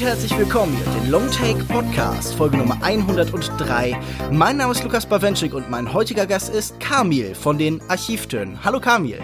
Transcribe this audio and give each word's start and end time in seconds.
Und 0.00 0.06
herzlich 0.06 0.38
willkommen 0.38 0.74
hier, 0.74 1.00
den 1.02 1.10
Long 1.10 1.30
Take 1.30 1.62
Podcast, 1.64 2.34
Folge 2.34 2.56
Nummer 2.56 2.78
103. 2.80 3.98
Mein 4.30 4.56
Name 4.56 4.72
ist 4.72 4.82
Lukas 4.82 5.04
Bawenschik 5.04 5.52
und 5.52 5.68
mein 5.68 5.92
heutiger 5.92 6.26
Gast 6.26 6.54
ist 6.54 6.80
Kamil 6.80 7.34
von 7.34 7.58
den 7.58 7.82
Archivtönen. 7.90 8.64
Hallo 8.64 8.80
Kamil. 8.80 9.18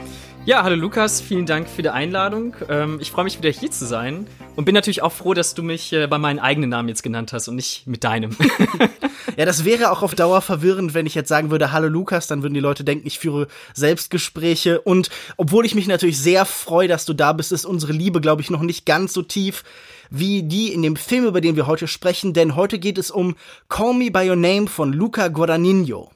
Ja, 0.44 0.62
hallo 0.64 0.76
Lukas, 0.76 1.22
vielen 1.22 1.46
Dank 1.46 1.66
für 1.66 1.82
die 1.82 1.88
Einladung. 1.88 2.56
Ähm, 2.68 2.98
ich 3.00 3.10
freue 3.10 3.24
mich 3.24 3.38
wieder 3.38 3.48
hier 3.48 3.70
zu 3.70 3.86
sein 3.86 4.26
und 4.54 4.66
bin 4.66 4.74
natürlich 4.74 5.02
auch 5.02 5.12
froh, 5.12 5.32
dass 5.32 5.54
du 5.54 5.62
mich 5.62 5.94
äh, 5.94 6.06
bei 6.08 6.18
meinem 6.18 6.40
eigenen 6.40 6.68
Namen 6.68 6.90
jetzt 6.90 7.02
genannt 7.02 7.32
hast 7.32 7.48
und 7.48 7.56
nicht 7.56 7.86
mit 7.86 8.04
deinem. 8.04 8.36
ja, 9.38 9.46
das 9.46 9.64
wäre 9.64 9.90
auch 9.90 10.02
auf 10.02 10.14
Dauer 10.14 10.42
verwirrend, 10.42 10.92
wenn 10.92 11.06
ich 11.06 11.14
jetzt 11.14 11.30
sagen 11.30 11.50
würde, 11.50 11.72
hallo 11.72 11.88
Lukas, 11.88 12.26
dann 12.26 12.42
würden 12.42 12.54
die 12.54 12.60
Leute 12.60 12.84
denken, 12.84 13.06
ich 13.06 13.18
führe 13.18 13.48
Selbstgespräche 13.72 14.82
und 14.82 15.08
obwohl 15.38 15.64
ich 15.64 15.74
mich 15.74 15.86
natürlich 15.86 16.20
sehr 16.20 16.44
freue, 16.44 16.86
dass 16.86 17.06
du 17.06 17.14
da 17.14 17.32
bist, 17.32 17.50
ist 17.50 17.64
unsere 17.64 17.94
Liebe, 17.94 18.20
glaube 18.20 18.42
ich, 18.42 18.50
noch 18.50 18.62
nicht 18.62 18.84
ganz 18.84 19.14
so 19.14 19.22
tief 19.22 19.64
wie 20.10 20.42
die 20.42 20.72
in 20.72 20.82
dem 20.82 20.96
Film, 20.96 21.26
über 21.26 21.40
den 21.40 21.56
wir 21.56 21.66
heute 21.66 21.88
sprechen, 21.88 22.32
denn 22.32 22.56
heute 22.56 22.78
geht 22.78 22.98
es 22.98 23.10
um 23.10 23.36
Call 23.68 23.94
Me 23.94 24.10
By 24.10 24.28
Your 24.28 24.36
Name 24.36 24.66
von 24.66 24.92
Luca 24.92 25.28
Guadagnino. 25.28 26.10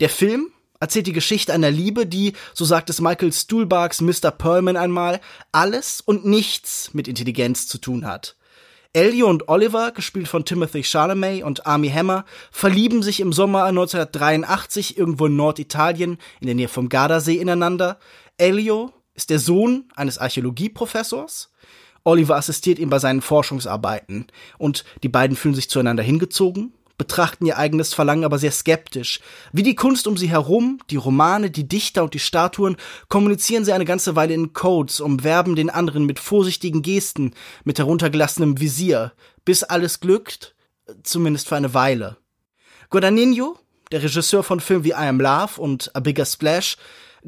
Der 0.00 0.08
Film 0.08 0.50
erzählt 0.80 1.06
die 1.06 1.12
Geschichte 1.12 1.52
einer 1.52 1.70
Liebe, 1.70 2.06
die, 2.06 2.34
so 2.52 2.64
sagt 2.64 2.90
es 2.90 3.00
Michael 3.00 3.32
Stuhlbargs 3.32 4.00
Mr. 4.00 4.30
Perlman 4.30 4.76
einmal, 4.76 5.20
alles 5.52 6.00
und 6.00 6.24
nichts 6.24 6.92
mit 6.92 7.08
Intelligenz 7.08 7.68
zu 7.68 7.78
tun 7.78 8.06
hat. 8.06 8.36
Ellie 8.92 9.26
und 9.26 9.48
Oliver, 9.48 9.90
gespielt 9.90 10.28
von 10.28 10.44
Timothy 10.44 10.84
Chalamet 10.84 11.42
und 11.42 11.66
Army 11.66 11.90
Hammer, 11.90 12.24
verlieben 12.52 13.02
sich 13.02 13.18
im 13.18 13.32
Sommer 13.32 13.64
1983 13.64 14.96
irgendwo 14.96 15.26
in 15.26 15.34
Norditalien 15.34 16.18
in 16.40 16.46
der 16.46 16.54
Nähe 16.54 16.68
vom 16.68 16.88
Gardasee 16.88 17.36
ineinander. 17.36 17.98
Elio 18.36 18.92
ist 19.14 19.30
der 19.30 19.40
Sohn 19.40 19.88
eines 19.96 20.18
Archäologieprofessors 20.18 21.50
Oliver 22.04 22.36
assistiert 22.36 22.78
ihm 22.78 22.90
bei 22.90 22.98
seinen 22.98 23.22
Forschungsarbeiten 23.22 24.26
und 24.58 24.84
die 25.02 25.08
beiden 25.08 25.36
fühlen 25.36 25.54
sich 25.54 25.70
zueinander 25.70 26.02
hingezogen, 26.02 26.72
betrachten 26.98 27.46
ihr 27.46 27.58
eigenes 27.58 27.94
Verlangen 27.94 28.24
aber 28.24 28.38
sehr 28.38 28.52
skeptisch. 28.52 29.20
Wie 29.52 29.62
die 29.62 29.74
Kunst 29.74 30.06
um 30.06 30.16
sie 30.16 30.28
herum, 30.28 30.78
die 30.90 30.96
Romane, 30.96 31.50
die 31.50 31.66
Dichter 31.66 32.04
und 32.04 32.14
die 32.14 32.20
Statuen, 32.20 32.76
kommunizieren 33.08 33.64
sie 33.64 33.72
eine 33.72 33.84
ganze 33.84 34.16
Weile 34.16 34.34
in 34.34 34.52
Codes, 34.52 35.00
umwerben 35.00 35.56
den 35.56 35.70
anderen 35.70 36.06
mit 36.06 36.20
vorsichtigen 36.20 36.82
Gesten, 36.82 37.32
mit 37.64 37.78
heruntergelassenem 37.78 38.60
Visier, 38.60 39.12
bis 39.44 39.64
alles 39.64 40.00
glückt, 40.00 40.54
zumindest 41.02 41.48
für 41.48 41.56
eine 41.56 41.74
Weile. 41.74 42.18
Guadagnino, 42.90 43.58
der 43.90 44.02
Regisseur 44.02 44.42
von 44.42 44.60
Filmen 44.60 44.84
wie 44.84 44.90
I 44.90 45.08
Am 45.08 45.20
Love 45.20 45.60
und 45.60 45.90
A 45.96 46.00
Bigger 46.00 46.26
Splash, 46.26 46.76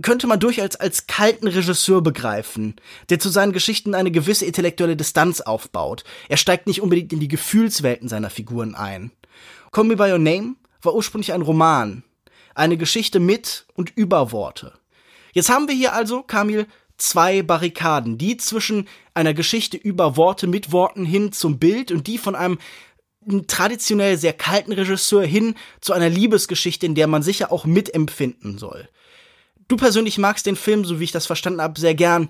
könnte 0.02 0.27
man 0.27 0.41
durchaus 0.41 0.77
als 0.77 1.06
kalten 1.06 1.48
Regisseur 1.48 2.02
begreifen, 2.02 2.77
der 3.08 3.19
zu 3.19 3.28
seinen 3.28 3.52
Geschichten 3.52 3.94
eine 3.94 4.11
gewisse 4.11 4.44
intellektuelle 4.44 4.97
Distanz 4.97 5.41
aufbaut. 5.41 6.05
Er 6.28 6.36
steigt 6.36 6.66
nicht 6.66 6.83
unbedingt 6.83 7.12
in 7.12 7.20
die 7.20 7.28
Gefühlswelten 7.28 8.08
seiner 8.08 8.30
Figuren 8.30 8.75
ein. 8.75 9.11
Call 9.72 9.84
Me 9.84 9.97
By 9.97 10.12
Your 10.12 10.19
Name 10.19 10.56
war 10.83 10.94
ursprünglich 10.94 11.32
ein 11.32 11.43
Roman, 11.43 12.03
eine 12.54 12.76
Geschichte 12.76 13.21
mit 13.21 13.66
und 13.75 13.93
über 13.97 14.32
Worte. 14.32 14.72
Jetzt 15.32 15.50
haben 15.50 15.69
wir 15.69 15.75
hier 15.75 15.93
also, 15.93 16.22
Kamil, 16.22 16.66
zwei 16.98 17.42
Barrikaden, 17.42 18.19
die 18.19 18.37
zwischen 18.37 18.88
einer 19.15 19.34
Geschichte 19.34 19.76
über 19.76 20.16
Worte 20.16 20.47
mit 20.47 20.72
Worten 20.72 21.04
hin 21.04 21.32
zum 21.32 21.59
Bild 21.59 21.91
und 21.91 22.06
die 22.06 22.19
von 22.19 22.34
einem 22.34 22.59
traditionell 23.47 24.16
sehr 24.16 24.32
kalten 24.32 24.72
Regisseur 24.72 25.25
hin 25.25 25.54
zu 25.81 25.92
einer 25.92 26.09
Liebesgeschichte, 26.09 26.87
in 26.87 26.94
der 26.94 27.06
man 27.06 27.22
sicher 27.22 27.53
auch 27.53 27.66
mitempfinden 27.66 28.59
soll. 28.59 28.88
Du 29.69 29.77
persönlich 29.77 30.19
magst 30.19 30.47
den 30.47 30.56
Film, 30.56 30.84
so 30.84 31.00
wie 31.00 31.04
ich 31.04 31.12
das 31.12 31.27
verstanden 31.27 31.60
habe, 31.60 31.78
sehr 31.81 31.94
gern. 31.94 32.28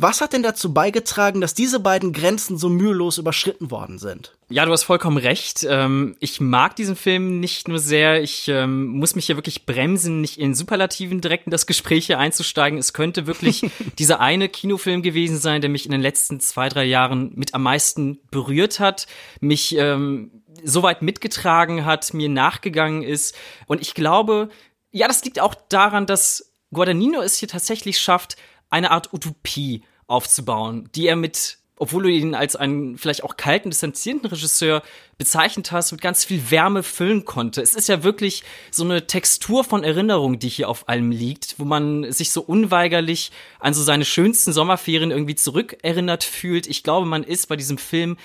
Was 0.00 0.20
hat 0.20 0.32
denn 0.32 0.44
dazu 0.44 0.72
beigetragen, 0.72 1.40
dass 1.40 1.54
diese 1.54 1.80
beiden 1.80 2.12
Grenzen 2.12 2.56
so 2.56 2.68
mühelos 2.68 3.18
überschritten 3.18 3.72
worden 3.72 3.98
sind? 3.98 4.38
Ja, 4.48 4.64
du 4.64 4.70
hast 4.70 4.84
vollkommen 4.84 5.16
recht. 5.16 5.66
Ähm, 5.68 6.14
ich 6.20 6.40
mag 6.40 6.76
diesen 6.76 6.94
Film 6.94 7.40
nicht 7.40 7.66
nur 7.66 7.80
sehr. 7.80 8.22
Ich 8.22 8.46
ähm, 8.46 8.86
muss 8.86 9.16
mich 9.16 9.26
hier 9.26 9.34
wirklich 9.34 9.66
bremsen, 9.66 10.20
nicht 10.20 10.38
in 10.38 10.54
Superlativen 10.54 11.20
direkt 11.20 11.48
in 11.48 11.50
das 11.50 11.66
Gespräch 11.66 12.06
hier 12.06 12.20
einzusteigen. 12.20 12.78
Es 12.78 12.92
könnte 12.92 13.26
wirklich 13.26 13.68
dieser 13.98 14.20
eine 14.20 14.48
Kinofilm 14.48 15.02
gewesen 15.02 15.36
sein, 15.36 15.62
der 15.62 15.70
mich 15.70 15.84
in 15.84 15.90
den 15.90 16.00
letzten 16.00 16.38
zwei, 16.38 16.68
drei 16.68 16.84
Jahren 16.84 17.32
mit 17.34 17.54
am 17.54 17.64
meisten 17.64 18.20
berührt 18.30 18.78
hat, 18.78 19.08
mich 19.40 19.74
ähm, 19.76 20.44
so 20.62 20.84
weit 20.84 21.02
mitgetragen 21.02 21.84
hat, 21.84 22.14
mir 22.14 22.28
nachgegangen 22.28 23.02
ist. 23.02 23.34
Und 23.66 23.82
ich 23.82 23.94
glaube, 23.94 24.48
ja, 24.92 25.08
das 25.08 25.24
liegt 25.24 25.40
auch 25.40 25.56
daran, 25.68 26.06
dass 26.06 26.48
Guadagnino 26.72 27.20
es 27.20 27.36
hier 27.36 27.48
tatsächlich 27.48 27.98
schafft, 28.00 28.36
eine 28.70 28.90
Art 28.90 29.12
Utopie 29.12 29.82
aufzubauen, 30.06 30.88
die 30.94 31.06
er 31.06 31.16
mit, 31.16 31.58
obwohl 31.76 32.04
du 32.04 32.10
ihn 32.10 32.34
als 32.34 32.56
einen 32.56 32.98
vielleicht 32.98 33.24
auch 33.24 33.36
kalten, 33.36 33.70
distanzierten 33.70 34.26
Regisseur 34.26 34.82
bezeichnet 35.16 35.72
hast, 35.72 35.92
mit 35.92 36.00
ganz 36.00 36.24
viel 36.24 36.50
Wärme 36.50 36.82
füllen 36.82 37.24
konnte. 37.24 37.62
Es 37.62 37.74
ist 37.74 37.88
ja 37.88 38.02
wirklich 38.02 38.42
so 38.70 38.84
eine 38.84 39.06
Textur 39.06 39.64
von 39.64 39.84
Erinnerung, 39.84 40.38
die 40.38 40.48
hier 40.48 40.68
auf 40.68 40.88
allem 40.88 41.10
liegt, 41.10 41.58
wo 41.58 41.64
man 41.64 42.10
sich 42.12 42.30
so 42.30 42.42
unweigerlich 42.42 43.30
an 43.60 43.74
so 43.74 43.82
seine 43.82 44.04
schönsten 44.04 44.52
Sommerferien 44.52 45.10
irgendwie 45.10 45.36
zurückerinnert 45.36 46.24
fühlt. 46.24 46.66
Ich 46.66 46.82
glaube, 46.82 47.06
man 47.06 47.24
ist 47.24 47.46
bei 47.48 47.56
diesem 47.56 47.78
Film 47.78 48.16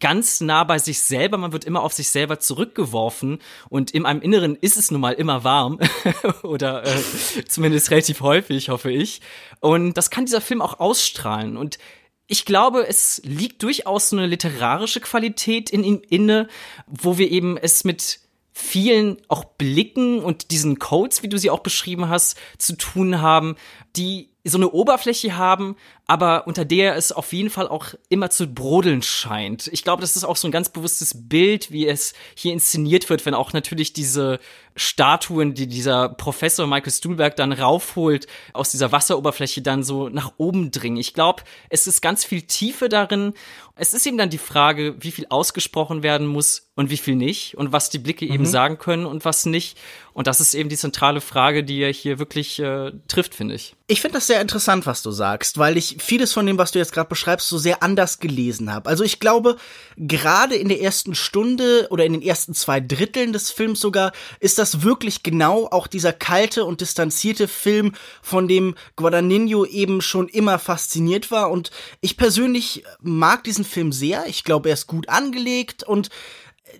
ganz 0.00 0.40
nah 0.40 0.64
bei 0.64 0.78
sich 0.78 1.00
selber, 1.00 1.38
man 1.38 1.52
wird 1.52 1.64
immer 1.64 1.82
auf 1.82 1.92
sich 1.92 2.08
selber 2.08 2.40
zurückgeworfen. 2.40 3.38
Und 3.68 3.90
in 3.90 4.06
einem 4.06 4.20
Inneren 4.20 4.56
ist 4.56 4.76
es 4.76 4.90
nun 4.90 5.00
mal 5.00 5.12
immer 5.12 5.44
warm. 5.44 5.78
Oder 6.42 6.84
äh, 6.84 7.44
zumindest 7.46 7.90
relativ 7.90 8.20
häufig, 8.20 8.68
hoffe 8.68 8.90
ich. 8.90 9.20
Und 9.60 9.94
das 9.94 10.10
kann 10.10 10.26
dieser 10.26 10.40
Film 10.40 10.62
auch 10.62 10.80
ausstrahlen. 10.80 11.56
Und 11.56 11.78
ich 12.26 12.44
glaube, 12.44 12.86
es 12.86 13.22
liegt 13.24 13.62
durchaus 13.62 14.10
so 14.10 14.16
eine 14.16 14.26
literarische 14.26 15.00
Qualität 15.00 15.70
in 15.70 15.82
ihm 15.82 16.02
inne, 16.08 16.48
wo 16.86 17.18
wir 17.18 17.30
eben 17.30 17.56
es 17.56 17.84
mit 17.84 18.20
vielen 18.52 19.18
auch 19.28 19.44
Blicken 19.44 20.20
und 20.20 20.50
diesen 20.50 20.78
Codes, 20.78 21.22
wie 21.22 21.28
du 21.28 21.38
sie 21.38 21.48
auch 21.48 21.60
beschrieben 21.60 22.08
hast, 22.08 22.36
zu 22.58 22.76
tun 22.76 23.20
haben, 23.20 23.56
die 23.96 24.30
so 24.44 24.56
eine 24.56 24.70
Oberfläche 24.70 25.36
haben, 25.36 25.76
aber 26.06 26.46
unter 26.46 26.64
der 26.64 26.96
es 26.96 27.12
auf 27.12 27.32
jeden 27.32 27.50
Fall 27.50 27.68
auch 27.68 27.88
immer 28.08 28.30
zu 28.30 28.46
brodeln 28.46 29.02
scheint. 29.02 29.68
Ich 29.72 29.84
glaube, 29.84 30.00
das 30.00 30.16
ist 30.16 30.24
auch 30.24 30.36
so 30.36 30.48
ein 30.48 30.52
ganz 30.52 30.68
bewusstes 30.70 31.28
Bild, 31.28 31.70
wie 31.70 31.86
es 31.86 32.14
hier 32.34 32.52
inszeniert 32.52 33.10
wird, 33.10 33.26
wenn 33.26 33.34
auch 33.34 33.52
natürlich 33.52 33.92
diese 33.92 34.38
Statuen, 34.76 35.54
die 35.54 35.66
dieser 35.66 36.08
Professor 36.08 36.66
Michael 36.66 36.92
Stuhlberg 36.92 37.36
dann 37.36 37.52
raufholt, 37.52 38.26
aus 38.52 38.70
dieser 38.70 38.92
Wasseroberfläche 38.92 39.60
dann 39.60 39.82
so 39.82 40.08
nach 40.08 40.32
oben 40.38 40.70
dringen. 40.70 40.96
Ich 40.96 41.14
glaube, 41.14 41.42
es 41.68 41.86
ist 41.86 42.00
ganz 42.00 42.24
viel 42.24 42.42
Tiefe 42.42 42.88
darin. 42.88 43.34
Es 43.74 43.92
ist 43.92 44.06
eben 44.06 44.18
dann 44.18 44.30
die 44.30 44.38
Frage, 44.38 44.96
wie 45.00 45.10
viel 45.10 45.26
ausgesprochen 45.28 46.02
werden 46.02 46.26
muss 46.26 46.70
und 46.74 46.90
wie 46.90 46.96
viel 46.96 47.16
nicht 47.16 47.56
und 47.56 47.72
was 47.72 47.90
die 47.90 47.98
Blicke 47.98 48.24
mhm. 48.24 48.32
eben 48.32 48.46
sagen 48.46 48.78
können 48.78 49.04
und 49.04 49.24
was 49.24 49.46
nicht. 49.46 49.78
Und 50.18 50.26
das 50.26 50.40
ist 50.40 50.54
eben 50.54 50.68
die 50.68 50.76
zentrale 50.76 51.20
Frage, 51.20 51.62
die 51.62 51.78
er 51.78 51.92
hier 51.92 52.18
wirklich 52.18 52.58
äh, 52.58 52.90
trifft, 53.06 53.36
finde 53.36 53.54
ich. 53.54 53.76
Ich 53.86 54.00
finde 54.00 54.16
das 54.16 54.26
sehr 54.26 54.40
interessant, 54.40 54.84
was 54.84 55.00
du 55.00 55.12
sagst, 55.12 55.58
weil 55.58 55.76
ich 55.76 55.98
vieles 56.00 56.32
von 56.32 56.44
dem, 56.44 56.58
was 56.58 56.72
du 56.72 56.80
jetzt 56.80 56.92
gerade 56.92 57.08
beschreibst, 57.08 57.48
so 57.48 57.56
sehr 57.56 57.84
anders 57.84 58.18
gelesen 58.18 58.74
habe. 58.74 58.90
Also 58.90 59.04
ich 59.04 59.20
glaube, 59.20 59.58
gerade 59.96 60.56
in 60.56 60.68
der 60.68 60.80
ersten 60.80 61.14
Stunde 61.14 61.86
oder 61.90 62.04
in 62.04 62.14
den 62.14 62.22
ersten 62.22 62.52
zwei 62.52 62.80
Dritteln 62.80 63.32
des 63.32 63.52
Films 63.52 63.78
sogar, 63.78 64.10
ist 64.40 64.58
das 64.58 64.82
wirklich 64.82 65.22
genau 65.22 65.68
auch 65.70 65.86
dieser 65.86 66.12
kalte 66.12 66.64
und 66.64 66.80
distanzierte 66.80 67.46
Film, 67.46 67.94
von 68.20 68.48
dem 68.48 68.74
Guadagnino 68.96 69.66
eben 69.66 70.00
schon 70.00 70.26
immer 70.26 70.58
fasziniert 70.58 71.30
war. 71.30 71.52
Und 71.52 71.70
ich 72.00 72.16
persönlich 72.16 72.82
mag 73.00 73.44
diesen 73.44 73.64
Film 73.64 73.92
sehr. 73.92 74.26
Ich 74.26 74.42
glaube, 74.42 74.70
er 74.70 74.74
ist 74.74 74.88
gut 74.88 75.08
angelegt 75.08 75.84
und 75.84 76.10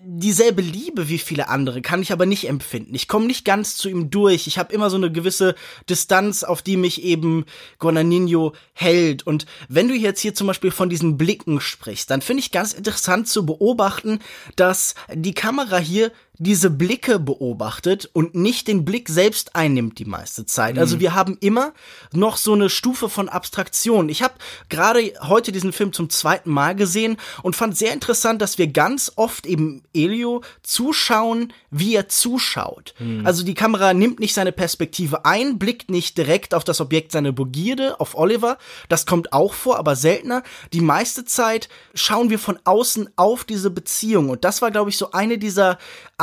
dieselbe 0.03 0.61
Liebe 0.61 1.09
wie 1.09 1.17
viele 1.17 1.49
andere 1.49 1.81
kann 1.81 2.01
ich 2.01 2.11
aber 2.11 2.25
nicht 2.25 2.47
empfinden. 2.47 2.95
Ich 2.95 3.07
komme 3.07 3.25
nicht 3.25 3.45
ganz 3.45 3.77
zu 3.77 3.89
ihm 3.89 4.09
durch. 4.09 4.47
Ich 4.47 4.57
habe 4.57 4.73
immer 4.73 4.89
so 4.89 4.97
eine 4.97 5.11
gewisse 5.11 5.55
Distanz, 5.89 6.43
auf 6.43 6.61
die 6.61 6.77
mich 6.77 7.03
eben 7.03 7.45
Guadagnino 7.79 8.53
hält. 8.73 9.25
Und 9.25 9.45
wenn 9.67 9.87
du 9.87 9.95
jetzt 9.95 10.21
hier 10.21 10.33
zum 10.33 10.47
Beispiel 10.47 10.71
von 10.71 10.89
diesen 10.89 11.17
Blicken 11.17 11.61
sprichst, 11.61 12.09
dann 12.09 12.21
finde 12.21 12.41
ich 12.41 12.51
ganz 12.51 12.73
interessant 12.73 13.27
zu 13.27 13.45
beobachten, 13.45 14.19
dass 14.55 14.95
die 15.13 15.33
Kamera 15.33 15.77
hier 15.77 16.11
diese 16.41 16.69
Blicke 16.69 17.19
beobachtet 17.19 18.09
und 18.13 18.33
nicht 18.33 18.69
den 18.69 18.85
Blick 18.85 19.09
selbst 19.09 19.57
einnimmt 19.57 19.99
die 19.99 20.05
meiste 20.05 20.45
Zeit. 20.45 20.79
Also 20.79 20.95
mhm. 20.95 20.99
wir 21.01 21.13
haben 21.13 21.37
immer 21.41 21.73
noch 22.13 22.37
so 22.37 22.53
eine 22.53 22.69
Stufe 22.69 23.09
von 23.09 23.27
Abstraktion. 23.27 24.07
Ich 24.07 24.23
habe 24.23 24.35
gerade 24.69 25.13
heute 25.21 25.51
diesen 25.51 25.73
Film 25.73 25.91
zum 25.91 26.09
zweiten 26.09 26.49
Mal 26.49 26.75
gesehen 26.75 27.17
und 27.43 27.57
fand 27.57 27.77
sehr 27.77 27.91
interessant, 27.91 28.41
dass 28.41 28.57
wir 28.57 28.67
ganz 28.67 29.11
oft 29.17 29.45
eben 29.45 29.83
Elio 29.93 30.41
zuschauen, 30.63 31.51
wie 31.71 31.93
er 31.93 32.07
zuschaut. 32.07 32.93
Mhm. 32.99 33.25
Also 33.25 33.43
die 33.43 33.53
Kamera 33.53 33.93
nimmt 33.93 34.21
nicht 34.21 34.33
seine 34.33 34.53
Perspektive 34.53 35.25
ein, 35.25 35.59
blickt 35.59 35.91
nicht 35.91 36.17
direkt 36.17 36.53
auf 36.53 36.63
das 36.63 36.79
Objekt 36.79 37.11
seiner 37.11 37.33
Begierde, 37.33 37.99
auf 37.99 38.15
Oliver. 38.15 38.57
Das 38.87 39.05
kommt 39.05 39.33
auch 39.33 39.53
vor, 39.53 39.77
aber 39.77 39.97
seltener. 39.97 40.43
Die 40.71 40.81
meiste 40.81 41.25
Zeit 41.25 41.67
schauen 41.93 42.29
wir 42.29 42.39
von 42.39 42.57
außen 42.63 43.09
auf 43.17 43.43
diese 43.43 43.69
Beziehung 43.69 44.29
und 44.29 44.45
das 44.45 44.61
war, 44.61 44.71
glaube 44.71 44.89
ich, 44.89 44.95
so 44.95 45.11
eine 45.11 45.37
dieser 45.37 45.77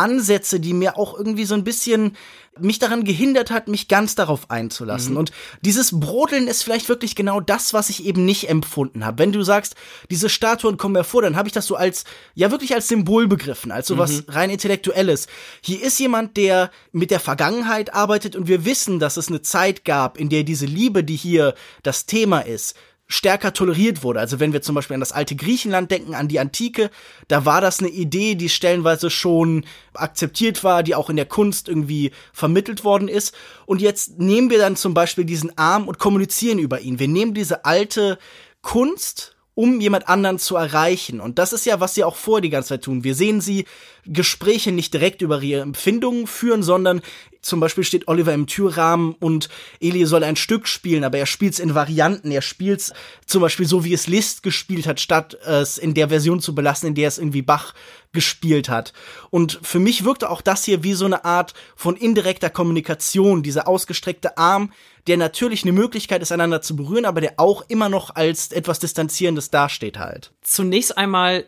Ansätze, 0.06 0.60
die 0.60 0.72
mir 0.72 0.96
auch 0.96 1.18
irgendwie 1.18 1.44
so 1.44 1.54
ein 1.54 1.64
bisschen 1.64 2.16
mich 2.58 2.78
daran 2.78 3.04
gehindert 3.04 3.50
hat, 3.50 3.68
mich 3.68 3.88
ganz 3.88 4.14
darauf 4.14 4.50
einzulassen. 4.50 5.12
Mhm. 5.12 5.18
Und 5.18 5.32
dieses 5.60 5.98
Brodeln 5.98 6.46
ist 6.46 6.62
vielleicht 6.62 6.88
wirklich 6.88 7.14
genau 7.16 7.40
das, 7.40 7.74
was 7.74 7.90
ich 7.90 8.06
eben 8.06 8.24
nicht 8.24 8.48
empfunden 8.48 9.04
habe. 9.04 9.18
Wenn 9.18 9.32
du 9.32 9.42
sagst, 9.42 9.74
diese 10.10 10.28
Statuen 10.28 10.76
kommen 10.76 10.94
hervor, 10.94 11.22
dann 11.22 11.36
habe 11.36 11.48
ich 11.48 11.52
das 11.52 11.66
so 11.66 11.74
als, 11.74 12.04
ja 12.34 12.50
wirklich 12.50 12.72
als 12.74 12.88
Symbol 12.88 13.26
begriffen, 13.26 13.72
als 13.72 13.88
so 13.88 13.98
was 13.98 14.12
mhm. 14.12 14.24
rein 14.28 14.50
intellektuelles. 14.50 15.26
Hier 15.60 15.82
ist 15.82 15.98
jemand, 15.98 16.36
der 16.36 16.70
mit 16.92 17.10
der 17.10 17.20
Vergangenheit 17.20 17.92
arbeitet 17.92 18.36
und 18.36 18.48
wir 18.48 18.64
wissen, 18.64 19.00
dass 19.00 19.16
es 19.16 19.28
eine 19.28 19.42
Zeit 19.42 19.84
gab, 19.84 20.16
in 20.16 20.28
der 20.28 20.44
diese 20.44 20.66
Liebe, 20.66 21.04
die 21.04 21.16
hier 21.16 21.54
das 21.82 22.06
Thema 22.06 22.40
ist, 22.40 22.74
stärker 23.08 23.52
toleriert 23.52 24.02
wurde. 24.02 24.20
Also 24.20 24.40
wenn 24.40 24.52
wir 24.52 24.62
zum 24.62 24.74
Beispiel 24.74 24.94
an 24.94 25.00
das 25.00 25.12
alte 25.12 25.36
Griechenland 25.36 25.90
denken, 25.90 26.14
an 26.14 26.28
die 26.28 26.40
Antike, 26.40 26.90
da 27.28 27.44
war 27.44 27.60
das 27.60 27.80
eine 27.80 27.88
Idee, 27.88 28.34
die 28.34 28.48
stellenweise 28.48 29.10
schon 29.10 29.64
akzeptiert 29.94 30.64
war, 30.64 30.82
die 30.82 30.94
auch 30.94 31.10
in 31.10 31.16
der 31.16 31.26
Kunst 31.26 31.68
irgendwie 31.68 32.10
vermittelt 32.32 32.84
worden 32.84 33.08
ist. 33.08 33.34
Und 33.64 33.80
jetzt 33.80 34.18
nehmen 34.18 34.50
wir 34.50 34.58
dann 34.58 34.76
zum 34.76 34.94
Beispiel 34.94 35.24
diesen 35.24 35.56
Arm 35.56 35.86
und 35.88 35.98
kommunizieren 35.98 36.58
über 36.58 36.80
ihn. 36.80 36.98
Wir 36.98 37.08
nehmen 37.08 37.34
diese 37.34 37.64
alte 37.64 38.18
Kunst 38.62 39.36
um 39.58 39.80
jemand 39.80 40.06
anderen 40.06 40.38
zu 40.38 40.54
erreichen. 40.54 41.18
Und 41.18 41.38
das 41.38 41.54
ist 41.54 41.64
ja, 41.64 41.80
was 41.80 41.94
sie 41.94 42.04
auch 42.04 42.16
vor 42.16 42.42
die 42.42 42.50
ganze 42.50 42.68
Zeit 42.68 42.82
tun. 42.82 43.04
Wir 43.04 43.14
sehen 43.14 43.40
sie 43.40 43.64
Gespräche 44.04 44.70
nicht 44.70 44.92
direkt 44.92 45.22
über 45.22 45.40
ihre 45.40 45.62
Empfindungen 45.62 46.26
führen, 46.26 46.62
sondern 46.62 47.00
zum 47.46 47.60
Beispiel 47.60 47.84
steht 47.84 48.08
Oliver 48.08 48.34
im 48.34 48.48
Türrahmen 48.48 49.14
und 49.20 49.48
Eli 49.80 50.04
soll 50.04 50.24
ein 50.24 50.34
Stück 50.34 50.66
spielen, 50.66 51.04
aber 51.04 51.18
er 51.18 51.26
spielt 51.26 51.54
es 51.54 51.60
in 51.60 51.76
Varianten. 51.76 52.32
Er 52.32 52.42
spielt 52.42 52.80
es 52.80 52.92
zum 53.24 53.40
Beispiel 53.40 53.66
so, 53.66 53.84
wie 53.84 53.94
es 53.94 54.08
Liszt 54.08 54.42
gespielt 54.42 54.86
hat, 54.88 54.98
statt 54.98 55.34
es 55.44 55.78
in 55.78 55.94
der 55.94 56.08
Version 56.08 56.40
zu 56.40 56.56
belassen, 56.56 56.88
in 56.88 56.94
der 56.96 57.06
es 57.06 57.18
irgendwie 57.18 57.42
Bach 57.42 57.72
gespielt 58.12 58.68
hat. 58.68 58.92
Und 59.30 59.60
für 59.62 59.78
mich 59.78 60.04
wirkte 60.04 60.28
auch 60.28 60.40
das 60.40 60.64
hier 60.64 60.82
wie 60.82 60.94
so 60.94 61.04
eine 61.04 61.24
Art 61.24 61.54
von 61.76 61.96
indirekter 61.96 62.50
Kommunikation, 62.50 63.44
dieser 63.44 63.68
ausgestreckte 63.68 64.38
Arm, 64.38 64.72
der 65.06 65.16
natürlich 65.16 65.62
eine 65.62 65.72
Möglichkeit 65.72 66.22
ist, 66.22 66.32
einander 66.32 66.62
zu 66.62 66.74
berühren, 66.74 67.04
aber 67.04 67.20
der 67.20 67.34
auch 67.36 67.64
immer 67.68 67.88
noch 67.88 68.16
als 68.16 68.50
etwas 68.50 68.80
Distanzierendes 68.80 69.50
dasteht 69.50 69.98
halt. 69.98 70.32
Zunächst 70.42 70.98
einmal 70.98 71.44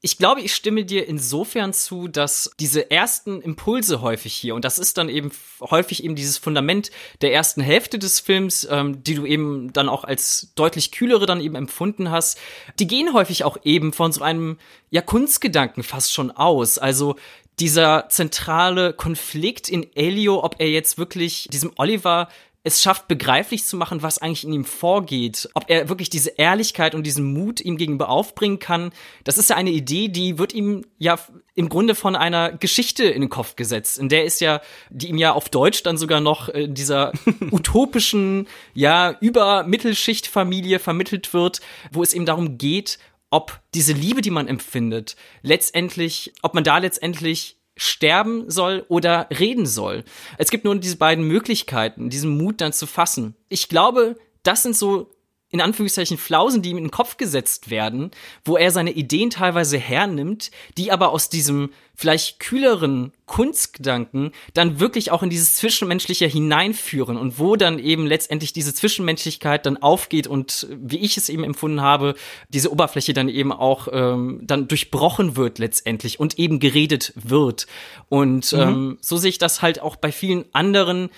ich 0.00 0.16
glaube, 0.16 0.40
ich 0.42 0.54
stimme 0.54 0.84
dir 0.84 1.08
insofern 1.08 1.72
zu, 1.72 2.06
dass 2.06 2.52
diese 2.60 2.90
ersten 2.90 3.42
Impulse 3.42 4.00
häufig 4.00 4.32
hier, 4.32 4.54
und 4.54 4.64
das 4.64 4.78
ist 4.78 4.96
dann 4.96 5.08
eben 5.08 5.32
häufig 5.60 6.04
eben 6.04 6.14
dieses 6.14 6.38
Fundament 6.38 6.92
der 7.20 7.32
ersten 7.32 7.60
Hälfte 7.60 7.98
des 7.98 8.20
Films, 8.20 8.66
ähm, 8.70 9.02
die 9.02 9.14
du 9.14 9.26
eben 9.26 9.72
dann 9.72 9.88
auch 9.88 10.04
als 10.04 10.52
deutlich 10.54 10.92
kühlere 10.92 11.26
dann 11.26 11.40
eben 11.40 11.56
empfunden 11.56 12.12
hast, 12.12 12.38
die 12.78 12.86
gehen 12.86 13.12
häufig 13.12 13.42
auch 13.42 13.58
eben 13.64 13.92
von 13.92 14.12
so 14.12 14.22
einem, 14.22 14.58
ja, 14.90 15.02
Kunstgedanken 15.02 15.82
fast 15.82 16.12
schon 16.12 16.30
aus. 16.30 16.78
Also 16.78 17.16
dieser 17.58 18.08
zentrale 18.08 18.92
Konflikt 18.92 19.68
in 19.68 19.84
Elio, 19.96 20.44
ob 20.44 20.56
er 20.60 20.70
jetzt 20.70 20.96
wirklich 20.96 21.48
diesem 21.50 21.72
Oliver 21.76 22.28
es 22.68 22.82
schafft, 22.82 23.08
begreiflich 23.08 23.64
zu 23.64 23.76
machen, 23.76 24.02
was 24.02 24.18
eigentlich 24.18 24.44
in 24.44 24.52
ihm 24.52 24.64
vorgeht. 24.64 25.48
Ob 25.54 25.64
er 25.68 25.88
wirklich 25.88 26.10
diese 26.10 26.30
Ehrlichkeit 26.30 26.94
und 26.94 27.04
diesen 27.04 27.32
Mut 27.32 27.60
ihm 27.60 27.76
gegenüber 27.76 28.08
aufbringen 28.08 28.58
kann. 28.58 28.92
Das 29.24 29.38
ist 29.38 29.50
ja 29.50 29.56
eine 29.56 29.70
Idee, 29.70 30.08
die 30.08 30.38
wird 30.38 30.52
ihm 30.52 30.84
ja 30.98 31.18
im 31.54 31.68
Grunde 31.68 31.94
von 31.94 32.14
einer 32.14 32.52
Geschichte 32.52 33.04
in 33.04 33.20
den 33.20 33.30
Kopf 33.30 33.56
gesetzt. 33.56 33.98
In 33.98 34.08
der 34.08 34.24
ist 34.24 34.40
ja, 34.40 34.60
die 34.90 35.08
ihm 35.08 35.18
ja 35.18 35.32
auf 35.32 35.48
Deutsch 35.48 35.82
dann 35.82 35.98
sogar 35.98 36.20
noch 36.20 36.48
in 36.48 36.74
dieser 36.74 37.12
utopischen, 37.50 38.46
ja, 38.74 39.16
Übermittelschichtfamilie 39.20 40.78
vermittelt 40.78 41.34
wird, 41.34 41.60
wo 41.90 42.02
es 42.02 42.14
eben 42.14 42.26
darum 42.26 42.58
geht, 42.58 42.98
ob 43.30 43.60
diese 43.74 43.92
Liebe, 43.92 44.22
die 44.22 44.30
man 44.30 44.48
empfindet, 44.48 45.16
letztendlich, 45.42 46.32
ob 46.42 46.54
man 46.54 46.64
da 46.64 46.78
letztendlich 46.78 47.57
sterben 47.78 48.50
soll 48.50 48.84
oder 48.88 49.28
reden 49.30 49.64
soll. 49.64 50.04
Es 50.36 50.50
gibt 50.50 50.64
nur 50.64 50.76
diese 50.76 50.96
beiden 50.96 51.24
Möglichkeiten, 51.26 52.10
diesen 52.10 52.36
Mut 52.36 52.60
dann 52.60 52.74
zu 52.74 52.86
fassen. 52.86 53.34
Ich 53.48 53.68
glaube, 53.68 54.16
das 54.42 54.62
sind 54.62 54.76
so 54.76 55.10
in 55.50 55.60
Anführungszeichen 55.60 56.18
Flausen, 56.18 56.62
die 56.62 56.70
ihm 56.70 56.76
in 56.76 56.84
den 56.84 56.90
Kopf 56.90 57.16
gesetzt 57.16 57.70
werden, 57.70 58.10
wo 58.44 58.56
er 58.56 58.70
seine 58.70 58.92
Ideen 58.92 59.30
teilweise 59.30 59.78
hernimmt, 59.78 60.50
die 60.76 60.92
aber 60.92 61.10
aus 61.10 61.30
diesem 61.30 61.70
vielleicht 61.94 62.38
kühleren 62.38 63.12
Kunstgedanken 63.26 64.30
dann 64.54 64.78
wirklich 64.78 65.10
auch 65.10 65.24
in 65.24 65.30
dieses 65.30 65.56
Zwischenmenschliche 65.56 66.26
hineinführen 66.26 67.16
und 67.16 67.40
wo 67.40 67.56
dann 67.56 67.80
eben 67.80 68.06
letztendlich 68.06 68.52
diese 68.52 68.72
Zwischenmenschlichkeit 68.72 69.66
dann 69.66 69.78
aufgeht 69.78 70.28
und 70.28 70.68
wie 70.70 70.98
ich 70.98 71.16
es 71.16 71.28
eben 71.28 71.42
empfunden 71.42 71.80
habe, 71.80 72.14
diese 72.50 72.70
Oberfläche 72.70 73.14
dann 73.14 73.28
eben 73.28 73.50
auch 73.50 73.88
ähm, 73.90 74.40
dann 74.44 74.68
durchbrochen 74.68 75.34
wird 75.34 75.58
letztendlich 75.58 76.20
und 76.20 76.38
eben 76.38 76.60
geredet 76.60 77.12
wird. 77.16 77.66
Und 78.08 78.52
mhm. 78.52 78.60
ähm, 78.60 78.98
so 79.00 79.16
sehe 79.16 79.30
ich 79.30 79.38
das 79.38 79.60
halt 79.60 79.80
auch 79.82 79.96
bei 79.96 80.12
vielen 80.12 80.44
anderen 80.52 81.10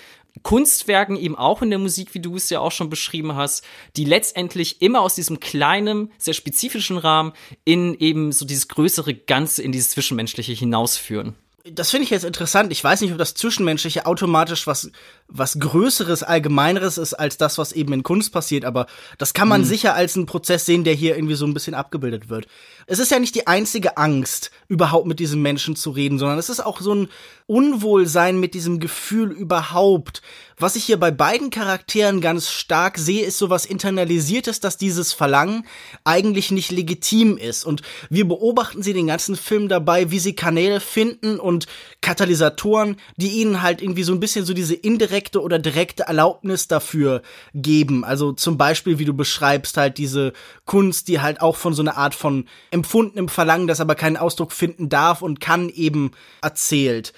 Kunstwerken 0.42 1.16
eben 1.16 1.36
auch 1.36 1.62
in 1.62 1.70
der 1.70 1.78
Musik, 1.78 2.14
wie 2.14 2.20
du 2.20 2.36
es 2.36 2.50
ja 2.50 2.60
auch 2.60 2.72
schon 2.72 2.90
beschrieben 2.90 3.34
hast, 3.34 3.64
die 3.96 4.04
letztendlich 4.04 4.82
immer 4.82 5.00
aus 5.02 5.14
diesem 5.14 5.40
kleinen, 5.40 6.12
sehr 6.18 6.34
spezifischen 6.34 6.96
Rahmen 6.96 7.32
in 7.64 7.94
eben 7.94 8.32
so 8.32 8.44
dieses 8.44 8.68
größere 8.68 9.14
Ganze, 9.14 9.62
in 9.62 9.72
dieses 9.72 9.90
Zwischenmenschliche 9.90 10.52
hinausführen. 10.52 11.34
Das 11.64 11.90
finde 11.90 12.04
ich 12.04 12.10
jetzt 12.10 12.24
interessant. 12.24 12.72
Ich 12.72 12.82
weiß 12.82 13.02
nicht, 13.02 13.12
ob 13.12 13.18
das 13.18 13.34
Zwischenmenschliche 13.34 14.06
automatisch 14.06 14.66
was, 14.66 14.90
was 15.30 15.58
Größeres, 15.58 16.22
Allgemeineres 16.22 16.98
ist 16.98 17.14
als 17.14 17.36
das, 17.36 17.56
was 17.56 17.72
eben 17.72 17.92
in 17.92 18.02
Kunst 18.02 18.32
passiert, 18.32 18.64
aber 18.64 18.86
das 19.18 19.32
kann 19.32 19.48
man 19.48 19.62
hm. 19.62 19.68
sicher 19.68 19.94
als 19.94 20.16
einen 20.16 20.26
Prozess 20.26 20.66
sehen, 20.66 20.84
der 20.84 20.94
hier 20.94 21.16
irgendwie 21.16 21.34
so 21.34 21.46
ein 21.46 21.54
bisschen 21.54 21.74
abgebildet 21.74 22.28
wird. 22.28 22.46
Es 22.86 22.98
ist 22.98 23.10
ja 23.10 23.18
nicht 23.18 23.34
die 23.34 23.46
einzige 23.46 23.96
Angst, 23.96 24.50
überhaupt 24.68 25.06
mit 25.06 25.20
diesem 25.20 25.42
Menschen 25.42 25.76
zu 25.76 25.90
reden, 25.90 26.18
sondern 26.18 26.38
es 26.38 26.48
ist 26.48 26.60
auch 26.60 26.80
so 26.80 26.94
ein 26.94 27.08
Unwohlsein 27.46 28.38
mit 28.38 28.54
diesem 28.54 28.80
Gefühl 28.80 29.30
überhaupt. 29.30 30.22
Was 30.56 30.76
ich 30.76 30.84
hier 30.84 30.98
bei 30.98 31.10
beiden 31.10 31.50
Charakteren 31.50 32.20
ganz 32.20 32.50
stark 32.50 32.98
sehe, 32.98 33.24
ist 33.24 33.38
sowas 33.38 33.64
internalisiertes, 33.64 34.60
dass 34.60 34.76
dieses 34.76 35.12
Verlangen 35.12 35.64
eigentlich 36.04 36.50
nicht 36.50 36.70
legitim 36.70 37.38
ist. 37.38 37.64
Und 37.64 37.82
wir 38.10 38.28
beobachten 38.28 38.82
sie 38.82 38.92
den 38.92 39.06
ganzen 39.06 39.36
Film 39.36 39.68
dabei, 39.68 40.10
wie 40.10 40.18
sie 40.18 40.34
Kanäle 40.34 40.80
finden 40.80 41.40
und 41.40 41.66
Katalysatoren, 42.02 42.96
die 43.16 43.40
ihnen 43.40 43.62
halt 43.62 43.80
irgendwie 43.82 44.02
so 44.02 44.12
ein 44.12 44.20
bisschen 44.20 44.44
so 44.44 44.52
diese 44.52 44.74
indirekte 44.74 45.19
oder 45.40 45.58
direkte 45.58 46.04
Erlaubnis 46.04 46.68
dafür 46.68 47.22
geben. 47.54 48.04
Also 48.04 48.32
zum 48.32 48.58
Beispiel, 48.58 48.98
wie 48.98 49.04
du 49.04 49.14
beschreibst, 49.14 49.76
halt 49.76 49.98
diese 49.98 50.32
Kunst, 50.64 51.08
die 51.08 51.20
halt 51.20 51.40
auch 51.40 51.56
von 51.56 51.74
so 51.74 51.82
einer 51.82 51.96
Art 51.96 52.14
von 52.14 52.46
empfundenem 52.70 53.28
Verlangen, 53.28 53.66
das 53.66 53.80
aber 53.80 53.94
keinen 53.94 54.16
Ausdruck 54.16 54.52
finden 54.52 54.88
darf 54.88 55.22
und 55.22 55.40
kann 55.40 55.68
eben 55.68 56.12
erzählt. 56.42 57.12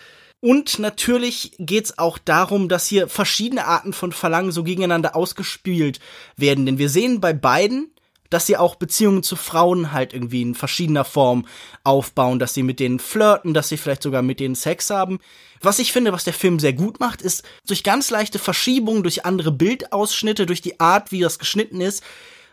Und 0.45 0.81
natürlich 0.81 1.55
geht's 1.61 1.99
auch 1.99 2.19
darum, 2.19 2.69
dass 2.69 2.89
hier 2.89 3.07
verschiedene 3.07 3.65
Arten 3.65 3.93
von 3.93 4.11
Verlangen 4.11 4.51
so 4.51 4.65
gegeneinander 4.65 5.15
ausgespielt 5.15 6.01
werden. 6.37 6.67
Denn 6.67 6.79
wir 6.79 6.89
sehen 6.89 7.21
bei 7.21 7.33
beiden, 7.33 7.92
dass 8.33 8.47
sie 8.47 8.57
auch 8.57 8.77
Beziehungen 8.77 9.23
zu 9.23 9.37
Frauen 9.37 9.93
halt 9.93 10.15
irgendwie 10.15 10.43
in 10.43 10.55
verschiedener 10.55 11.05
Form 11.05 11.47
aufbauen, 11.85 12.39
dass 12.39 12.55
sie 12.55 12.63
mit 12.63 12.81
denen 12.81 12.99
flirten, 12.99 13.53
dass 13.53 13.69
sie 13.69 13.77
vielleicht 13.77 14.03
sogar 14.03 14.23
mit 14.23 14.41
denen 14.41 14.55
Sex 14.55 14.89
haben. 14.91 15.19
Was 15.61 15.79
ich 15.79 15.93
finde, 15.93 16.13
was 16.13 16.25
der 16.25 16.33
Film 16.33 16.59
sehr 16.59 16.73
gut 16.73 16.99
macht, 16.99 17.21
ist 17.21 17.45
durch 17.67 17.85
ganz 17.85 18.11
leichte 18.11 18.39
Verschiebungen, 18.39 19.03
durch 19.03 19.27
andere 19.27 19.53
Bildausschnitte, 19.53 20.47
durch 20.47 20.63
die 20.63 20.81
Art, 20.81 21.13
wie 21.13 21.21
das 21.21 21.39
geschnitten 21.39 21.81
ist, 21.81 22.03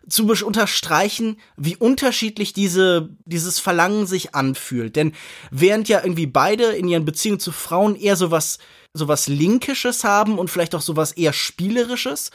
zu 0.08 0.28
unterstreichen, 0.28 1.38
wie 1.56 1.76
unterschiedlich 1.76 2.54
diese, 2.54 3.10
dieses 3.26 3.60
Verlangen 3.60 4.08
sich 4.08 4.36
anfühlt. 4.36 4.96
Denn 4.96 5.14
während 5.52 5.88
ja 5.88 6.02
irgendwie 6.04 6.28
beide 6.28 6.66
in 6.66 6.88
ihren 6.88 7.06
Beziehungen 7.06 7.40
zu 7.40 7.52
Frauen 7.52 7.96
eher 7.96 8.16
sowas, 8.16 8.60
sowas 8.94 9.28
Linkisches 9.28 10.04
haben 10.04 10.40
und 10.40 10.50
vielleicht 10.50 10.76
auch 10.76 10.82
sowas 10.82 11.12
eher 11.12 11.34
Spielerisches, 11.34 12.32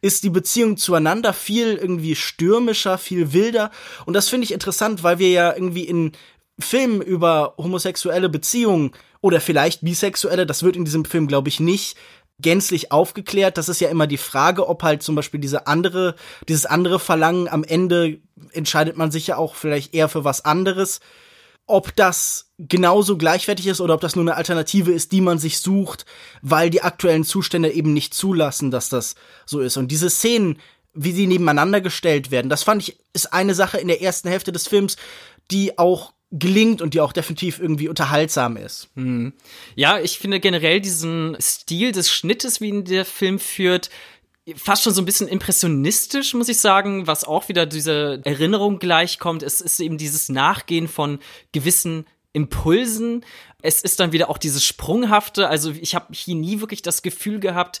ist 0.00 0.22
die 0.24 0.30
Beziehung 0.30 0.76
zueinander 0.76 1.32
viel 1.32 1.74
irgendwie 1.74 2.14
stürmischer, 2.14 2.98
viel 2.98 3.32
wilder. 3.32 3.70
Und 4.06 4.14
das 4.14 4.28
finde 4.28 4.44
ich 4.44 4.52
interessant, 4.52 5.02
weil 5.02 5.18
wir 5.18 5.30
ja 5.30 5.52
irgendwie 5.52 5.84
in 5.84 6.12
Filmen 6.60 7.02
über 7.02 7.54
homosexuelle 7.56 8.28
Beziehungen 8.28 8.92
oder 9.20 9.40
vielleicht 9.40 9.82
bisexuelle, 9.82 10.46
das 10.46 10.62
wird 10.62 10.76
in 10.76 10.84
diesem 10.84 11.04
Film, 11.04 11.26
glaube 11.26 11.48
ich, 11.48 11.60
nicht 11.60 11.96
gänzlich 12.40 12.92
aufgeklärt. 12.92 13.58
Das 13.58 13.68
ist 13.68 13.80
ja 13.80 13.88
immer 13.88 14.06
die 14.06 14.16
Frage, 14.16 14.68
ob 14.68 14.82
halt 14.82 15.02
zum 15.02 15.14
Beispiel 15.14 15.40
diese 15.40 15.66
andere, 15.66 16.14
dieses 16.48 16.66
andere 16.66 17.00
Verlangen 17.00 17.48
am 17.48 17.64
Ende 17.64 18.20
entscheidet 18.52 18.96
man 18.96 19.10
sich 19.10 19.26
ja 19.26 19.36
auch 19.36 19.54
vielleicht 19.54 19.94
eher 19.94 20.08
für 20.08 20.24
was 20.24 20.44
anderes. 20.44 21.00
Ob 21.68 21.94
das 21.94 22.50
genauso 22.58 23.16
gleichwertig 23.16 23.66
ist 23.68 23.80
oder 23.80 23.94
ob 23.94 24.00
das 24.00 24.16
nur 24.16 24.24
eine 24.24 24.34
Alternative 24.34 24.90
ist, 24.90 25.12
die 25.12 25.20
man 25.20 25.38
sich 25.38 25.60
sucht, 25.60 26.06
weil 26.42 26.70
die 26.70 26.82
aktuellen 26.82 27.24
Zustände 27.24 27.70
eben 27.70 27.92
nicht 27.92 28.14
zulassen, 28.14 28.70
dass 28.70 28.88
das 28.88 29.14
so 29.46 29.60
ist. 29.60 29.76
Und 29.76 29.88
diese 29.88 30.10
Szenen, 30.10 30.58
wie 30.94 31.12
sie 31.12 31.26
nebeneinander 31.26 31.80
gestellt 31.80 32.30
werden, 32.30 32.48
das 32.48 32.64
fand 32.64 32.82
ich, 32.82 32.98
ist 33.12 33.32
eine 33.32 33.54
Sache 33.54 33.78
in 33.78 33.86
der 33.86 34.02
ersten 34.02 34.28
Hälfte 34.28 34.50
des 34.50 34.66
Films, 34.66 34.96
die 35.50 35.78
auch 35.78 36.14
gelingt 36.30 36.82
und 36.82 36.94
die 36.94 37.00
auch 37.00 37.12
definitiv 37.12 37.58
irgendwie 37.58 37.88
unterhaltsam 37.88 38.56
ist. 38.56 38.88
Hm. 38.96 39.32
Ja, 39.76 39.98
ich 39.98 40.18
finde 40.18 40.40
generell 40.40 40.80
diesen 40.80 41.36
Stil 41.40 41.92
des 41.92 42.10
Schnittes, 42.10 42.60
wie 42.60 42.68
ihn 42.68 42.84
der 42.84 43.04
Film 43.04 43.38
führt, 43.38 43.88
fast 44.56 44.82
schon 44.82 44.94
so 44.94 45.02
ein 45.02 45.04
bisschen 45.04 45.28
impressionistisch, 45.28 46.34
muss 46.34 46.48
ich 46.48 46.58
sagen, 46.58 47.06
was 47.06 47.24
auch 47.24 47.48
wieder 47.48 47.66
diese 47.66 48.20
Erinnerung 48.24 48.78
gleichkommt. 48.78 49.42
Es 49.42 49.60
ist 49.60 49.80
eben 49.80 49.98
dieses 49.98 50.28
Nachgehen 50.28 50.88
von 50.88 51.18
gewissen 51.52 52.06
Impulsen. 52.32 53.24
Es 53.62 53.82
ist 53.82 54.00
dann 54.00 54.12
wieder 54.12 54.30
auch 54.30 54.38
dieses 54.38 54.64
Sprunghafte. 54.64 55.48
Also 55.48 55.70
ich 55.70 55.94
habe 55.94 56.06
hier 56.12 56.34
nie 56.34 56.60
wirklich 56.60 56.82
das 56.82 57.02
Gefühl 57.02 57.40
gehabt, 57.40 57.80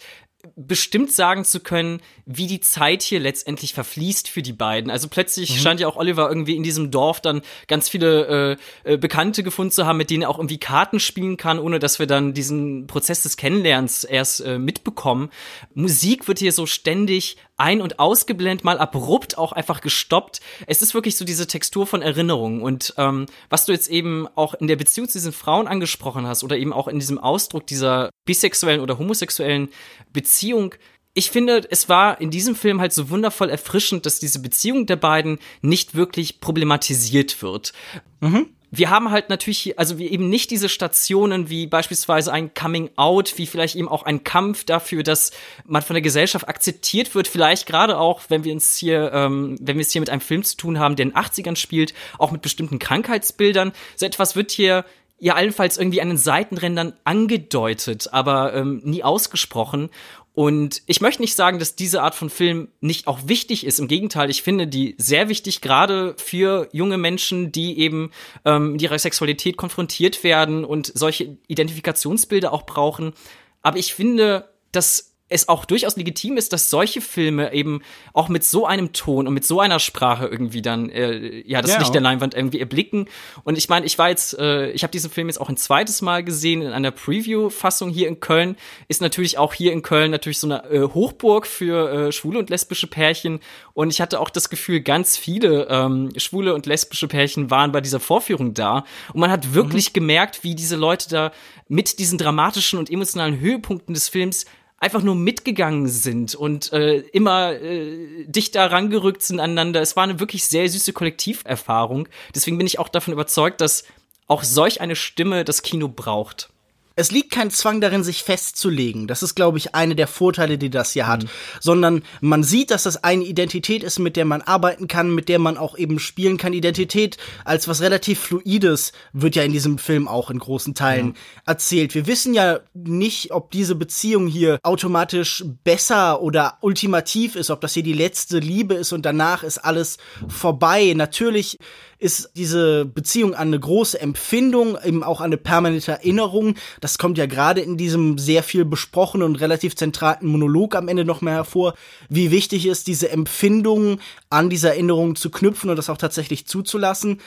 bestimmt 0.54 1.10
sagen 1.10 1.44
zu 1.44 1.60
können, 1.60 2.00
wie 2.24 2.46
die 2.46 2.60
Zeit 2.60 3.02
hier 3.02 3.18
letztendlich 3.18 3.74
verfließt 3.74 4.28
für 4.28 4.42
die 4.42 4.52
beiden. 4.52 4.90
Also 4.90 5.08
plötzlich 5.08 5.50
mhm. 5.50 5.60
scheint 5.60 5.80
ja 5.80 5.88
auch 5.88 5.96
Oliver 5.96 6.28
irgendwie 6.28 6.56
in 6.56 6.62
diesem 6.62 6.90
Dorf 6.90 7.20
dann 7.20 7.42
ganz 7.66 7.88
viele 7.88 8.56
äh, 8.84 8.92
äh, 8.92 8.96
Bekannte 8.96 9.42
gefunden 9.42 9.72
zu 9.72 9.84
haben, 9.84 9.96
mit 9.96 10.10
denen 10.10 10.22
er 10.22 10.30
auch 10.30 10.38
irgendwie 10.38 10.58
Karten 10.58 11.00
spielen 11.00 11.36
kann, 11.36 11.58
ohne 11.58 11.80
dass 11.80 11.98
wir 11.98 12.06
dann 12.06 12.34
diesen 12.34 12.86
Prozess 12.86 13.24
des 13.24 13.36
Kennenlernens 13.36 14.04
erst 14.04 14.40
äh, 14.40 14.58
mitbekommen. 14.58 15.30
Musik 15.74 16.28
wird 16.28 16.38
hier 16.38 16.52
so 16.52 16.66
ständig 16.66 17.36
ein- 17.58 17.82
und 17.82 17.98
ausgeblendet, 17.98 18.64
mal 18.64 18.78
abrupt 18.78 19.36
auch 19.36 19.52
einfach 19.52 19.80
gestoppt. 19.80 20.40
Es 20.66 20.80
ist 20.80 20.94
wirklich 20.94 21.16
so 21.16 21.24
diese 21.24 21.46
Textur 21.46 21.86
von 21.86 22.02
Erinnerungen. 22.02 22.62
Und 22.62 22.94
ähm, 22.96 23.26
was 23.50 23.66
du 23.66 23.72
jetzt 23.72 23.88
eben 23.88 24.26
auch 24.34 24.54
in 24.54 24.68
der 24.68 24.76
Beziehung 24.76 25.08
zu 25.08 25.18
diesen 25.18 25.32
Frauen 25.32 25.68
angesprochen 25.68 26.26
hast 26.26 26.44
oder 26.44 26.56
eben 26.56 26.72
auch 26.72 26.88
in 26.88 26.98
diesem 26.98 27.18
Ausdruck 27.18 27.66
dieser 27.66 28.10
bisexuellen 28.24 28.80
oder 28.80 28.98
homosexuellen 28.98 29.68
Beziehung, 30.12 30.74
ich 31.14 31.30
finde, 31.30 31.66
es 31.70 31.88
war 31.88 32.20
in 32.20 32.30
diesem 32.30 32.54
Film 32.54 32.80
halt 32.80 32.92
so 32.92 33.10
wundervoll 33.10 33.50
erfrischend, 33.50 34.06
dass 34.06 34.20
diese 34.20 34.40
Beziehung 34.40 34.86
der 34.86 34.96
beiden 34.96 35.40
nicht 35.62 35.96
wirklich 35.96 36.40
problematisiert 36.40 37.42
wird. 37.42 37.72
Mhm 38.20 38.50
wir 38.70 38.90
haben 38.90 39.10
halt 39.10 39.30
natürlich, 39.30 39.78
also 39.78 39.98
wir 39.98 40.10
eben 40.10 40.28
nicht 40.28 40.50
diese 40.50 40.68
Stationen 40.68 41.48
wie 41.48 41.66
beispielsweise 41.66 42.32
ein 42.32 42.52
Coming 42.52 42.90
Out, 42.96 43.34
wie 43.36 43.46
vielleicht 43.46 43.76
eben 43.76 43.88
auch 43.88 44.02
ein 44.02 44.24
Kampf 44.24 44.64
dafür, 44.64 45.02
dass 45.02 45.30
man 45.64 45.82
von 45.82 45.94
der 45.94 46.02
Gesellschaft 46.02 46.46
akzeptiert 46.48 47.14
wird. 47.14 47.28
Vielleicht 47.28 47.66
gerade 47.66 47.98
auch, 47.98 48.22
wenn 48.28 48.44
wir 48.44 48.52
uns 48.52 48.76
hier, 48.76 49.10
ähm, 49.14 49.56
wenn 49.60 49.76
wir 49.76 49.82
es 49.82 49.90
hier 49.90 50.00
mit 50.00 50.10
einem 50.10 50.20
Film 50.20 50.42
zu 50.42 50.56
tun 50.56 50.78
haben, 50.78 50.96
der 50.96 51.04
in 51.04 51.12
den 51.12 51.18
80ern 51.18 51.56
spielt, 51.56 51.94
auch 52.18 52.30
mit 52.30 52.42
bestimmten 52.42 52.78
Krankheitsbildern. 52.78 53.72
So 53.96 54.04
etwas 54.04 54.36
wird 54.36 54.50
hier 54.50 54.84
ja 55.18 55.34
allenfalls 55.34 55.78
irgendwie 55.78 56.00
an 56.00 56.08
den 56.08 56.18
Seitenrändern 56.18 56.92
angedeutet, 57.04 58.08
aber 58.12 58.54
ähm, 58.54 58.80
nie 58.84 59.02
ausgesprochen. 59.02 59.90
Und 60.38 60.82
ich 60.86 61.00
möchte 61.00 61.20
nicht 61.20 61.34
sagen, 61.34 61.58
dass 61.58 61.74
diese 61.74 62.00
Art 62.00 62.14
von 62.14 62.30
Film 62.30 62.68
nicht 62.80 63.08
auch 63.08 63.18
wichtig 63.24 63.66
ist. 63.66 63.80
Im 63.80 63.88
Gegenteil, 63.88 64.30
ich 64.30 64.44
finde 64.44 64.68
die 64.68 64.94
sehr 64.96 65.28
wichtig, 65.28 65.60
gerade 65.60 66.14
für 66.16 66.68
junge 66.70 66.96
Menschen, 66.96 67.50
die 67.50 67.76
eben 67.80 68.12
ähm, 68.44 68.70
mit 68.70 68.82
ihrer 68.82 69.00
Sexualität 69.00 69.56
konfrontiert 69.56 70.22
werden 70.22 70.64
und 70.64 70.92
solche 70.94 71.38
Identifikationsbilder 71.48 72.52
auch 72.52 72.66
brauchen. 72.66 73.14
Aber 73.62 73.78
ich 73.78 73.92
finde, 73.92 74.48
dass 74.70 75.16
es 75.28 75.48
auch 75.48 75.64
durchaus 75.64 75.96
legitim 75.96 76.36
ist, 76.36 76.52
dass 76.52 76.70
solche 76.70 77.00
Filme 77.00 77.52
eben 77.52 77.82
auch 78.14 78.28
mit 78.28 78.44
so 78.44 78.66
einem 78.66 78.92
Ton 78.92 79.26
und 79.26 79.34
mit 79.34 79.44
so 79.44 79.60
einer 79.60 79.78
Sprache 79.78 80.26
irgendwie 80.26 80.62
dann 80.62 80.88
äh, 80.90 81.42
ja 81.46 81.60
das 81.60 81.72
ja. 81.72 81.78
Licht 81.78 81.94
der 81.94 82.00
Leinwand 82.00 82.34
irgendwie 82.34 82.60
erblicken. 82.60 83.08
Und 83.44 83.58
ich 83.58 83.68
meine, 83.68 83.84
ich 83.84 83.98
war 83.98 84.08
jetzt, 84.08 84.38
äh, 84.38 84.70
ich 84.70 84.82
habe 84.82 84.90
diesen 84.90 85.10
Film 85.10 85.28
jetzt 85.28 85.40
auch 85.40 85.48
ein 85.48 85.56
zweites 85.56 86.00
Mal 86.00 86.24
gesehen 86.24 86.62
in 86.62 86.72
einer 86.72 86.90
Preview-Fassung 86.90 87.90
hier 87.90 88.08
in 88.08 88.20
Köln. 88.20 88.56
Ist 88.88 89.02
natürlich 89.02 89.36
auch 89.36 89.52
hier 89.52 89.72
in 89.72 89.82
Köln 89.82 90.10
natürlich 90.10 90.38
so 90.38 90.46
eine 90.46 90.64
äh, 90.70 90.82
Hochburg 90.82 91.46
für 91.46 92.08
äh, 92.08 92.12
schwule 92.12 92.38
und 92.38 92.48
lesbische 92.48 92.86
Pärchen. 92.86 93.40
Und 93.74 93.90
ich 93.90 94.00
hatte 94.00 94.20
auch 94.20 94.30
das 94.30 94.48
Gefühl, 94.48 94.80
ganz 94.80 95.16
viele 95.16 95.68
ähm, 95.68 96.10
schwule 96.16 96.54
und 96.54 96.66
lesbische 96.66 97.06
Pärchen 97.06 97.50
waren 97.50 97.72
bei 97.72 97.82
dieser 97.82 98.00
Vorführung 98.00 98.54
da. 98.54 98.84
Und 99.12 99.20
man 99.20 99.30
hat 99.30 99.52
wirklich 99.52 99.90
mhm. 99.90 99.94
gemerkt, 99.94 100.42
wie 100.42 100.54
diese 100.54 100.76
Leute 100.76 101.08
da 101.10 101.32
mit 101.68 101.98
diesen 101.98 102.16
dramatischen 102.16 102.78
und 102.78 102.90
emotionalen 102.90 103.38
Höhepunkten 103.38 103.92
des 103.92 104.08
Films 104.08 104.46
einfach 104.78 105.02
nur 105.02 105.14
mitgegangen 105.14 105.88
sind 105.88 106.34
und 106.34 106.72
äh, 106.72 106.98
immer 106.98 107.52
äh, 107.52 108.24
dichter 108.26 108.70
rangerückt 108.70 109.22
sind 109.22 109.40
aneinander. 109.40 109.80
Es 109.80 109.96
war 109.96 110.04
eine 110.04 110.20
wirklich 110.20 110.46
sehr 110.46 110.68
süße 110.68 110.92
Kollektiverfahrung. 110.92 112.08
Deswegen 112.34 112.58
bin 112.58 112.66
ich 112.66 112.78
auch 112.78 112.88
davon 112.88 113.12
überzeugt, 113.12 113.60
dass 113.60 113.84
auch 114.28 114.44
solch 114.44 114.80
eine 114.80 114.94
Stimme 114.94 115.44
das 115.44 115.62
Kino 115.62 115.88
braucht 115.88 116.50
es 116.98 117.12
liegt 117.12 117.30
kein 117.30 117.52
Zwang 117.52 117.80
darin, 117.80 118.02
sich 118.02 118.24
festzulegen. 118.24 119.06
Das 119.06 119.22
ist, 119.22 119.36
glaube 119.36 119.56
ich, 119.56 119.72
eine 119.72 119.94
der 119.94 120.08
Vorteile, 120.08 120.58
die 120.58 120.68
das 120.68 120.94
hier 120.94 121.06
hat. 121.06 121.22
Mhm. 121.22 121.28
Sondern 121.60 122.02
man 122.20 122.42
sieht, 122.42 122.72
dass 122.72 122.82
das 122.82 123.04
eine 123.04 123.22
Identität 123.22 123.84
ist, 123.84 124.00
mit 124.00 124.16
der 124.16 124.24
man 124.24 124.42
arbeiten 124.42 124.88
kann, 124.88 125.14
mit 125.14 125.28
der 125.28 125.38
man 125.38 125.56
auch 125.58 125.78
eben 125.78 126.00
spielen 126.00 126.38
kann. 126.38 126.52
Identität 126.52 127.16
als 127.44 127.68
was 127.68 127.82
relativ 127.82 128.18
Fluides 128.18 128.90
wird 129.12 129.36
ja 129.36 129.44
in 129.44 129.52
diesem 129.52 129.78
Film 129.78 130.08
auch 130.08 130.28
in 130.28 130.40
großen 130.40 130.74
Teilen 130.74 131.06
ja. 131.06 131.12
erzählt. 131.46 131.94
Wir 131.94 132.08
wissen 132.08 132.34
ja 132.34 132.58
nicht, 132.74 133.30
ob 133.30 133.52
diese 133.52 133.76
Beziehung 133.76 134.26
hier 134.26 134.58
automatisch 134.64 135.44
besser 135.62 136.20
oder 136.20 136.58
ultimativ 136.62 137.36
ist, 137.36 137.50
ob 137.50 137.60
das 137.60 137.74
hier 137.74 137.84
die 137.84 137.92
letzte 137.92 138.40
Liebe 138.40 138.74
ist 138.74 138.92
und 138.92 139.06
danach 139.06 139.44
ist 139.44 139.58
alles 139.58 139.98
vorbei. 140.26 140.94
Natürlich 140.96 141.58
ist 141.98 142.30
diese 142.36 142.84
Beziehung 142.84 143.34
an 143.34 143.48
eine 143.48 143.58
große 143.58 144.00
Empfindung, 144.00 144.78
eben 144.84 145.02
auch 145.02 145.20
an 145.20 145.26
eine 145.26 145.36
permanente 145.36 145.92
Erinnerung. 145.92 146.54
Das 146.80 146.96
kommt 146.96 147.18
ja 147.18 147.26
gerade 147.26 147.60
in 147.60 147.76
diesem 147.76 148.18
sehr 148.18 148.42
viel 148.42 148.64
besprochenen 148.64 149.26
und 149.26 149.36
relativ 149.36 149.74
zentralen 149.74 150.26
Monolog 150.26 150.76
am 150.76 150.88
Ende 150.88 151.04
noch 151.04 151.22
mehr 151.22 151.34
hervor, 151.34 151.74
wie 152.08 152.30
wichtig 152.30 152.66
ist, 152.66 152.86
diese 152.86 153.10
Empfindung 153.10 154.00
an 154.30 154.48
diese 154.48 154.68
Erinnerung 154.68 155.16
zu 155.16 155.30
knüpfen 155.30 155.70
und 155.70 155.76
das 155.76 155.90
auch 155.90 155.98
tatsächlich 155.98 156.46
zuzulassen. 156.46 157.20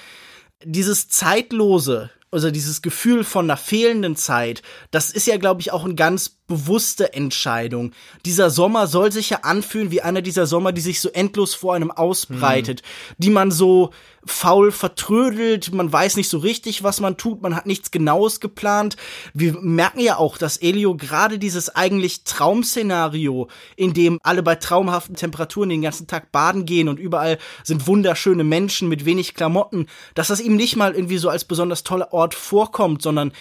Dieses 0.63 1.09
Zeitlose, 1.09 2.09
also 2.31 2.49
dieses 2.49 2.81
Gefühl 2.81 3.23
von 3.23 3.45
einer 3.45 3.57
fehlenden 3.57 4.15
Zeit, 4.15 4.61
das 4.89 5.11
ist 5.11 5.27
ja, 5.27 5.37
glaube 5.37 5.61
ich, 5.61 5.71
auch 5.71 5.83
eine 5.83 5.95
ganz 5.95 6.29
bewusste 6.51 7.13
Entscheidung. 7.13 7.93
Dieser 8.25 8.49
Sommer 8.49 8.87
soll 8.87 9.11
sich 9.11 9.29
ja 9.29 9.39
anfühlen 9.43 9.89
wie 9.91 10.01
einer 10.01 10.21
dieser 10.21 10.45
Sommer, 10.45 10.73
die 10.73 10.81
sich 10.81 10.99
so 10.99 11.09
endlos 11.09 11.53
vor 11.55 11.75
einem 11.75 11.91
ausbreitet, 11.91 12.81
hm. 12.81 13.15
die 13.19 13.29
man 13.29 13.51
so 13.51 13.91
faul 14.25 14.71
vertrödelt, 14.71 15.71
man 15.73 15.91
weiß 15.91 16.15
nicht 16.15 16.29
so 16.29 16.37
richtig, 16.37 16.83
was 16.83 16.99
man 16.99 17.17
tut, 17.17 17.41
man 17.41 17.55
hat 17.55 17.65
nichts 17.65 17.89
Genaues 17.89 18.39
geplant. 18.39 18.95
Wir 19.33 19.53
merken 19.59 19.99
ja 19.99 20.17
auch, 20.17 20.37
dass 20.37 20.57
Elio 20.57 20.95
gerade 20.95 21.39
dieses 21.39 21.69
eigentlich 21.69 22.23
Traumszenario, 22.23 23.47
in 23.75 23.93
dem 23.93 24.19
alle 24.21 24.43
bei 24.43 24.55
traumhaften 24.55 25.15
Temperaturen 25.15 25.69
den 25.69 25.81
ganzen 25.81 26.05
Tag 26.05 26.31
baden 26.31 26.65
gehen 26.65 26.87
und 26.87 26.99
überall 26.99 27.39
sind 27.63 27.87
wunderschöne 27.87 28.43
Menschen 28.43 28.89
mit 28.89 29.05
wenig 29.05 29.33
Klamotten, 29.33 29.87
dass 30.13 30.27
das 30.27 30.41
ihm 30.41 30.55
nicht 30.55 30.75
mal 30.75 30.93
irgendwie 30.93 31.17
so 31.17 31.29
als 31.29 31.45
besonders 31.45 31.83
toller 31.83 32.13
Ort 32.13 32.20
vorkommt, 32.29 33.01
sondern 33.01 33.31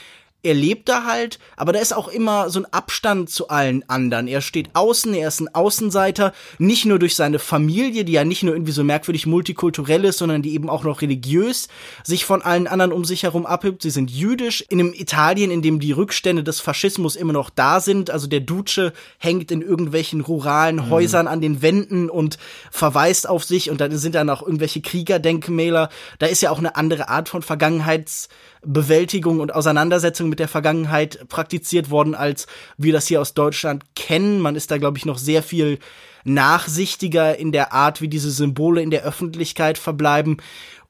er 0.43 0.55
lebt 0.55 0.89
da 0.89 1.05
halt, 1.05 1.39
aber 1.57 1.73
da 1.73 1.81
ist 1.81 1.95
auch 1.95 2.09
immer 2.09 2.49
so 2.49 2.61
ein 2.61 2.73
Abstand 2.73 3.29
zu 3.29 3.49
allen 3.49 3.87
anderen. 3.89 4.27
Er 4.27 4.41
steht 4.41 4.71
außen, 4.73 5.13
er 5.13 5.29
ist 5.29 5.41
ein 5.41 5.55
Außenseiter, 5.55 6.33
nicht 6.59 6.87
nur 6.87 6.99
durch 6.99 7.15
seine 7.15 7.39
Familie, 7.39 8.05
die 8.05 8.13
ja 8.13 8.25
nicht 8.25 8.43
nur 8.43 8.55
irgendwie 8.55 8.73
so 8.73 8.83
merkwürdig 8.83 9.27
multikulturell 9.27 10.05
ist, 10.07 10.19
sondern 10.19 10.41
die 10.41 10.55
eben 10.55 10.71
auch 10.71 10.83
noch 10.83 11.03
religiös 11.03 11.69
sich 12.05 12.25
von 12.25 12.41
allen 12.41 12.67
anderen 12.67 12.93
um 12.93 13.05
sich 13.05 13.25
herum 13.25 13.45
abhebt. 13.45 13.83
Sie 13.83 13.91
sind 13.91 14.11
jüdisch 14.11 14.65
in 14.67 14.81
einem 14.81 14.95
Italien, 14.95 15.51
in 15.51 15.61
dem 15.61 15.79
die 15.79 15.93
Rückstände 15.93 16.43
des 16.43 16.61
Faschismus 16.61 17.17
immer 17.17 17.35
noch 17.35 17.51
da 17.51 17.81
sind. 17.81 18.11
Also 18.11 18.27
der 18.27 18.41
Duce 18.41 18.93
hängt 19.19 19.51
in 19.51 19.61
irgendwelchen 19.61 20.23
ruralen 20.23 20.77
mhm. 20.77 20.91
Häusern 20.91 21.27
an 21.27 21.43
den 21.43 21.61
Wänden 21.61 22.09
und 22.09 22.39
verweist 22.71 23.29
auf 23.29 23.45
sich 23.45 23.69
und 23.69 23.83
dann 23.83 23.97
sind 23.99 24.15
dann 24.15 24.31
auch 24.31 24.41
irgendwelche 24.41 24.81
Kriegerdenkmäler. 24.81 25.91
Da 26.19 26.27
ist 26.27 26.41
ja 26.41 26.51
auch 26.51 26.59
eine 26.59 26.77
andere 26.77 27.11
Art 27.11 27.29
von 27.29 27.43
Vergangenheits 27.43 28.31
Bewältigung 28.63 29.41
und 29.41 29.55
Auseinandersetzung 29.55 30.29
mit 30.29 30.39
der 30.39 30.49
Vergangenheit 30.49 31.27
praktiziert 31.29 31.91
worden, 31.91 32.15
als 32.15 32.47
wir 32.77 32.93
das 32.93 33.07
hier 33.07 33.21
aus 33.21 33.35
Deutschland 33.35 33.85
kennen. 33.95 34.41
Man 34.41 34.57
ist 34.57 34.71
da, 34.71 34.79
glaube 34.79 34.99
ich, 34.99 35.07
noch 35.07 35.19
sehr 35.19 35.43
viel 35.43 35.79
nachsichtiger 36.25 37.39
in 37.39 37.53
der 37.53 37.73
Art, 37.73 38.01
wie 38.01 38.09
diese 38.09 38.31
Symbole 38.31 38.83
in 38.83 38.91
der 38.91 39.05
Öffentlichkeit 39.05 39.79
verbleiben. 39.79 40.37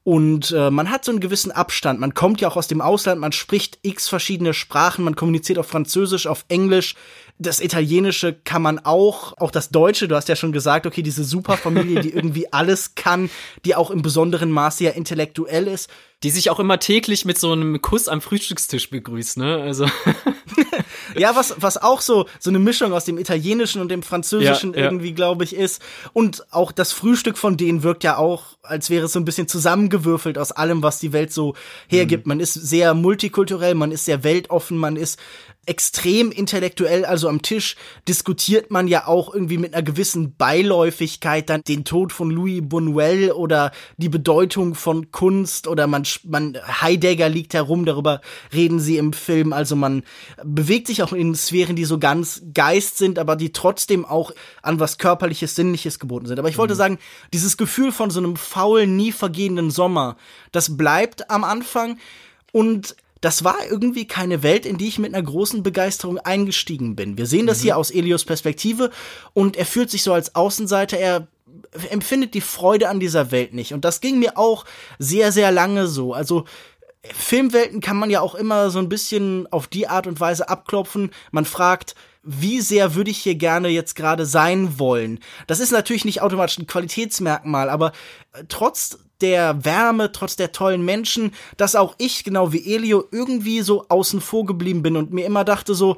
Und 0.03 0.51
äh, 0.51 0.71
man 0.71 0.89
hat 0.89 1.05
so 1.05 1.11
einen 1.11 1.19
gewissen 1.19 1.51
Abstand. 1.51 1.99
Man 1.99 2.15
kommt 2.15 2.41
ja 2.41 2.47
auch 2.47 2.55
aus 2.55 2.67
dem 2.67 2.81
Ausland, 2.81 3.21
man 3.21 3.31
spricht 3.31 3.77
x 3.83 4.09
verschiedene 4.09 4.53
Sprachen, 4.53 5.05
man 5.05 5.15
kommuniziert 5.15 5.59
auf 5.59 5.67
Französisch, 5.67 6.25
auf 6.25 6.43
Englisch. 6.47 6.95
Das 7.37 7.61
Italienische 7.61 8.33
kann 8.33 8.63
man 8.63 8.79
auch, 8.79 9.37
auch 9.37 9.51
das 9.51 9.69
Deutsche, 9.69 10.07
du 10.07 10.15
hast 10.15 10.27
ja 10.27 10.35
schon 10.35 10.53
gesagt, 10.53 10.87
okay, 10.87 11.03
diese 11.03 11.23
Superfamilie, 11.23 12.01
die 12.01 12.09
irgendwie 12.13 12.51
alles 12.51 12.95
kann, 12.95 13.29
die 13.63 13.75
auch 13.75 13.91
im 13.91 14.01
besonderen 14.01 14.49
Maße 14.49 14.85
ja 14.85 14.91
intellektuell 14.91 15.67
ist 15.67 15.89
die 16.23 16.29
sich 16.29 16.49
auch 16.49 16.59
immer 16.59 16.79
täglich 16.79 17.25
mit 17.25 17.39
so 17.39 17.51
einem 17.51 17.81
Kuss 17.81 18.07
am 18.07 18.21
Frühstückstisch 18.21 18.89
begrüßt, 18.89 19.37
ne? 19.37 19.57
Also. 19.61 19.85
ja, 21.15 21.35
was, 21.35 21.55
was 21.57 21.77
auch 21.77 22.01
so, 22.01 22.25
so 22.39 22.49
eine 22.49 22.59
Mischung 22.59 22.93
aus 22.93 23.05
dem 23.05 23.17
Italienischen 23.17 23.81
und 23.81 23.89
dem 23.89 24.03
Französischen 24.03 24.73
Ja, 24.73 24.79
ja. 24.79 24.85
irgendwie, 24.85 25.13
glaube 25.13 25.43
ich, 25.43 25.55
ist. 25.55 25.81
Und 26.13 26.45
auch 26.51 26.71
das 26.71 26.91
Frühstück 26.91 27.37
von 27.37 27.57
denen 27.57 27.83
wirkt 27.83 28.03
ja 28.03 28.17
auch, 28.17 28.43
als 28.63 28.89
wäre 28.89 29.05
es 29.05 29.13
so 29.13 29.19
ein 29.19 29.25
bisschen 29.25 29.47
zusammengewürfelt 29.47 30.37
aus 30.37 30.51
allem, 30.51 30.83
was 30.83 30.99
die 30.99 31.13
Welt 31.13 31.31
so 31.31 31.55
hergibt. 31.87 32.27
Man 32.27 32.39
ist 32.39 32.53
sehr 32.53 32.93
multikulturell, 32.93 33.75
man 33.75 33.91
ist 33.91 34.05
sehr 34.05 34.23
weltoffen, 34.23 34.77
man 34.77 34.95
ist 34.95 35.19
extrem 35.67 36.31
intellektuell, 36.31 37.05
also 37.05 37.29
am 37.29 37.43
Tisch 37.43 37.75
diskutiert 38.07 38.71
man 38.71 38.87
ja 38.87 39.05
auch 39.05 39.31
irgendwie 39.31 39.59
mit 39.59 39.73
einer 39.73 39.83
gewissen 39.83 40.35
Beiläufigkeit 40.35 41.49
dann 41.51 41.61
den 41.61 41.85
Tod 41.85 42.11
von 42.11 42.31
Louis 42.31 42.63
Buñuel 42.63 43.31
oder 43.31 43.71
die 43.97 44.09
Bedeutung 44.09 44.73
von 44.73 45.11
Kunst 45.11 45.67
oder 45.67 45.85
man, 45.85 46.03
man 46.23 46.57
Heidegger 46.81 47.29
liegt 47.29 47.53
herum, 47.53 47.85
darüber 47.85 48.21
reden 48.51 48.79
sie 48.79 48.97
im 48.97 49.13
Film, 49.13 49.53
also 49.53 49.75
man 49.75 50.01
bewegt 50.43 50.87
sich 50.87 51.03
auch 51.03 51.13
in 51.13 51.35
Sphären, 51.35 51.75
die 51.75 51.85
so 51.85 51.99
ganz 51.99 52.41
Geist 52.55 52.97
sind, 52.97 53.19
aber 53.19 53.35
die 53.35 53.51
trotzdem 53.51 54.03
auch 54.03 54.31
an 54.63 54.79
was 54.79 54.97
körperliches, 54.97 55.55
sinnliches 55.55 55.99
geboten 55.99 56.25
sind. 56.25 56.39
Aber 56.39 56.49
ich 56.49 56.57
wollte 56.57 56.75
sagen, 56.75 56.97
dieses 57.33 57.55
Gefühl 57.55 57.91
von 57.91 58.09
so 58.09 58.19
einem 58.19 58.35
faulen, 58.35 58.95
nie 58.95 59.11
vergehenden 59.11 59.69
Sommer, 59.69 60.17
das 60.51 60.75
bleibt 60.75 61.29
am 61.29 61.43
Anfang. 61.43 61.99
Und 62.51 62.95
das 63.21 63.43
war 63.43 63.57
irgendwie 63.69 64.07
keine 64.07 64.43
Welt, 64.43 64.65
in 64.65 64.77
die 64.77 64.87
ich 64.87 64.99
mit 64.99 65.13
einer 65.13 65.23
großen 65.23 65.63
Begeisterung 65.63 66.17
eingestiegen 66.17 66.95
bin. 66.95 67.17
Wir 67.17 67.27
sehen 67.27 67.47
das 67.47 67.61
hier 67.61 67.77
aus 67.77 67.91
Elios 67.91 68.25
Perspektive 68.25 68.89
und 69.33 69.55
er 69.55 69.65
fühlt 69.65 69.91
sich 69.91 70.01
so 70.03 70.11
als 70.11 70.35
Außenseiter, 70.35 70.97
er 70.97 71.27
empfindet 71.89 72.33
die 72.33 72.41
Freude 72.41 72.89
an 72.89 72.99
dieser 72.99 73.31
Welt 73.31 73.53
nicht. 73.53 73.73
Und 73.73 73.85
das 73.85 74.01
ging 74.01 74.19
mir 74.19 74.37
auch 74.37 74.65
sehr, 74.99 75.31
sehr 75.31 75.51
lange 75.51 75.87
so. 75.87 76.13
Also 76.13 76.45
Filmwelten 77.03 77.79
kann 77.79 77.97
man 77.97 78.09
ja 78.09 78.21
auch 78.21 78.35
immer 78.35 78.69
so 78.69 78.79
ein 78.79 78.89
bisschen 78.89 79.47
auf 79.51 79.67
die 79.67 79.87
Art 79.87 80.07
und 80.07 80.19
Weise 80.19 80.49
abklopfen. 80.49 81.11
Man 81.31 81.45
fragt, 81.45 81.95
wie 82.23 82.61
sehr 82.61 82.95
würde 82.95 83.11
ich 83.11 83.17
hier 83.19 83.35
gerne 83.35 83.69
jetzt 83.69 83.95
gerade 83.95 84.25
sein 84.25 84.77
wollen? 84.79 85.19
Das 85.47 85.59
ist 85.59 85.71
natürlich 85.71 86.05
nicht 86.05 86.21
automatisch 86.21 86.59
ein 86.59 86.67
Qualitätsmerkmal, 86.67 87.69
aber 87.69 87.91
äh, 88.33 88.43
trotz 88.47 88.99
der 89.21 89.63
Wärme, 89.65 90.11
trotz 90.11 90.35
der 90.35 90.51
tollen 90.51 90.83
Menschen, 90.83 91.31
dass 91.57 91.75
auch 91.75 91.95
ich, 91.97 92.23
genau 92.23 92.53
wie 92.53 92.73
Elio, 92.73 93.03
irgendwie 93.11 93.61
so 93.61 93.85
außen 93.87 94.21
vor 94.21 94.45
geblieben 94.45 94.81
bin 94.81 94.97
und 94.97 95.11
mir 95.11 95.25
immer 95.25 95.45
dachte 95.45 95.75
so, 95.75 95.97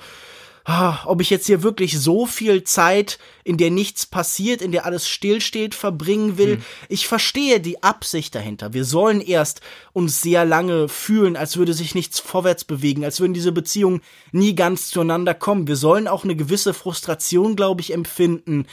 ob 0.66 1.20
ich 1.20 1.30
jetzt 1.30 1.48
hier 1.48 1.62
wirklich 1.62 2.00
so 2.00 2.26
viel 2.26 2.64
Zeit, 2.64 3.20
in 3.44 3.58
der 3.58 3.70
nichts 3.70 4.06
passiert, 4.06 4.62
in 4.62 4.72
der 4.72 4.86
alles 4.86 5.10
stillsteht, 5.10 5.76
verbringen 5.76 6.38
will. 6.38 6.62
Ich 6.88 7.08
verstehe 7.08 7.60
die 7.60 7.84
Absicht 7.84 8.34
dahinter. 8.34 8.74
Wir 8.74 8.86
sollen 8.86 9.20
erst 9.20 9.60
uns 9.92 10.22
sehr 10.22 10.46
lange 10.46 10.88
fühlen, 10.88 11.36
als 11.36 11.58
würde 11.58 11.74
sich 11.74 11.96
nichts 11.96 12.20
vorwärts 12.20 12.64
bewegen, 12.64 13.04
als 13.04 13.20
würden 13.20 13.34
diese 13.34 13.52
Beziehungen 13.52 14.02
nie 14.32 14.56
ganz 14.56 14.90
zueinander 14.90 15.34
kommen. 15.34 15.68
Wir 15.68 15.76
sollen 15.76 16.08
auch 16.08 16.24
eine 16.24 16.36
gewisse 16.36 16.74
Frustration, 16.74 17.58
glaube 17.58 17.82
ich, 17.82 17.94
empfinden, 17.94 18.66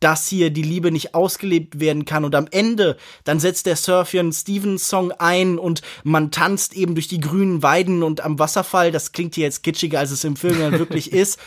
dass 0.00 0.28
hier 0.28 0.50
die 0.50 0.62
Liebe 0.62 0.90
nicht 0.90 1.14
ausgelebt 1.14 1.80
werden 1.80 2.04
kann. 2.04 2.24
Und 2.24 2.34
am 2.34 2.46
Ende, 2.50 2.96
dann 3.24 3.40
setzt 3.40 3.66
der 3.66 3.76
Surfian 3.76 4.32
Stevens 4.32 4.88
Song 4.88 5.12
ein 5.12 5.58
und 5.58 5.82
man 6.04 6.30
tanzt 6.30 6.74
eben 6.74 6.94
durch 6.94 7.08
die 7.08 7.20
grünen 7.20 7.62
Weiden 7.62 8.02
und 8.02 8.20
am 8.20 8.38
Wasserfall. 8.38 8.92
Das 8.92 9.12
klingt 9.12 9.34
hier 9.34 9.44
jetzt 9.44 9.62
kitschiger, 9.62 9.98
als 9.98 10.10
es 10.10 10.24
im 10.24 10.36
Film 10.36 10.58
dann 10.58 10.78
wirklich 10.78 11.12
ist. 11.12 11.38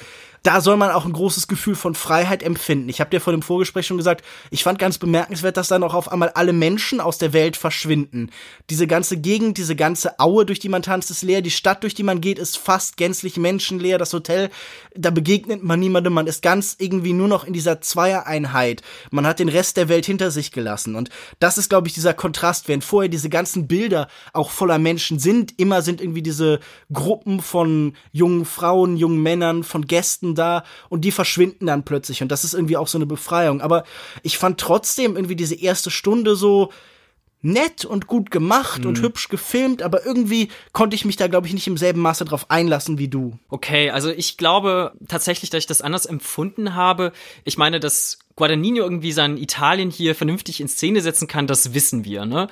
Da 0.44 0.60
soll 0.60 0.76
man 0.76 0.90
auch 0.90 1.06
ein 1.06 1.14
großes 1.14 1.48
Gefühl 1.48 1.76
von 1.76 1.94
Freiheit 1.94 2.42
empfinden. 2.42 2.90
Ich 2.90 3.00
habe 3.00 3.12
dir 3.12 3.22
vor 3.22 3.32
dem 3.32 3.44
Vorgespräch 3.44 3.86
schon 3.86 3.98
gesagt, 3.98 4.26
ich 4.50 4.64
fand 4.64 4.80
ganz 4.80 4.98
bemerkenswert, 4.98 5.56
dass 5.56 5.68
dann 5.68 5.84
auch 5.84 5.94
auf 5.94 6.12
einmal 6.12 6.30
alle 6.30 6.52
Menschen 6.52 7.00
aus 7.00 7.20
der 7.20 7.32
Welt 7.32 7.58
verschwinden. 7.58 8.32
Diese 8.72 8.88
ganze 8.88 9.18
Gegend, 9.18 9.60
diese 9.60 9.76
ganze 9.76 10.20
Aue, 10.20 10.48
durch 10.48 10.58
die 10.58 10.70
man 10.70 10.82
tanzt, 10.82 11.12
ist 11.12 11.22
leer. 11.22 11.44
Die 11.44 11.52
Stadt, 11.52 11.84
durch 11.84 11.94
die 11.94 12.02
man 12.02 12.22
geht, 12.22 12.40
ist 12.40 12.58
fast 12.58 12.98
gänzlich 12.98 13.38
menschenleer. 13.38 14.00
Das 14.00 14.14
Hotel, 14.14 14.50
da 14.96 15.12
begegnet 15.12 15.62
man 15.62 15.80
niemandem. 15.80 16.14
Man 16.14 16.26
ist 16.26 16.42
ganz 16.42 16.76
irgendwie 16.80 17.14
nur 17.14 17.28
noch 17.28 17.44
in 17.44 17.54
dieser 17.54 17.80
Zweiereinheit. 17.80 18.82
Man 19.12 19.28
hat 19.28 19.38
den 19.38 19.50
Rest 19.50 19.78
der 19.78 19.90
Welt 19.90 20.08
hinter 20.08 20.32
sich 20.32 20.52
gelassen. 20.52 20.96
Und 20.96 21.12
das 21.38 21.60
ist, 21.60 21.70
glaube 21.70 21.88
ich, 21.88 21.94
dieser 21.94 22.16
Kontrast. 22.16 22.68
Während 22.68 22.84
vorher 22.84 23.10
diese 23.10 23.30
ganzen 23.30 23.68
Bilder 23.68 24.08
auch 24.34 24.50
voller 24.50 24.80
Menschen 24.80 25.20
sind, 25.20 25.60
immer 25.60 25.84
sind 25.84 26.02
irgendwie 26.02 26.24
diese 26.24 26.62
Gruppen 26.92 27.42
von 27.42 27.96
jungen 28.12 28.46
Frauen, 28.46 28.98
jungen 28.98 29.22
Männern, 29.22 29.64
von 29.64 29.86
Gästen 29.86 30.31
da 30.36 30.64
und 30.90 31.02
die 31.02 31.12
verschwinden 31.12 31.68
dann 31.68 31.84
plötzlich. 31.84 32.22
Und 32.22 32.32
das 32.32 32.44
ist 32.44 32.54
irgendwie 32.54 32.78
auch 32.78 32.88
so 32.88 32.98
eine 32.98 33.06
Befreiung. 33.06 33.62
Aber 33.62 33.84
ich 34.24 34.38
fand 34.38 34.60
trotzdem 34.60 35.16
irgendwie 35.16 35.36
diese 35.36 35.56
erste 35.56 35.92
Stunde 35.92 36.36
so, 36.36 36.72
nett 37.42 37.86
und 37.86 38.08
gut 38.08 38.30
gemacht 38.30 38.86
und 38.86 39.02
hübsch 39.02 39.30
gefilmt, 39.30 39.82
aber 39.82 40.06
irgendwie 40.06 40.50
konnte 40.74 40.96
ich 40.96 41.06
mich 41.06 41.16
da, 41.16 41.28
glaube 41.28 41.48
ich, 41.48 41.54
nicht 41.54 41.68
im 41.68 41.78
selben 41.78 42.00
Maße 42.02 42.24
drauf 42.26 42.50
einlassen 42.50 42.98
wie 42.98 43.08
du. 43.08 43.40
Okay, 43.50 43.90
also 43.90 44.10
ich 44.12 44.38
glaube 44.38 44.94
tatsächlich, 45.08 45.50
dass 45.50 45.60
ich 45.60 45.68
das 45.68 45.82
anders 45.82 46.06
empfunden 46.06 46.76
habe. 46.76 47.12
Ich 47.44 47.58
meine, 47.58 47.80
dass 47.80 48.20
Guadagnino 48.36 48.84
irgendwie 48.84 49.12
sein 49.12 49.38
Italien 49.38 49.90
hier 49.90 50.16
vernünftig 50.16 50.62
in 50.62 50.68
Szene 50.68 51.02
setzen 51.02 51.28
kann, 51.28 51.48
das 51.48 51.74
wissen 51.74 52.06
wir, 52.06 52.26
ne? 52.26 52.48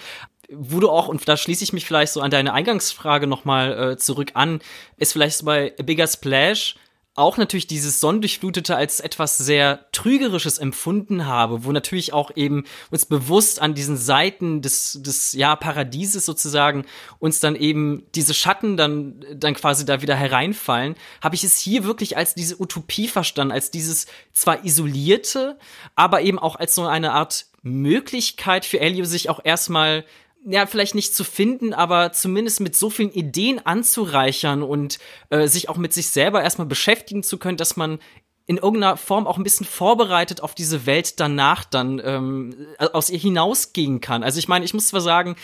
Wo 0.51 0.79
du 0.79 0.89
auch, 0.89 1.07
und 1.07 1.27
da 1.27 1.37
schließe 1.37 1.63
ich 1.63 1.73
mich 1.73 1.85
vielleicht 1.85 2.11
so 2.11 2.21
an 2.21 2.31
deine 2.31 2.53
Eingangsfrage 2.53 3.27
nochmal 3.27 3.91
äh, 3.91 3.97
zurück 3.97 4.31
an, 4.33 4.61
ist 4.97 5.13
vielleicht 5.13 5.37
so 5.37 5.45
bei 5.45 5.75
A 5.79 5.83
Bigger 5.83 6.07
Splash 6.07 6.75
auch 7.15 7.37
natürlich 7.37 7.67
dieses 7.67 7.99
Sonnendurchflutete 7.99 8.75
als 8.75 8.99
etwas 8.99 9.37
sehr 9.37 9.85
Trügerisches 9.91 10.57
empfunden 10.57 11.25
habe, 11.25 11.65
wo 11.65 11.71
natürlich 11.71 12.13
auch 12.13 12.31
eben 12.35 12.63
uns 12.91 13.05
bewusst 13.05 13.61
an 13.61 13.73
diesen 13.73 13.97
Seiten 13.97 14.61
des, 14.61 14.99
des 15.01 15.33
ja, 15.33 15.55
Paradieses 15.55 16.25
sozusagen 16.25 16.85
uns 17.19 17.39
dann 17.39 17.55
eben 17.55 18.03
diese 18.15 18.33
Schatten 18.33 18.77
dann, 18.77 19.25
dann 19.35 19.53
quasi 19.53 19.85
da 19.85 20.01
wieder 20.01 20.15
hereinfallen, 20.15 20.95
habe 21.21 21.35
ich 21.35 21.43
es 21.43 21.57
hier 21.57 21.83
wirklich 21.83 22.15
als 22.15 22.35
diese 22.35 22.61
Utopie 22.61 23.07
verstanden, 23.07 23.51
als 23.51 23.71
dieses 23.71 24.05
zwar 24.31 24.63
isolierte, 24.63 25.57
aber 25.95 26.21
eben 26.21 26.39
auch 26.39 26.55
als 26.55 26.75
so 26.75 26.85
eine 26.85 27.11
Art 27.11 27.47
Möglichkeit 27.61 28.65
für 28.65 28.79
Elio 28.79 29.03
sich 29.03 29.29
auch 29.29 29.41
erstmal 29.43 30.05
ja, 30.45 30.65
vielleicht 30.65 30.95
nicht 30.95 31.13
zu 31.13 31.23
finden, 31.23 31.73
aber 31.73 32.11
zumindest 32.11 32.61
mit 32.61 32.75
so 32.75 32.89
vielen 32.89 33.11
Ideen 33.11 33.65
anzureichern 33.65 34.63
und 34.63 34.99
äh, 35.29 35.47
sich 35.47 35.69
auch 35.69 35.77
mit 35.77 35.93
sich 35.93 36.09
selber 36.09 36.41
erstmal 36.41 36.67
beschäftigen 36.67 37.23
zu 37.23 37.37
können, 37.37 37.57
dass 37.57 37.75
man 37.75 37.99
in 38.45 38.57
irgendeiner 38.57 38.97
Form 38.97 39.27
auch 39.27 39.37
ein 39.37 39.43
bisschen 39.43 39.65
vorbereitet 39.65 40.41
auf 40.41 40.55
diese 40.55 40.87
Welt 40.87 41.19
danach 41.19 41.65
dann 41.65 42.01
ähm, 42.03 42.67
aus 42.79 43.11
ihr 43.11 43.19
hinausgehen 43.19 44.01
kann. 44.01 44.23
Also 44.23 44.39
ich 44.39 44.47
meine, 44.47 44.65
ich 44.65 44.73
muss 44.73 44.87
zwar 44.87 45.01
sagen, 45.01 45.35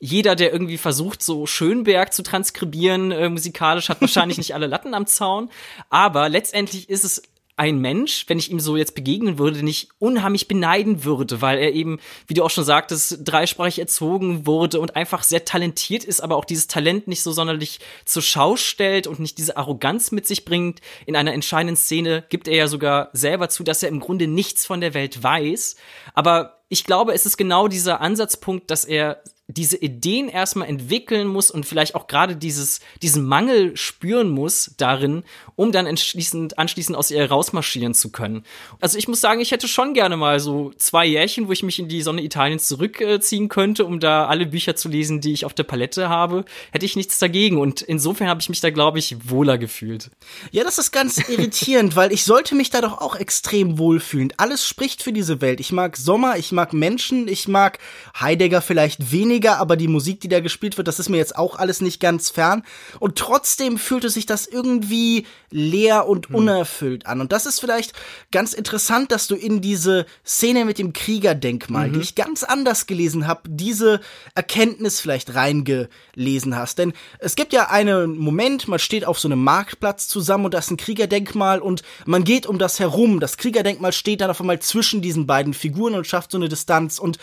jeder, 0.00 0.34
der 0.34 0.52
irgendwie 0.52 0.78
versucht, 0.78 1.22
so 1.22 1.46
Schönberg 1.46 2.12
zu 2.12 2.22
transkribieren 2.22 3.12
äh, 3.12 3.28
musikalisch, 3.28 3.88
hat 3.88 4.00
wahrscheinlich 4.00 4.38
nicht 4.38 4.54
alle 4.54 4.66
Latten 4.66 4.94
am 4.94 5.06
Zaun, 5.06 5.50
aber 5.88 6.28
letztendlich 6.28 6.88
ist 6.88 7.04
es 7.04 7.22
ein 7.58 7.80
Mensch, 7.80 8.24
wenn 8.28 8.38
ich 8.38 8.50
ihm 8.50 8.60
so 8.60 8.76
jetzt 8.76 8.94
begegnen 8.94 9.38
würde, 9.38 9.64
nicht 9.64 9.88
unheimlich 9.98 10.46
beneiden 10.46 11.04
würde, 11.04 11.42
weil 11.42 11.58
er 11.58 11.72
eben, 11.72 11.98
wie 12.26 12.34
du 12.34 12.44
auch 12.44 12.50
schon 12.50 12.64
sagtest, 12.64 13.20
dreisprachig 13.24 13.80
erzogen 13.80 14.46
wurde 14.46 14.78
und 14.78 14.94
einfach 14.94 15.24
sehr 15.24 15.44
talentiert 15.44 16.04
ist, 16.04 16.20
aber 16.20 16.36
auch 16.36 16.44
dieses 16.44 16.68
Talent 16.68 17.08
nicht 17.08 17.22
so 17.22 17.32
sonderlich 17.32 17.80
zur 18.04 18.22
Schau 18.22 18.56
stellt 18.56 19.06
und 19.08 19.18
nicht 19.18 19.38
diese 19.38 19.56
Arroganz 19.56 20.12
mit 20.12 20.26
sich 20.26 20.44
bringt. 20.44 20.80
In 21.04 21.16
einer 21.16 21.32
entscheidenden 21.32 21.76
Szene 21.76 22.24
gibt 22.28 22.46
er 22.46 22.56
ja 22.56 22.68
sogar 22.68 23.10
selber 23.12 23.48
zu, 23.48 23.64
dass 23.64 23.82
er 23.82 23.88
im 23.88 24.00
Grunde 24.00 24.28
nichts 24.28 24.64
von 24.64 24.80
der 24.80 24.94
Welt 24.94 25.22
weiß. 25.22 25.76
Aber 26.14 26.60
ich 26.68 26.84
glaube, 26.84 27.12
es 27.12 27.26
ist 27.26 27.36
genau 27.36 27.66
dieser 27.66 28.00
Ansatzpunkt, 28.00 28.70
dass 28.70 28.84
er 28.84 29.22
diese 29.50 29.78
Ideen 29.78 30.28
erstmal 30.28 30.68
entwickeln 30.68 31.26
muss 31.26 31.50
und 31.50 31.64
vielleicht 31.64 31.94
auch 31.94 32.06
gerade 32.06 32.36
dieses, 32.36 32.80
diesen 33.00 33.24
Mangel 33.24 33.74
spüren 33.78 34.28
muss 34.28 34.74
darin, 34.76 35.24
um 35.56 35.72
dann 35.72 35.86
anschließend, 35.86 36.58
anschließend 36.58 36.96
aus 36.96 37.10
ihr 37.10 37.24
rausmarschieren 37.24 37.94
zu 37.94 38.12
können. 38.12 38.44
Also 38.82 38.98
ich 38.98 39.08
muss 39.08 39.22
sagen, 39.22 39.40
ich 39.40 39.50
hätte 39.50 39.66
schon 39.66 39.94
gerne 39.94 40.18
mal 40.18 40.38
so 40.38 40.72
zwei 40.76 41.06
Jährchen, 41.06 41.48
wo 41.48 41.52
ich 41.52 41.62
mich 41.62 41.78
in 41.78 41.88
die 41.88 42.02
Sonne 42.02 42.22
Italiens 42.22 42.68
zurückziehen 42.68 43.48
könnte, 43.48 43.86
um 43.86 44.00
da 44.00 44.26
alle 44.26 44.44
Bücher 44.44 44.76
zu 44.76 44.90
lesen, 44.90 45.22
die 45.22 45.32
ich 45.32 45.46
auf 45.46 45.54
der 45.54 45.64
Palette 45.64 46.10
habe. 46.10 46.44
Hätte 46.70 46.84
ich 46.84 46.94
nichts 46.94 47.18
dagegen. 47.18 47.56
Und 47.56 47.80
insofern 47.80 48.28
habe 48.28 48.42
ich 48.42 48.50
mich 48.50 48.60
da, 48.60 48.68
glaube 48.68 48.98
ich, 48.98 49.30
wohler 49.30 49.56
gefühlt. 49.56 50.10
Ja, 50.50 50.62
das 50.62 50.76
ist 50.76 50.92
ganz 50.92 51.26
irritierend, 51.26 51.96
weil 51.96 52.12
ich 52.12 52.24
sollte 52.24 52.54
mich 52.54 52.68
da 52.68 52.82
doch 52.82 53.00
auch 53.00 53.16
extrem 53.16 53.78
wohlfühlen. 53.78 54.34
Alles 54.36 54.68
spricht 54.68 55.02
für 55.02 55.14
diese 55.14 55.40
Welt. 55.40 55.58
Ich 55.58 55.72
mag 55.72 55.96
Sommer, 55.96 56.36
ich 56.36 56.52
mag 56.52 56.74
Menschen, 56.74 57.28
ich 57.28 57.48
mag 57.48 57.78
Heidegger 58.20 58.60
vielleicht 58.60 59.10
weniger 59.10 59.37
weniger, 59.38 59.58
aber 59.58 59.76
die 59.76 59.88
Musik, 59.88 60.20
die 60.20 60.28
da 60.28 60.40
gespielt 60.40 60.76
wird, 60.76 60.88
das 60.88 60.98
ist 60.98 61.08
mir 61.08 61.16
jetzt 61.16 61.36
auch 61.36 61.56
alles 61.56 61.80
nicht 61.80 62.00
ganz 62.00 62.30
fern. 62.30 62.64
Und 62.98 63.16
trotzdem 63.16 63.78
fühlte 63.78 64.10
sich 64.10 64.26
das 64.26 64.46
irgendwie 64.46 65.26
leer 65.50 66.08
und 66.08 66.30
unerfüllt 66.30 67.06
an. 67.06 67.20
Und 67.20 67.30
das 67.30 67.46
ist 67.46 67.60
vielleicht 67.60 67.92
ganz 68.32 68.52
interessant, 68.52 69.12
dass 69.12 69.28
du 69.28 69.36
in 69.36 69.60
diese 69.60 70.06
Szene 70.26 70.64
mit 70.64 70.78
dem 70.78 70.92
Kriegerdenkmal, 70.92 71.90
die 71.90 72.00
ich 72.00 72.14
ganz 72.16 72.42
anders 72.42 72.86
gelesen 72.86 73.26
habe, 73.26 73.42
diese 73.48 74.00
Erkenntnis 74.34 75.00
vielleicht 75.00 75.34
reingelesen 75.34 76.56
hast. 76.56 76.78
Denn 76.78 76.92
es 77.20 77.36
gibt 77.36 77.52
ja 77.52 77.70
einen 77.70 78.18
Moment, 78.18 78.66
man 78.66 78.80
steht 78.80 79.04
auf 79.04 79.18
so 79.20 79.28
einem 79.28 79.42
Marktplatz 79.42 80.08
zusammen 80.08 80.46
und 80.46 80.54
da 80.54 80.58
ist 80.58 80.70
ein 80.70 80.76
Kriegerdenkmal 80.76 81.60
und 81.60 81.82
man 82.06 82.24
geht 82.24 82.46
um 82.46 82.58
das 82.58 82.80
herum. 82.80 83.20
Das 83.20 83.36
Kriegerdenkmal 83.36 83.92
steht 83.92 84.20
dann 84.20 84.30
auf 84.30 84.40
einmal 84.40 84.58
zwischen 84.58 85.00
diesen 85.00 85.26
beiden 85.26 85.54
Figuren 85.54 85.94
und 85.94 86.06
schafft 86.06 86.32
so 86.32 86.38
eine 86.38 86.48
Distanz 86.48 86.98
und 86.98 87.18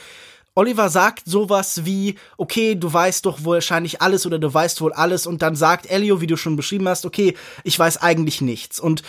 Oliver 0.55 0.89
sagt 0.89 1.23
sowas 1.25 1.85
wie, 1.85 2.15
okay, 2.37 2.75
du 2.75 2.91
weißt 2.91 3.25
doch 3.25 3.43
wahrscheinlich 3.43 4.01
alles 4.01 4.25
oder 4.25 4.39
du 4.39 4.51
weißt 4.51 4.81
wohl 4.81 4.93
alles 4.93 5.27
und 5.27 5.41
dann 5.41 5.55
sagt 5.55 5.89
Elio, 5.89 6.21
wie 6.21 6.27
du 6.27 6.37
schon 6.37 6.55
beschrieben 6.55 6.87
hast, 6.87 7.05
okay, 7.05 7.35
ich 7.63 7.77
weiß 7.77 7.97
eigentlich 7.97 8.41
nichts. 8.41 8.79
Und 8.79 9.03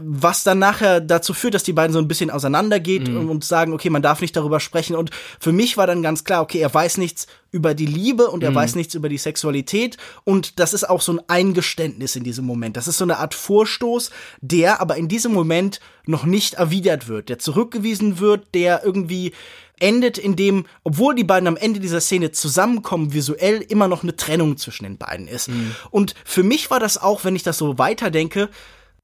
was 0.00 0.42
dann 0.42 0.58
nachher 0.58 1.00
dazu 1.00 1.34
führt, 1.34 1.54
dass 1.54 1.62
die 1.62 1.72
beiden 1.72 1.92
so 1.92 1.98
ein 1.98 2.08
bisschen 2.08 2.30
auseinandergeht 2.30 3.08
mhm. 3.08 3.30
und 3.30 3.44
sagen, 3.44 3.72
okay, 3.72 3.90
man 3.90 4.02
darf 4.02 4.20
nicht 4.20 4.36
darüber 4.36 4.60
sprechen. 4.60 4.96
Und 4.96 5.10
für 5.38 5.52
mich 5.52 5.76
war 5.76 5.86
dann 5.86 6.02
ganz 6.02 6.24
klar, 6.24 6.42
okay, 6.42 6.58
er 6.58 6.72
weiß 6.72 6.98
nichts 6.98 7.26
über 7.50 7.74
die 7.74 7.86
Liebe 7.86 8.28
und 8.28 8.42
er 8.42 8.50
mhm. 8.50 8.56
weiß 8.56 8.74
nichts 8.74 8.94
über 8.94 9.08
die 9.08 9.18
Sexualität. 9.18 9.96
Und 10.24 10.58
das 10.58 10.74
ist 10.74 10.88
auch 10.88 11.00
so 11.00 11.12
ein 11.12 11.20
Eingeständnis 11.28 12.16
in 12.16 12.24
diesem 12.24 12.44
Moment. 12.44 12.76
Das 12.76 12.88
ist 12.88 12.98
so 12.98 13.04
eine 13.04 13.18
Art 13.18 13.34
Vorstoß, 13.34 14.10
der 14.40 14.80
aber 14.80 14.96
in 14.96 15.08
diesem 15.08 15.32
Moment 15.32 15.80
noch 16.06 16.24
nicht 16.24 16.54
erwidert 16.54 17.08
wird, 17.08 17.28
der 17.28 17.38
zurückgewiesen 17.38 18.18
wird, 18.18 18.54
der 18.54 18.84
irgendwie 18.84 19.32
endet, 19.80 20.18
in 20.18 20.36
dem, 20.36 20.66
obwohl 20.82 21.14
die 21.14 21.24
beiden 21.24 21.48
am 21.48 21.56
Ende 21.56 21.80
dieser 21.80 22.00
Szene 22.00 22.30
zusammenkommen, 22.30 23.12
visuell 23.12 23.60
immer 23.60 23.88
noch 23.88 24.02
eine 24.02 24.16
Trennung 24.16 24.56
zwischen 24.56 24.84
den 24.84 24.98
beiden 24.98 25.28
ist. 25.28 25.48
Mhm. 25.48 25.74
Und 25.90 26.14
für 26.24 26.42
mich 26.42 26.70
war 26.70 26.80
das 26.80 26.98
auch, 26.98 27.24
wenn 27.24 27.36
ich 27.36 27.42
das 27.42 27.58
so 27.58 27.78
weiterdenke, 27.78 28.48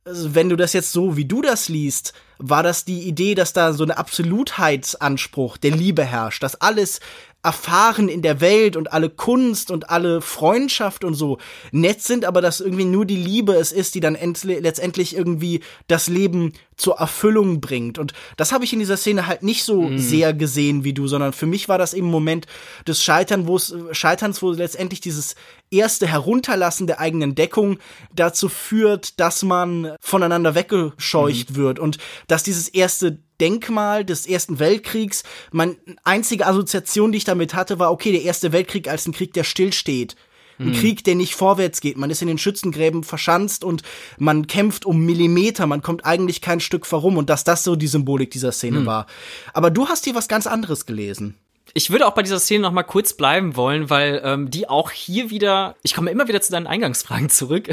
also 0.04 0.34
wenn 0.34 0.48
du 0.48 0.56
das 0.56 0.72
jetzt 0.72 0.92
so, 0.92 1.16
wie 1.16 1.26
du 1.26 1.42
das 1.42 1.68
liest, 1.68 2.14
war 2.38 2.62
das 2.62 2.84
die 2.84 3.02
Idee, 3.02 3.34
dass 3.34 3.52
da 3.52 3.72
so 3.72 3.84
eine 3.84 3.98
Absolutheitsanspruch 3.98 5.58
der 5.58 5.72
Liebe 5.72 6.04
herrscht, 6.04 6.42
dass 6.42 6.60
alles 6.60 7.00
erfahren 7.42 8.08
in 8.08 8.20
der 8.20 8.40
Welt 8.40 8.76
und 8.76 8.92
alle 8.92 9.08
Kunst 9.08 9.70
und 9.70 9.88
alle 9.88 10.20
Freundschaft 10.20 11.04
und 11.04 11.14
so 11.14 11.38
nett 11.72 12.02
sind, 12.02 12.26
aber 12.26 12.42
dass 12.42 12.60
irgendwie 12.60 12.84
nur 12.84 13.06
die 13.06 13.16
Liebe 13.16 13.54
es 13.54 13.72
ist, 13.72 13.94
die 13.94 14.00
dann 14.00 14.18
letztendlich 14.44 15.16
irgendwie 15.16 15.60
das 15.88 16.08
Leben 16.08 16.52
zur 16.76 16.98
Erfüllung 16.98 17.60
bringt. 17.60 17.98
Und 17.98 18.12
das 18.36 18.52
habe 18.52 18.64
ich 18.64 18.72
in 18.72 18.78
dieser 18.78 18.96
Szene 18.96 19.26
halt 19.26 19.42
nicht 19.42 19.64
so 19.64 19.82
mm. 19.82 19.98
sehr 19.98 20.34
gesehen 20.34 20.84
wie 20.84 20.92
du, 20.92 21.06
sondern 21.08 21.32
für 21.32 21.46
mich 21.46 21.68
war 21.68 21.78
das 21.78 21.94
eben 21.94 22.10
Moment 22.10 22.46
des 22.86 23.02
Scheitern, 23.02 23.46
wo 23.46 23.56
es, 23.56 23.74
Scheiterns, 23.92 24.42
wo 24.42 24.50
letztendlich 24.52 25.00
dieses 25.00 25.34
erste 25.70 26.06
Herunterlassen 26.06 26.86
der 26.86 27.00
eigenen 27.00 27.34
Deckung 27.34 27.78
dazu 28.14 28.48
führt, 28.48 29.18
dass 29.20 29.42
man 29.42 29.94
voneinander 30.00 30.54
weggescheucht 30.54 31.52
mm. 31.52 31.54
wird 31.54 31.78
und 31.78 31.98
dass 32.28 32.42
dieses 32.42 32.68
erste 32.68 33.18
Denkmal 33.40 34.04
des 34.04 34.26
Ersten 34.26 34.58
Weltkriegs. 34.58 35.22
Meine 35.50 35.76
einzige 36.04 36.46
Assoziation, 36.46 37.12
die 37.12 37.18
ich 37.18 37.24
damit 37.24 37.54
hatte, 37.54 37.78
war, 37.78 37.90
okay, 37.92 38.12
der 38.12 38.22
Erste 38.22 38.52
Weltkrieg 38.52 38.88
als 38.88 39.06
ein 39.06 39.12
Krieg, 39.12 39.32
der 39.32 39.44
stillsteht. 39.44 40.16
Ein 40.60 40.68
mhm. 40.68 40.74
Krieg, 40.74 41.04
der 41.04 41.14
nicht 41.14 41.34
vorwärts 41.34 41.80
geht. 41.80 41.96
Man 41.96 42.10
ist 42.10 42.20
in 42.20 42.28
den 42.28 42.36
Schützengräben 42.36 43.02
verschanzt 43.02 43.64
und 43.64 43.82
man 44.18 44.46
kämpft 44.46 44.84
um 44.84 45.00
Millimeter. 45.00 45.66
Man 45.66 45.80
kommt 45.80 46.04
eigentlich 46.04 46.42
kein 46.42 46.60
Stück 46.60 46.84
vorum. 46.84 47.16
Und 47.16 47.30
dass 47.30 47.44
das 47.44 47.64
so 47.64 47.76
die 47.76 47.86
Symbolik 47.86 48.30
dieser 48.30 48.52
Szene 48.52 48.80
mhm. 48.80 48.86
war. 48.86 49.06
Aber 49.54 49.70
du 49.70 49.88
hast 49.88 50.04
hier 50.04 50.14
was 50.14 50.28
ganz 50.28 50.46
anderes 50.46 50.84
gelesen. 50.84 51.36
Ich 51.72 51.90
würde 51.90 52.06
auch 52.06 52.14
bei 52.14 52.22
dieser 52.22 52.40
Szene 52.40 52.62
noch 52.62 52.72
mal 52.72 52.82
kurz 52.82 53.14
bleiben 53.14 53.56
wollen, 53.56 53.90
weil 53.90 54.20
ähm, 54.24 54.50
die 54.50 54.68
auch 54.68 54.90
hier 54.90 55.30
wieder, 55.30 55.76
ich 55.82 55.94
komme 55.94 56.10
immer 56.10 56.26
wieder 56.26 56.40
zu 56.40 56.50
deinen 56.50 56.66
Eingangsfragen 56.66 57.30
zurück, 57.30 57.70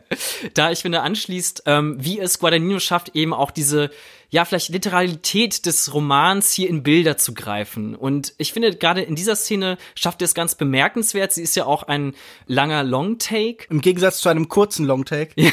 da 0.54 0.72
ich 0.72 0.80
finde 0.80 1.02
anschließt, 1.02 1.62
ähm, 1.66 1.96
wie 1.98 2.18
es 2.18 2.40
Guadagnino 2.40 2.80
schafft, 2.80 3.14
eben 3.14 3.32
auch 3.32 3.52
diese 3.52 3.90
ja, 4.30 4.44
vielleicht 4.44 4.70
Literalität 4.70 5.66
des 5.66 5.92
Romans 5.94 6.52
hier 6.52 6.68
in 6.68 6.82
Bilder 6.82 7.16
zu 7.16 7.34
greifen. 7.34 7.94
Und 7.94 8.34
ich 8.38 8.52
finde, 8.52 8.74
gerade 8.74 9.02
in 9.02 9.14
dieser 9.14 9.36
Szene 9.36 9.78
schafft 9.94 10.20
er 10.20 10.26
es 10.26 10.34
ganz 10.34 10.54
bemerkenswert. 10.54 11.32
Sie 11.32 11.42
ist 11.42 11.54
ja 11.56 11.64
auch 11.64 11.84
ein 11.84 12.14
langer 12.46 12.82
Long-Take. 12.82 13.66
Im 13.70 13.80
Gegensatz 13.80 14.20
zu 14.20 14.28
einem 14.28 14.48
kurzen 14.48 14.84
Long-Take. 14.84 15.34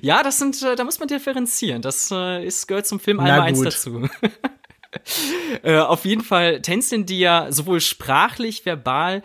ja, 0.00 0.22
das 0.22 0.38
sind, 0.38 0.62
äh, 0.62 0.74
da 0.74 0.84
muss 0.84 0.98
man 0.98 1.08
differenzieren. 1.08 1.82
Das 1.82 2.10
äh, 2.10 2.44
ist, 2.44 2.66
gehört 2.66 2.86
zum 2.86 3.00
Film 3.00 3.20
einmal 3.20 3.40
eins 3.40 3.60
dazu. 3.60 4.08
äh, 5.62 5.78
auf 5.78 6.04
jeden 6.04 6.22
Fall 6.22 6.62
tänzeln 6.62 7.04
die 7.04 7.18
ja 7.18 7.52
sowohl 7.52 7.80
sprachlich, 7.80 8.64
verbal, 8.64 9.22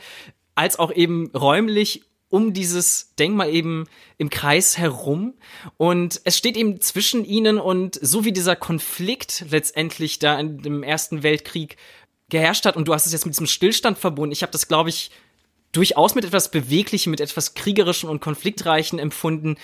als 0.56 0.78
auch 0.78 0.92
eben 0.92 1.32
räumlich 1.32 2.04
um 2.34 2.52
dieses 2.52 3.14
Denkmal 3.20 3.54
eben 3.54 3.86
im 4.18 4.32
Kreis 4.32 4.80
herum. 4.80 5.36
Und 5.78 6.20
es 6.24 6.36
steht 6.36 6.58
eben 6.58 6.82
zwischen 6.82 7.26
ihnen 7.26 7.60
und 7.60 8.00
so 8.02 8.26
wie 8.26 8.32
dieser 8.32 8.56
Konflikt 8.56 9.46
letztendlich 9.52 10.18
da 10.18 10.40
in 10.40 10.58
dem 10.58 10.82
Ersten 10.82 11.22
Weltkrieg 11.22 11.78
geherrscht 12.30 12.66
hat, 12.66 12.76
und 12.76 12.88
du 12.88 12.94
hast 12.96 13.06
es 13.06 13.12
jetzt 13.12 13.28
mit 13.28 13.36
diesem 13.36 13.46
Stillstand 13.46 14.00
verbunden, 14.00 14.34
ich 14.34 14.42
habe 14.42 14.52
das, 14.52 14.68
glaube 14.68 14.90
ich, 14.90 15.12
durchaus 15.74 16.16
mit 16.16 16.26
etwas 16.26 16.50
Beweglichem, 16.50 17.12
mit 17.12 17.22
etwas 17.22 17.54
Kriegerischen 17.54 18.10
und 18.10 18.20
Konfliktreichen 18.20 18.98
empfunden, 18.98 19.58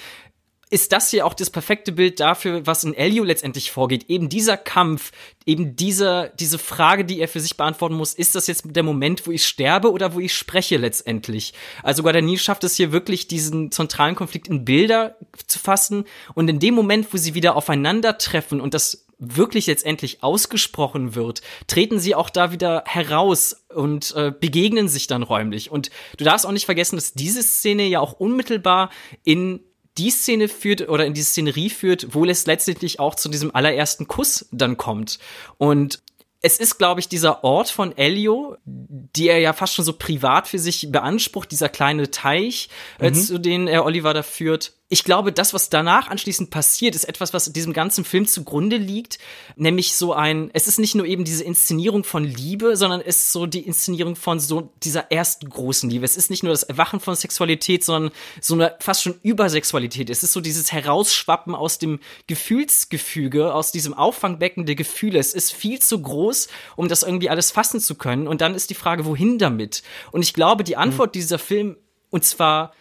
ist 0.70 0.92
das 0.92 1.10
hier 1.10 1.26
auch 1.26 1.34
das 1.34 1.50
perfekte 1.50 1.92
Bild 1.92 2.20
dafür, 2.20 2.66
was 2.66 2.84
in 2.84 2.94
Elio 2.94 3.24
letztendlich 3.24 3.72
vorgeht. 3.72 4.10
Eben 4.10 4.30
dieser 4.30 4.56
Kampf, 4.56 5.12
eben 5.46 5.76
diese, 5.76 6.32
diese 6.40 6.60
Frage, 6.60 7.06
die 7.06 7.20
er 7.20 7.28
für 7.28 7.40
sich 7.40 7.58
beantworten 7.58 7.96
muss, 7.96 8.14
ist 8.14 8.36
das 8.36 8.46
jetzt 8.48 8.64
der 8.66 8.84
Moment, 8.84 9.26
wo 9.26 9.32
ich 9.32 9.46
sterbe 9.46 9.92
oder 9.92 10.14
wo 10.14 10.20
ich 10.20 10.34
spreche 10.34 10.78
letztendlich? 10.78 11.54
Also 11.82 12.04
Guadagnini 12.04 12.38
schafft 12.38 12.64
es 12.64 12.76
hier 12.76 12.92
wirklich, 12.92 13.28
diesen 13.28 13.72
zentralen 13.72 14.16
Konflikt 14.16 14.48
in 14.48 14.64
Bilder 14.64 15.18
zu 15.48 15.58
fassen 15.58 16.06
und 16.36 16.48
in 16.50 16.60
dem 16.60 16.76
Moment, 16.76 17.12
wo 17.12 17.18
sie 17.18 17.34
wieder 17.34 17.56
aufeinandertreffen 17.56 18.62
und 18.62 18.76
das 18.76 19.08
wirklich 19.20 19.68
letztendlich 19.68 20.24
ausgesprochen 20.24 21.14
wird, 21.14 21.42
treten 21.68 22.00
sie 22.00 22.16
auch 22.16 22.30
da 22.30 22.52
wieder 22.52 22.84
heraus 22.86 23.66
und 23.74 24.16
äh, 24.16 24.32
begegnen 24.32 24.88
sich 24.88 25.08
dann 25.08 25.24
räumlich. 25.24 25.72
Und 25.72 25.90
du 26.18 26.24
darfst 26.24 26.46
auch 26.46 26.52
nicht 26.52 26.66
vergessen, 26.66 26.96
dass 26.96 27.14
diese 27.14 27.44
Szene 27.44 27.84
ja 27.88 28.00
auch 28.00 28.14
unmittelbar 28.14 28.90
in 29.26 29.60
die 30.00 30.12
Szene 30.12 30.48
führt 30.48 30.88
oder 30.88 31.06
in 31.06 31.14
diese 31.14 31.30
Szenerie 31.30 31.70
führt, 31.70 32.14
wo 32.16 32.24
es 32.26 32.46
letztendlich 32.46 33.00
auch 33.00 33.16
zu 33.16 33.28
diesem 33.28 33.54
allerersten 33.54 34.08
Kuss 34.08 34.48
dann 34.52 34.78
kommt. 34.78 35.20
Und 35.58 36.02
es 36.42 36.58
ist, 36.58 36.78
glaube 36.78 37.02
ich, 37.02 37.10
dieser 37.10 37.44
Ort 37.44 37.70
von 37.70 37.98
Elio, 37.98 38.56
die 38.64 39.28
er 39.28 39.40
ja 39.40 39.52
fast 39.52 39.74
schon 39.74 39.84
so 39.84 39.92
privat 39.92 40.48
für 40.48 40.58
sich 40.60 40.90
beansprucht, 40.90 41.52
dieser 41.52 41.68
kleine 41.68 42.12
Teich, 42.12 42.70
äh, 42.98 43.10
mhm. 43.10 43.18
äh, 43.18 43.20
zu 43.20 43.40
dem 43.40 43.68
er 43.68 43.84
Oliver 43.84 44.14
da 44.14 44.24
führt 44.24 44.74
ich 44.92 45.04
glaube, 45.04 45.32
das, 45.32 45.54
was 45.54 45.70
danach 45.70 46.10
anschließend 46.10 46.50
passiert, 46.50 46.96
ist 46.96 47.04
etwas, 47.04 47.32
was 47.32 47.54
diesem 47.54 47.74
ganzen 47.74 48.04
Film 48.04 48.26
zugrunde 48.26 48.78
liegt. 48.78 49.20
Nämlich 49.56 49.96
so 49.96 50.14
ein, 50.14 50.50
es 50.54 50.68
ist 50.68 50.80
nicht 50.80 50.96
nur 50.96 51.06
eben 51.06 51.26
diese 51.26 51.44
Inszenierung 51.44 52.04
von 52.04 52.24
Liebe, 52.24 52.76
sondern 52.76 53.00
es 53.00 53.18
ist 53.18 53.32
so 53.32 53.46
die 53.46 53.62
Inszenierung 53.62 54.16
von 54.16 54.40
so 54.40 54.74
dieser 54.82 55.12
ersten 55.12 55.48
großen 55.48 55.88
Liebe. 55.92 56.06
Es 56.06 56.18
ist 56.18 56.32
nicht 56.32 56.42
nur 56.42 56.52
das 56.52 56.64
Erwachen 56.64 57.00
von 57.00 57.16
Sexualität, 57.16 57.84
sondern 57.84 58.12
so 58.42 58.56
eine 58.56 58.76
fast 58.80 59.04
schon 59.04 59.20
Übersexualität. 59.22 60.10
Es 60.10 60.24
ist 60.24 60.34
so 60.34 60.42
dieses 60.42 60.72
Herausschwappen 60.72 61.54
aus 61.54 61.78
dem 61.78 62.00
Gefühlsgefüge, 62.26 63.54
aus 63.54 63.72
diesem 63.72 63.94
Auffangbecken 63.94 64.66
der 64.66 64.76
Gefühle. 64.76 65.20
Es 65.20 65.36
ist 65.36 65.54
viel 65.54 65.80
zu 65.80 66.02
groß, 66.02 66.48
um 66.76 66.88
das 66.88 67.04
irgendwie 67.04 67.30
alles 67.30 67.52
fassen 67.52 67.80
zu 67.80 67.94
können. 67.94 68.28
Und 68.28 68.42
dann 68.42 68.56
ist 68.56 68.72
die 68.72 68.76
Frage, 68.76 69.06
wohin 69.06 69.38
damit? 69.38 69.84
Und 70.12 70.24
ich 70.24 70.34
glaube, 70.34 70.64
die 70.64 70.78
Antwort 70.78 71.10
mhm. 71.12 71.20
dieser 71.20 71.38
Film, 71.38 71.78
und 72.10 72.26
zwar 72.26 72.74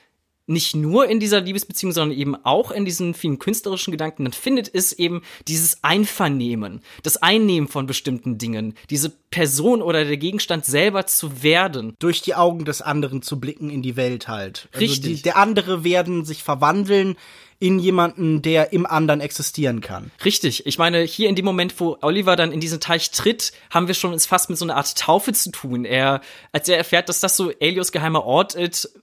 nicht 0.49 0.75
nur 0.75 1.09
in 1.09 1.21
dieser 1.21 1.41
Liebesbeziehung, 1.41 1.93
sondern 1.93 2.17
eben 2.17 2.35
auch 2.45 2.71
in 2.71 2.85
diesen 2.85 3.15
vielen 3.15 3.39
künstlerischen 3.39 3.91
Gedanken, 3.91 4.25
dann 4.25 4.33
findet 4.33 4.75
es 4.75 4.93
eben 4.93 5.23
dieses 5.47 5.85
Einvernehmen, 5.85 6.81
das 7.03 7.19
Einnehmen 7.19 7.69
von 7.69 7.87
bestimmten 7.87 8.39
Dingen, 8.39 8.75
diese 8.91 9.11
Person 9.31 9.83
oder 9.83 10.05
der 10.05 10.17
Gegenstand 10.17 10.65
selber 10.65 11.07
zu 11.07 11.43
werden. 11.43 11.95
Durch 11.99 12.23
die 12.23 12.35
Augen 12.35 12.65
des 12.65 12.81
anderen 12.83 13.23
zu 13.23 13.39
blicken 13.39 13.71
in 13.71 13.83
die 13.83 13.97
Welt 13.97 14.29
halt. 14.29 14.69
Also 14.73 14.85
Richtig. 14.85 15.17
Die, 15.17 15.23
der 15.23 15.37
andere 15.37 15.85
werden 15.85 16.25
sich 16.25 16.43
verwandeln 16.43 17.17
in 17.61 17.79
jemanden, 17.79 18.41
der 18.41 18.73
im 18.73 18.87
anderen 18.87 19.21
existieren 19.21 19.81
kann. 19.81 20.13
Richtig. 20.25 20.65
Ich 20.67 20.79
meine, 20.79 21.03
hier 21.03 21.29
in 21.29 21.35
dem 21.35 21.45
Moment, 21.45 21.79
wo 21.81 21.97
Oliver 22.03 22.37
dann 22.37 22.53
in 22.53 22.61
diesen 22.61 22.79
Teich 22.79 23.11
tritt, 23.11 23.53
haben 23.71 23.89
wir 23.89 23.95
schon 23.95 24.13
es 24.13 24.27
fast 24.27 24.49
mit 24.49 24.59
so 24.59 24.65
einer 24.65 24.77
Art 24.77 24.97
Taufe 24.97 25.33
zu 25.33 25.51
tun. 25.51 25.85
Er, 25.85 26.21
als 26.53 26.69
er 26.69 26.79
erfährt, 26.79 27.09
dass 27.09 27.21
das 27.21 27.37
so 27.37 27.51
Elios 27.51 27.91
geheimer 27.91 28.25
Ort 28.25 28.55
ist, 28.55 28.95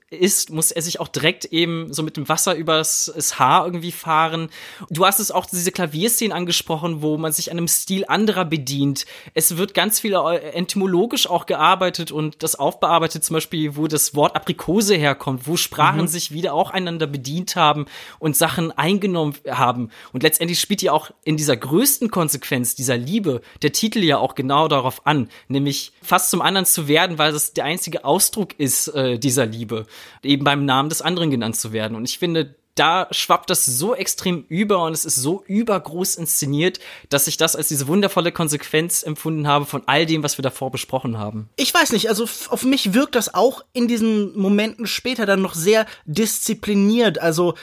muss 0.50 0.72
er 0.72 0.82
sich 0.82 1.00
auch 1.00 1.08
direkt 1.08 1.46
eben 1.46 1.94
so 1.94 2.04
mit 2.04 2.18
dem 2.18 2.28
Wasser 2.30 2.56
übers 2.56 3.14
Haar 3.40 3.66
irgendwie 3.66 3.92
fahren. 3.92 4.50
Du 4.90 5.06
hast 5.06 5.20
es 5.20 5.32
auch 5.32 5.46
diese 5.46 5.72
Klavierszenen 5.72 6.32
angesprochen, 6.32 7.02
wo 7.02 7.18
man 7.18 7.32
sich 7.32 7.52
an 7.52 7.58
einem 7.58 7.68
Stil 7.68 8.06
anderer 8.08 8.46
bedient. 8.46 9.06
Es 9.34 9.58
wird 9.58 9.74
ganz 9.74 10.00
viel 10.00 10.14
entomologisch 10.14 11.30
auch 11.30 11.46
gearbeitet 11.46 12.12
und 12.12 12.44
das 12.44 12.56
aufbearbeitet, 12.56 13.24
zum 13.24 13.36
Beispiel, 13.36 13.76
wo 13.76 13.88
das 13.88 14.16
Wort 14.16 14.36
Aprikose 14.36 14.96
herkommt, 14.96 15.48
wo 15.48 15.58
Sprachen 15.58 16.02
mhm. 16.02 16.08
sich 16.08 16.32
wieder 16.32 16.54
auch 16.54 16.72
einander 16.72 17.08
bedient 17.08 17.56
haben 17.56 17.86
und 18.20 18.36
Sachen 18.36 18.72
eingenommen 18.72 19.36
haben. 19.50 19.90
Und 20.14 20.24
letztendlich 20.24 20.60
spielt 20.60 20.82
ja 20.82 20.92
auch 20.92 21.12
in 21.24 21.38
dieser 21.38 21.58
größten 21.58 22.12
Konsequenz 22.12 22.76
dieser 22.76 22.98
Liebe 22.98 23.42
der 23.62 23.72
Titel 23.72 24.04
ja 24.04 24.18
auch 24.18 24.36
genau 24.36 24.68
darauf 24.68 25.06
an, 25.06 25.30
nämlich 25.48 25.92
fast 26.02 26.30
zum 26.30 26.42
anderen 26.42 26.66
zu 26.66 26.88
werden, 26.88 27.18
weil 27.18 27.34
es 27.34 27.54
der 27.54 27.66
einzige 27.66 28.06
Ausdruck 28.06 28.58
ist 28.60 28.88
äh, 28.90 29.18
dieser 29.18 29.46
Liebe, 29.46 29.86
eben 30.24 30.44
beim 30.44 30.66
Namen 30.66 30.90
des 30.90 31.02
anderen 31.02 31.32
genannt 31.32 31.56
zu 31.56 31.74
werden. 31.74 31.96
Und 31.96 32.10
ich 32.10 32.20
finde, 32.20 32.56
da 32.76 33.08
schwappt 33.12 33.50
das 33.50 33.66
so 33.66 33.96
extrem 33.96 34.46
über 34.50 34.84
und 34.84 34.92
es 34.92 35.06
ist 35.06 35.16
so 35.16 35.44
übergroß 35.48 36.16
inszeniert, 36.16 36.80
dass 37.10 37.28
ich 37.28 37.38
das 37.38 37.56
als 37.56 37.70
diese 37.70 37.88
wundervolle 37.88 38.34
Konsequenz 38.34 39.02
empfunden 39.02 39.48
habe 39.48 39.66
von 39.66 39.84
all 39.86 40.06
dem, 40.06 40.24
was 40.24 40.38
wir 40.38 40.44
davor 40.44 40.72
besprochen 40.72 41.18
haben. 41.18 41.50
Ich 41.56 41.74
weiß 41.74 41.94
nicht, 41.94 42.10
also 42.10 42.26
auf 42.50 42.64
mich 42.64 42.94
wirkt 42.94 43.16
das 43.16 43.34
auch 43.34 43.64
in 43.72 43.88
diesen 43.88 44.38
Momenten 44.38 44.88
später 44.88 45.26
dann 45.26 45.42
noch 45.42 45.56
sehr 45.56 45.86
diszipliniert. 46.06 47.20
Also 47.20 47.56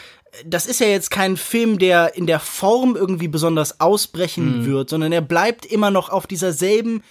das 0.46 0.66
ist 0.66 0.80
ja 0.80 0.86
jetzt 0.86 1.10
kein 1.10 1.36
Film, 1.36 1.78
der 1.78 2.16
in 2.16 2.26
der 2.26 2.40
Form 2.40 2.96
irgendwie 2.96 3.28
besonders 3.28 3.80
ausbrechen 3.80 4.60
mhm. 4.60 4.66
wird, 4.66 4.88
sondern 4.88 5.12
er 5.12 5.20
bleibt 5.20 5.66
immer 5.66 5.90
noch 5.90 6.08
auf 6.08 6.26
dieser 6.26 6.54
selben 6.54 7.02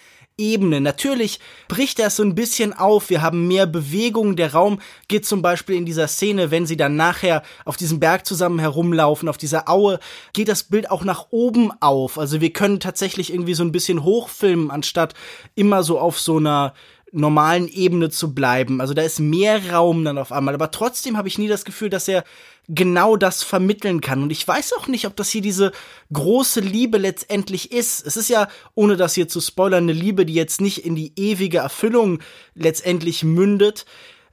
Ebene. 0.41 0.82
Natürlich 0.82 1.39
bricht 1.67 1.99
das 1.99 2.15
so 2.15 2.23
ein 2.23 2.36
bisschen 2.36 2.73
auf. 2.73 3.10
Wir 3.10 3.21
haben 3.21 3.47
mehr 3.47 3.67
Bewegung. 3.67 4.36
Der 4.36 4.54
Raum 4.54 4.82
geht 5.08 5.25
zum 5.25 5.41
Beispiel 5.41 5.75
in 5.75 5.86
dieser 5.86 6.08
Szene, 6.08 6.49
wenn 6.49 6.65
sie 6.65 6.77
dann 6.77 6.95
nachher 6.95 7.43
auf 7.63 7.77
diesem 7.77 7.99
Berg 7.99 8.25
zusammen 8.25 8.60
herumlaufen, 8.60 9.30
auf 9.30 9.38
dieser 9.38 9.69
Aue, 9.69 9.99
geht 10.34 10.47
das 10.47 10.63
Bild 10.63 10.89
auch 10.89 11.04
nach 11.04 11.27
oben 11.30 11.71
auf. 11.80 12.17
Also 12.17 12.41
wir 12.41 12.51
können 12.51 12.80
tatsächlich 12.80 13.32
irgendwie 13.32 13.54
so 13.54 13.63
ein 13.63 13.71
bisschen 13.71 14.04
hochfilmen, 14.04 14.71
anstatt 14.71 15.13
immer 15.54 15.84
so 15.84 15.99
auf 15.99 16.19
so 16.19 16.38
einer 16.38 16.73
normalen 17.12 17.67
Ebene 17.67 18.10
zu 18.10 18.34
bleiben. 18.34 18.82
Also 18.82 18.93
da 18.93 19.01
ist 19.01 19.19
mehr 19.19 19.71
Raum 19.71 20.04
dann 20.06 20.17
auf 20.17 20.32
einmal. 20.32 20.54
Aber 20.54 20.71
trotzdem 20.71 21.17
habe 21.17 21.27
ich 21.27 21.38
nie 21.38 21.47
das 21.47 21.65
Gefühl, 21.65 21.89
dass 21.89 22.08
er 22.08 22.23
genau 22.67 23.17
das 23.17 23.43
vermitteln 23.43 24.02
kann. 24.02 24.24
Und 24.24 24.32
ich 24.32 24.47
weiß 24.47 24.74
auch 24.74 24.88
nicht, 24.88 25.06
ob 25.06 25.15
das 25.15 25.30
hier 25.30 25.41
diese 25.41 25.71
große 26.13 26.60
Liebe 26.60 26.97
letztendlich 26.97 27.71
ist. 27.71 28.06
Es 28.06 28.17
ist 28.17 28.30
ja, 28.30 28.47
ohne 28.76 28.97
das 28.97 29.15
hier 29.15 29.28
zu 29.28 29.41
spoilern, 29.41 29.84
eine 29.84 29.93
Liebe, 29.93 30.26
die 30.26 30.34
jetzt 30.34 30.62
nicht 30.62 30.86
in 30.86 30.95
die 30.95 31.13
ewige 31.15 31.60
Erfüllung 31.60 32.19
letztendlich 32.56 33.24
mündet. 33.24 33.86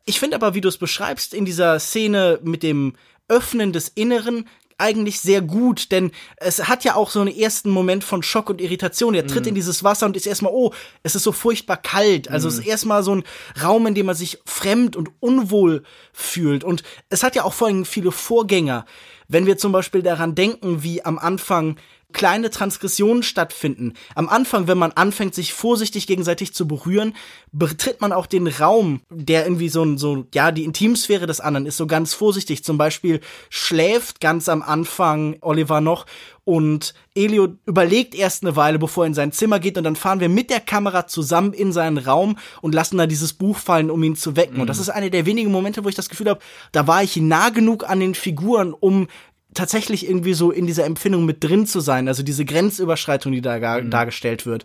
Ich 0.05 0.21
finde 0.21 0.37
aber, 0.37 0.55
wie 0.55 0.61
du 0.61 0.69
es 0.69 0.79
beschreibst, 0.79 1.35
in 1.35 1.45
dieser 1.45 1.79
Szene 1.81 2.39
mit 2.43 2.63
dem 2.63 2.95
Öffnen 3.29 3.73
des 3.73 3.89
Inneren 3.89 4.47
eigentlich 4.79 5.21
sehr 5.21 5.43
gut, 5.43 5.91
denn 5.91 6.13
es 6.37 6.69
hat 6.69 6.85
ja 6.85 6.95
auch 6.95 7.11
so 7.11 7.21
einen 7.21 7.35
ersten 7.35 7.69
Moment 7.69 8.05
von 8.05 8.23
Schock 8.23 8.49
und 8.49 8.61
Irritation. 8.61 9.15
Er 9.15 9.27
tritt 9.27 9.45
mm. 9.45 9.49
in 9.49 9.55
dieses 9.55 9.85
Wasser 9.85 10.07
und 10.07 10.17
ist 10.17 10.27
erstmal, 10.27 10.53
oh, 10.55 10.73
es 11.03 11.17
ist 11.17 11.25
so 11.25 11.33
furchtbar 11.33 11.77
kalt. 11.77 12.31
Also 12.31 12.49
mm. 12.49 12.51
es 12.51 12.59
ist 12.61 12.67
erstmal 12.67 13.03
so 13.03 13.15
ein 13.15 13.25
Raum, 13.63 13.87
in 13.89 13.95
dem 13.95 14.07
man 14.07 14.15
sich 14.15 14.39
fremd 14.47 14.97
und 14.97 15.11
unwohl 15.21 15.83
fühlt. 16.13 16.65
Und 16.65 16.85
es 17.11 17.23
hat 17.23 17.35
ja 17.35 17.45
auch 17.45 17.55
vor 17.55 17.67
allem 17.69 17.85
viele 17.85 18.13
Vorgänger. 18.13 18.87
Wenn 19.27 19.47
wir 19.47 19.59
zum 19.59 19.73
Beispiel 19.73 20.03
daran 20.03 20.35
denken, 20.35 20.83
wie 20.83 21.05
am 21.05 21.19
Anfang 21.19 21.77
kleine 22.13 22.51
Transgressionen 22.51 23.23
stattfinden. 23.23 23.93
Am 24.15 24.29
Anfang, 24.29 24.67
wenn 24.67 24.79
man 24.79 24.93
anfängt, 24.93 25.35
sich 25.35 25.53
vorsichtig 25.53 26.07
gegenseitig 26.07 26.55
zu 26.55 26.67
berühren, 26.67 27.15
betritt 27.53 28.01
man 28.01 28.13
auch 28.13 28.27
den 28.27 28.47
Raum, 28.47 29.03
der 29.11 29.45
irgendwie 29.45 29.69
so, 29.69 29.97
so, 29.97 30.27
ja, 30.35 30.51
die 30.51 30.65
Intimsphäre 30.65 31.27
des 31.27 31.41
anderen 31.41 31.67
ist, 31.67 31.77
so 31.77 31.87
ganz 31.87 32.15
vorsichtig. 32.15 32.65
Zum 32.65 32.79
Beispiel 32.79 33.21
schläft 33.51 34.21
ganz 34.21 34.49
am 34.49 34.63
Anfang 34.63 35.37
Oliver 35.43 35.81
noch 35.81 36.07
und 36.49 36.95
Elio 37.15 37.49
überlegt 37.67 38.15
erst 38.15 38.43
eine 38.43 38.57
Weile, 38.57 38.79
bevor 38.79 39.05
er 39.05 39.09
in 39.09 39.15
sein 39.15 39.33
Zimmer 39.33 39.61
geht, 39.61 39.77
und 39.77 39.85
dann 39.85 39.97
fahren 39.97 40.21
wir 40.21 40.31
mit 40.31 40.49
der 40.49 40.61
Kamera 40.61 41.07
zusammen 41.07 41.53
in 41.53 41.73
seinen 41.73 41.99
Raum 41.99 42.39
und 42.63 42.75
lassen 42.75 42.97
da 42.97 43.07
dieses 43.07 43.35
Buch 43.35 43.59
fallen, 43.59 43.91
um 43.91 44.03
ihn 44.03 44.17
zu 44.17 44.35
wecken. 44.35 44.55
Mhm. 44.55 44.63
Und 44.63 44.69
das 44.69 44.79
ist 44.79 44.89
eine 44.89 45.11
der 45.11 45.27
wenigen 45.27 45.53
Momente, 45.53 45.85
wo 45.85 45.91
ich 45.91 45.95
das 45.95 46.09
Gefühl 46.09 46.31
habe, 46.31 46.41
da 46.73 46.87
war 46.87 47.03
ich 47.03 47.17
nah 47.17 47.51
genug 47.51 47.87
an 47.87 48.01
den 48.01 48.15
Figuren, 48.15 48.73
um 48.73 49.09
tatsächlich 49.59 50.09
irgendwie 50.09 50.35
so 50.35 50.51
in 50.53 50.67
dieser 50.67 50.85
Empfindung 50.85 51.25
mit 51.25 51.43
drin 51.43 51.67
zu 51.67 51.81
sein, 51.81 52.07
also 52.07 52.23
diese 52.23 52.45
Grenzüberschreitung, 52.45 53.33
die 53.33 53.41
da 53.41 53.81
mhm. 53.81 53.91
dargestellt 53.91 54.47
wird. 54.47 54.65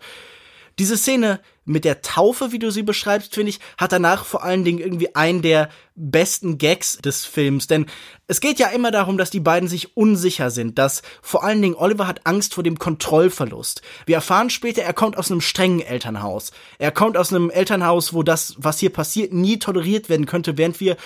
Diese 0.79 0.97
Szene 0.97 1.39
mit 1.65 1.85
der 1.85 2.01
Taufe, 2.01 2.51
wie 2.51 2.59
du 2.59 2.71
sie 2.71 2.83
beschreibst, 2.83 3.35
finde 3.35 3.51
ich, 3.51 3.59
hat 3.77 3.91
danach 3.91 4.25
vor 4.25 4.43
allen 4.43 4.63
Dingen 4.63 4.79
irgendwie 4.79 5.15
einen 5.15 5.41
der 5.41 5.69
besten 5.95 6.57
Gags 6.57 6.97
des 6.97 7.25
Films. 7.25 7.67
Denn 7.67 7.85
es 8.27 8.41
geht 8.41 8.59
ja 8.59 8.67
immer 8.67 8.91
darum, 8.91 9.17
dass 9.17 9.29
die 9.29 9.39
beiden 9.39 9.69
sich 9.69 9.95
unsicher 9.95 10.49
sind, 10.49 10.77
dass 10.77 11.03
vor 11.21 11.43
allen 11.43 11.61
Dingen 11.61 11.75
Oliver 11.75 12.07
hat 12.07 12.25
Angst 12.25 12.53
vor 12.55 12.63
dem 12.63 12.79
Kontrollverlust. 12.79 13.81
Wir 14.05 14.15
erfahren 14.15 14.49
später, 14.49 14.81
er 14.81 14.93
kommt 14.93 15.17
aus 15.17 15.31
einem 15.31 15.41
strengen 15.41 15.79
Elternhaus. 15.79 16.51
Er 16.79 16.91
kommt 16.91 17.17
aus 17.17 17.31
einem 17.31 17.49
Elternhaus, 17.49 18.13
wo 18.13 18.23
das, 18.23 18.55
was 18.57 18.79
hier 18.79 18.91
passiert, 18.91 19.31
nie 19.31 19.59
toleriert 19.59 20.09
werden 20.09 20.25
könnte, 20.25 20.57
während 20.57 20.79
wir 20.79 20.97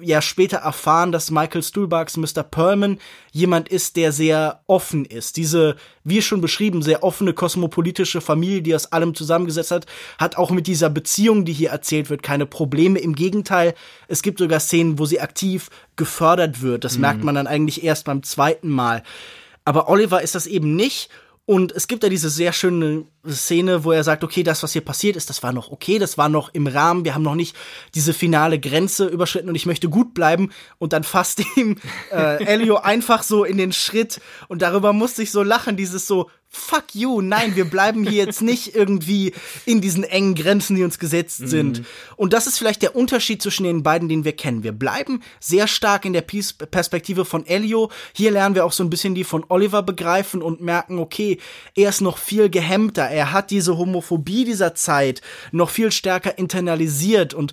ja 0.00 0.22
später 0.22 0.58
erfahren, 0.58 1.12
dass 1.12 1.30
Michael 1.30 1.62
Stuhlbargs 1.62 2.16
Mr. 2.16 2.42
Perlman 2.42 2.98
jemand 3.32 3.68
ist, 3.68 3.96
der 3.96 4.12
sehr 4.12 4.62
offen 4.66 5.04
ist. 5.04 5.36
Diese, 5.36 5.76
wie 6.04 6.22
schon 6.22 6.40
beschrieben, 6.40 6.82
sehr 6.82 7.02
offene 7.02 7.32
kosmopolitische 7.32 8.20
Familie, 8.20 8.62
die 8.62 8.74
aus 8.74 8.92
allem 8.92 9.14
zusammengesetzt 9.14 9.70
hat, 9.70 9.86
hat 10.18 10.36
auch 10.36 10.50
mit 10.50 10.66
dieser 10.66 10.90
Beziehung, 10.90 11.44
die 11.44 11.52
hier 11.52 11.70
erzählt 11.70 12.10
wird, 12.10 12.22
keine 12.22 12.46
Probleme. 12.46 12.98
Im 12.98 13.14
Gegenteil, 13.14 13.74
es 14.08 14.22
gibt 14.22 14.38
sogar 14.38 14.60
Szenen, 14.60 14.98
wo 14.98 15.06
sie 15.06 15.20
aktiv 15.20 15.70
gefördert 15.96 16.62
wird. 16.62 16.84
Das 16.84 16.94
mhm. 16.94 17.02
merkt 17.02 17.24
man 17.24 17.34
dann 17.34 17.46
eigentlich 17.46 17.82
erst 17.84 18.04
beim 18.04 18.22
zweiten 18.22 18.68
Mal. 18.68 19.02
Aber 19.64 19.88
Oliver 19.88 20.22
ist 20.22 20.34
das 20.34 20.46
eben 20.46 20.76
nicht 20.76 21.10
und 21.50 21.72
es 21.72 21.88
gibt 21.88 22.04
ja 22.04 22.08
diese 22.08 22.30
sehr 22.30 22.52
schöne 22.52 23.06
Szene, 23.28 23.84
wo 23.84 23.92
er 23.92 24.04
sagt, 24.04 24.24
okay, 24.24 24.42
das, 24.42 24.62
was 24.62 24.72
hier 24.72 24.84
passiert 24.84 25.16
ist, 25.16 25.28
das 25.28 25.42
war 25.42 25.52
noch 25.52 25.70
okay, 25.70 25.98
das 25.98 26.16
war 26.16 26.28
noch 26.28 26.54
im 26.54 26.66
Rahmen, 26.66 27.04
wir 27.04 27.14
haben 27.14 27.22
noch 27.22 27.34
nicht 27.34 27.56
diese 27.94 28.14
finale 28.14 28.58
Grenze 28.58 29.06
überschritten 29.06 29.48
und 29.48 29.54
ich 29.54 29.66
möchte 29.66 29.88
gut 29.88 30.14
bleiben. 30.14 30.50
Und 30.78 30.92
dann 30.92 31.04
fasst 31.04 31.42
ihm 31.56 31.76
äh, 32.10 32.44
Elio 32.44 32.76
einfach 32.76 33.22
so 33.22 33.44
in 33.44 33.58
den 33.58 33.72
Schritt 33.72 34.20
und 34.48 34.62
darüber 34.62 34.92
musste 34.92 35.22
ich 35.22 35.30
so 35.30 35.42
lachen, 35.42 35.76
dieses 35.76 36.06
so, 36.06 36.30
fuck 36.52 36.94
you, 36.94 37.20
nein, 37.20 37.54
wir 37.54 37.64
bleiben 37.64 38.02
hier 38.02 38.24
jetzt 38.24 38.42
nicht 38.42 38.74
irgendwie 38.74 39.32
in 39.66 39.80
diesen 39.80 40.02
engen 40.02 40.34
Grenzen, 40.34 40.74
die 40.74 40.82
uns 40.82 40.98
gesetzt 40.98 41.48
sind. 41.48 41.78
Mhm. 41.78 41.86
Und 42.16 42.32
das 42.32 42.48
ist 42.48 42.58
vielleicht 42.58 42.82
der 42.82 42.96
Unterschied 42.96 43.40
zwischen 43.40 43.62
den 43.62 43.84
beiden, 43.84 44.08
den 44.08 44.24
wir 44.24 44.32
kennen. 44.32 44.64
Wir 44.64 44.72
bleiben 44.72 45.22
sehr 45.38 45.68
stark 45.68 46.04
in 46.04 46.12
der 46.12 46.22
Perspektive 46.22 47.24
von 47.24 47.46
Elio. 47.46 47.90
Hier 48.14 48.32
lernen 48.32 48.56
wir 48.56 48.64
auch 48.64 48.72
so 48.72 48.82
ein 48.82 48.90
bisschen 48.90 49.14
die 49.14 49.22
von 49.22 49.44
Oliver 49.48 49.84
begreifen 49.84 50.42
und 50.42 50.60
merken, 50.60 50.98
okay, 50.98 51.38
er 51.76 51.90
ist 51.90 52.00
noch 52.00 52.18
viel 52.18 52.50
gehemmter. 52.50 53.09
Er 53.10 53.32
hat 53.32 53.50
diese 53.50 53.76
Homophobie 53.76 54.44
dieser 54.44 54.74
Zeit 54.74 55.20
noch 55.52 55.70
viel 55.70 55.92
stärker 55.92 56.38
internalisiert 56.38 57.34
und 57.34 57.52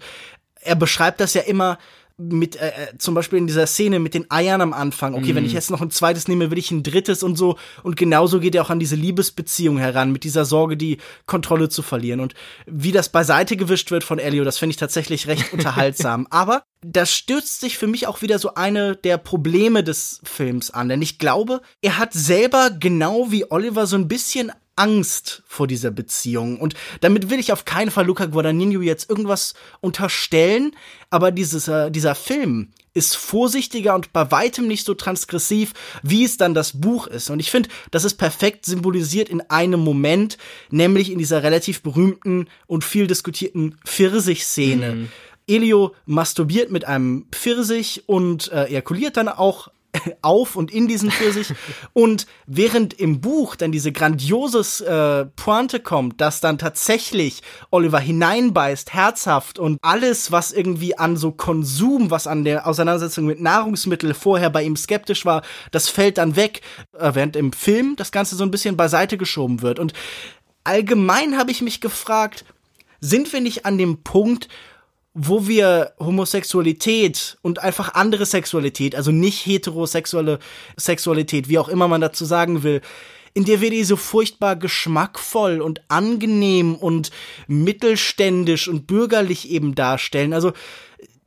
er 0.62 0.76
beschreibt 0.76 1.20
das 1.20 1.34
ja 1.34 1.42
immer 1.42 1.78
mit 2.20 2.56
äh, 2.56 2.70
äh, 2.70 2.98
zum 2.98 3.14
Beispiel 3.14 3.38
in 3.38 3.46
dieser 3.46 3.68
Szene 3.68 4.00
mit 4.00 4.16
den 4.16 4.30
Eiern 4.32 4.62
am 4.62 4.74
Anfang. 4.74 5.14
Okay, 5.14 5.34
mm. 5.34 5.36
wenn 5.36 5.46
ich 5.46 5.52
mhm. 5.52 5.58
jetzt 5.58 5.70
noch 5.70 5.82
ein 5.82 5.92
zweites 5.92 6.28
nehme, 6.28 6.50
will 6.50 6.58
ich 6.58 6.72
ein 6.72 6.82
drittes 6.82 7.22
und 7.22 7.36
so. 7.36 7.58
Und 7.84 7.96
genauso 7.96 8.40
geht 8.40 8.56
er 8.56 8.64
auch 8.64 8.72
an 8.72 8.80
diese 8.80 8.96
Liebesbeziehung 8.96 9.78
heran, 9.78 10.12
mit 10.12 10.24
dieser 10.24 10.44
Sorge, 10.44 10.78
die 10.78 10.98
Kontrolle 11.28 11.70
zu 11.70 11.84
verlieren. 11.84 12.20
Und 12.20 12.34
wie 12.66 12.92
das 12.92 13.10
beiseite 13.10 13.56
gewischt 13.56 13.92
wird 13.92 14.04
von 14.04 14.18
Elio, 14.18 14.44
das 14.44 14.58
finde 14.58 14.72
ich 14.72 14.78
tatsächlich 14.78 15.28
recht 15.28 15.54
unterhaltsam. 15.54 16.28
Aber 16.32 16.64
das 16.82 17.14
stürzt 17.14 17.60
sich 17.60 17.78
für 17.78 17.88
mich 17.88 18.08
auch 18.08 18.24
wieder 18.24 18.40
so 18.40 18.56
eine 18.56 18.96
der 18.96 19.20
Probleme 19.20 19.84
des 19.84 20.20
Films 20.24 20.72
an. 20.72 20.90
Denn 20.90 21.04
ich 21.04 21.20
glaube, 21.20 21.62
er 21.84 22.00
hat 22.00 22.14
selber 22.14 22.72
genau 22.72 23.28
wie 23.30 23.52
Oliver 23.52 23.86
so 23.86 23.96
ein 23.96 24.08
bisschen 24.08 24.52
Angst 24.78 25.44
vor 25.48 25.68
dieser 25.68 25.92
Beziehung. 25.92 26.60
Und 26.60 26.76
damit 27.02 27.30
will 27.30 27.40
ich 27.40 27.52
auf 27.52 27.66
keinen 27.66 27.92
Fall 27.92 28.06
Luca 28.06 28.26
Guadagnino 28.26 28.82
jetzt 28.82 29.10
irgendwas 29.10 29.54
unterstellen, 29.82 30.72
aber 31.10 31.32
dieses, 31.32 31.68
äh, 31.68 31.92
dieser 31.92 32.16
Film 32.16 32.70
ist 32.94 33.16
vorsichtiger 33.16 33.94
und 33.94 34.12
bei 34.12 34.32
weitem 34.32 34.68
nicht 34.68 34.84
so 34.84 34.96
transgressiv, 34.96 35.74
wie 36.02 36.24
es 36.24 36.38
dann 36.38 36.56
das 36.56 36.82
Buch 36.82 37.06
ist. 37.06 37.30
Und 37.30 37.40
ich 37.40 37.52
finde, 37.52 37.70
das 37.92 38.04
ist 38.04 38.16
perfekt 38.16 38.66
symbolisiert 38.66 39.30
in 39.30 39.42
einem 39.42 39.80
Moment, 39.80 40.40
nämlich 40.72 41.12
in 41.12 41.20
dieser 41.20 41.44
relativ 41.44 41.84
berühmten 41.84 42.48
und 42.66 42.84
viel 42.84 43.06
diskutierten 43.06 43.78
Pfirsich-Szene. 43.86 44.94
Mhm. 44.94 45.08
Elio 45.48 45.94
masturbiert 46.06 46.72
mit 46.72 46.86
einem 46.86 47.28
Pfirsich 47.32 48.04
und 48.08 48.52
äh, 48.52 48.66
ejakuliert 48.66 49.16
dann 49.16 49.30
auch 49.30 49.70
auf 50.22 50.56
und 50.56 50.72
in 50.72 50.88
diesen 50.88 51.12
Pfirsich. 51.12 51.54
und 51.94 52.28
während 52.46 52.94
im 52.94 53.22
Buch 53.22 53.56
dann 53.56 53.72
diese 53.72 53.92
grandioses 53.92 54.82
äh, 54.82 55.26
Pointe 55.36 55.80
kommt, 55.80 56.22
dass 56.22 56.40
dann 56.40 56.58
tatsächlich 56.58 57.42
Oliver 57.72 58.00
hineinbeißt, 58.00 58.94
herzhaft 58.94 59.60
und 59.60 59.78
alles, 59.82 60.32
was 60.32 60.52
irgendwie 60.52 60.98
an 60.98 61.18
so 61.18 61.32
Konsum, 61.32 62.12
was 62.12 62.28
an 62.28 62.44
der 62.44 62.68
Auseinandersetzung 62.68 63.26
mit 63.26 63.42
Nahrungsmitteln 63.42 64.14
vorher 64.14 64.50
bei 64.50 64.64
ihm 64.64 64.76
skeptisch 64.76 65.26
war, 65.26 65.42
das 65.72 65.90
fällt 65.90 66.18
dann 66.18 66.36
weg, 66.36 66.62
äh, 66.98 67.12
während 67.14 67.36
im 67.36 67.54
Film 67.54 67.96
das 67.96 68.12
Ganze 68.12 68.36
so 68.36 68.44
ein 68.44 68.52
bisschen 68.52 68.78
beiseite 68.78 69.18
geschoben 69.18 69.62
wird. 69.62 69.80
Und 69.80 69.94
allgemein 70.64 71.38
habe 71.38 71.52
ich 71.52 71.62
mich 71.62 71.82
gefragt, 71.82 72.46
sind 73.00 73.32
wir 73.32 73.42
nicht 73.42 73.66
an 73.66 73.78
dem 73.78 74.04
Punkt, 74.04 74.48
wo 75.20 75.48
wir 75.48 75.94
Homosexualität 76.00 77.40
und 77.42 77.58
einfach 77.58 77.96
andere 77.96 78.28
Sexualität, 78.28 78.96
also 78.96 79.12
nicht 79.12 79.48
heterosexuelle 79.48 80.38
Sexualität, 80.78 81.50
wie 81.50 81.58
auch 81.58 81.70
immer 81.70 81.88
man 81.88 82.02
dazu 82.02 82.24
sagen 82.24 82.62
will, 82.62 82.82
in 83.34 83.44
der 83.44 83.60
wir 83.60 83.72
die 83.72 83.84
so 83.84 83.96
furchtbar 83.96 84.56
geschmackvoll 84.56 85.60
und 85.60 85.82
angenehm 85.88 86.76
und 86.76 87.10
mittelständisch 87.48 88.68
und 88.68 88.86
bürgerlich 88.86 89.50
eben 89.50 89.74
darstellen. 89.74 90.34
Also 90.34 90.54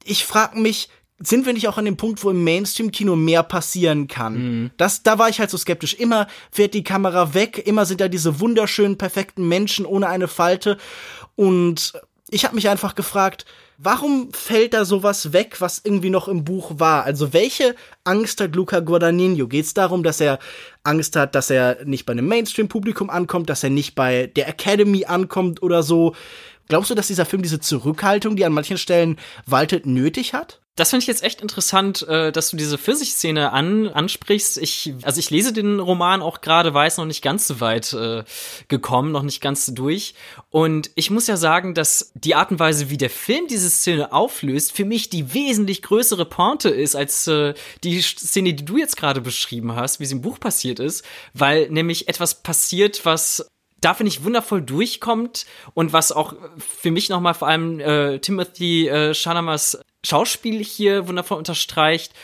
ich 0.04 0.24
frage 0.24 0.60
mich, 0.60 0.88
sind 1.18 1.44
wir 1.44 1.52
nicht 1.52 1.66
auch 1.66 1.76
an 1.76 1.84
dem 1.84 1.96
Punkt, 1.96 2.22
wo 2.22 2.30
im 2.30 2.44
Mainstream-Kino 2.44 3.16
mehr 3.16 3.42
passieren 3.42 4.06
kann? 4.06 4.34
Mhm. 4.34 4.70
Das, 4.76 5.02
da 5.02 5.18
war 5.18 5.28
ich 5.28 5.40
halt 5.40 5.50
so 5.50 5.58
skeptisch. 5.58 5.94
Immer 5.94 6.28
fährt 6.52 6.74
die 6.74 6.84
Kamera 6.84 7.34
weg, 7.34 7.60
immer 7.66 7.84
sind 7.86 8.00
da 8.00 8.06
diese 8.06 8.38
wunderschönen, 8.38 8.98
perfekten 8.98 9.48
Menschen 9.48 9.84
ohne 9.84 10.08
eine 10.08 10.28
Falte. 10.28 10.78
Und 11.34 11.92
ich 12.30 12.44
habe 12.44 12.54
mich 12.54 12.68
einfach 12.68 12.94
gefragt, 12.94 13.46
warum 13.82 14.32
fällt 14.32 14.74
da 14.74 14.84
sowas 14.84 15.32
weg, 15.32 15.56
was 15.60 15.80
irgendwie 15.82 16.10
noch 16.10 16.28
im 16.28 16.44
Buch 16.44 16.72
war? 16.76 17.04
Also 17.04 17.32
welche 17.32 17.74
Angst 18.04 18.40
hat 18.40 18.54
Luca 18.54 18.80
Guadagnino? 18.80 19.48
Geht 19.48 19.64
es 19.64 19.74
darum, 19.74 20.02
dass 20.02 20.20
er 20.20 20.38
Angst 20.84 21.16
hat, 21.16 21.34
dass 21.34 21.50
er 21.50 21.84
nicht 21.84 22.04
bei 22.04 22.12
einem 22.12 22.28
Mainstream-Publikum 22.28 23.08
ankommt, 23.08 23.48
dass 23.48 23.64
er 23.64 23.70
nicht 23.70 23.94
bei 23.94 24.26
der 24.26 24.48
Academy 24.48 25.06
ankommt 25.06 25.62
oder 25.62 25.82
so? 25.82 26.14
Glaubst 26.70 26.88
du, 26.88 26.94
dass 26.94 27.08
dieser 27.08 27.26
Film 27.26 27.42
diese 27.42 27.58
Zurückhaltung, 27.58 28.36
die 28.36 28.44
an 28.44 28.52
manchen 28.52 28.78
Stellen 28.78 29.18
waltet, 29.44 29.86
nötig 29.86 30.34
hat? 30.34 30.60
Das 30.76 30.90
finde 30.90 31.02
ich 31.02 31.08
jetzt 31.08 31.24
echt 31.24 31.40
interessant, 31.40 32.06
äh, 32.06 32.30
dass 32.30 32.50
du 32.50 32.56
diese 32.56 32.78
Pfirsichszene 32.78 33.52
an, 33.52 33.88
ansprichst. 33.88 34.56
Ich, 34.56 34.94
also 35.02 35.18
ich 35.18 35.30
lese 35.30 35.52
den 35.52 35.80
Roman 35.80 36.22
auch 36.22 36.40
gerade, 36.40 36.72
weiß 36.72 36.98
noch 36.98 37.06
nicht 37.06 37.22
ganz 37.22 37.48
so 37.48 37.60
weit 37.60 37.92
äh, 37.92 38.22
gekommen, 38.68 39.10
noch 39.10 39.24
nicht 39.24 39.40
ganz 39.40 39.66
so 39.66 39.72
durch. 39.72 40.14
Und 40.48 40.92
ich 40.94 41.10
muss 41.10 41.26
ja 41.26 41.36
sagen, 41.36 41.74
dass 41.74 42.12
die 42.14 42.36
Art 42.36 42.52
und 42.52 42.60
Weise, 42.60 42.88
wie 42.88 42.98
der 42.98 43.10
Film 43.10 43.48
diese 43.48 43.68
Szene 43.68 44.12
auflöst, 44.12 44.70
für 44.70 44.84
mich 44.84 45.10
die 45.10 45.34
wesentlich 45.34 45.82
größere 45.82 46.24
Pointe 46.24 46.70
ist, 46.70 46.94
als 46.94 47.26
äh, 47.26 47.54
die 47.82 48.00
Szene, 48.00 48.54
die 48.54 48.64
du 48.64 48.76
jetzt 48.76 48.96
gerade 48.96 49.20
beschrieben 49.20 49.74
hast, 49.74 49.98
wie 49.98 50.06
sie 50.06 50.14
im 50.14 50.22
Buch 50.22 50.38
passiert 50.38 50.78
ist, 50.78 51.04
weil 51.34 51.68
nämlich 51.68 52.06
etwas 52.06 52.42
passiert, 52.42 53.04
was 53.04 53.44
da 53.80 53.94
finde 53.94 54.08
ich 54.08 54.24
wundervoll 54.24 54.62
durchkommt 54.62 55.46
und 55.74 55.92
was 55.92 56.12
auch 56.12 56.34
für 56.58 56.90
mich 56.90 57.08
nochmal 57.08 57.34
vor 57.34 57.48
allem 57.48 57.80
äh, 57.80 58.18
Timothy 58.18 58.88
äh, 58.88 59.14
Shalamers 59.14 59.78
Schauspiel 60.04 60.62
hier 60.64 61.08
wundervoll 61.08 61.38
unterstreicht, 61.38 62.14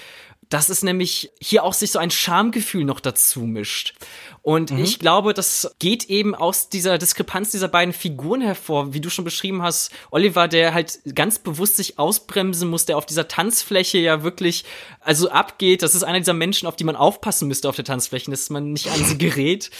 dass 0.49 0.69
es 0.69 0.83
nämlich 0.83 1.31
hier 1.41 1.65
auch 1.65 1.73
sich 1.73 1.91
so 1.91 1.99
ein 1.99 2.11
Schamgefühl 2.11 2.85
noch 2.85 3.01
dazu 3.01 3.41
mischt. 3.41 3.95
Und 4.43 4.71
mhm. 4.71 4.79
ich 4.79 5.01
glaube, 5.01 5.35
das 5.35 5.75
geht 5.81 6.05
eben 6.05 6.35
aus 6.35 6.69
dieser 6.69 6.99
Diskrepanz 6.99 7.51
dieser 7.51 7.67
beiden 7.67 7.93
Figuren 7.93 8.41
hervor, 8.41 8.95
wie 8.95 9.01
du 9.01 9.11
schon 9.11 9.25
beschrieben 9.25 9.63
hast. 9.63 9.91
Oliver, 10.13 10.47
der 10.47 10.73
halt 10.73 11.01
ganz 11.15 11.41
bewusst 11.41 11.77
sich 11.77 11.99
ausbremsen 11.99 12.71
muss, 12.71 12.87
der 12.87 12.97
auf 12.97 13.07
dieser 13.07 13.27
Tanzfläche 13.27 13.99
ja 13.99 14.23
wirklich, 14.23 14.65
also 15.01 15.31
abgeht. 15.31 15.83
Das 15.83 15.97
ist 15.97 16.05
einer 16.05 16.21
dieser 16.21 16.33
Menschen, 16.33 16.69
auf 16.69 16.77
die 16.77 16.85
man 16.85 16.97
aufpassen 16.97 17.49
müsste 17.49 17.69
auf 17.69 17.77
der 17.77 17.85
Tanzfläche, 17.85 18.31
dass 18.31 18.49
man 18.49 18.73
nicht 18.73 18.89
an 18.89 19.05
sie 19.05 19.19
gerät. 19.19 19.71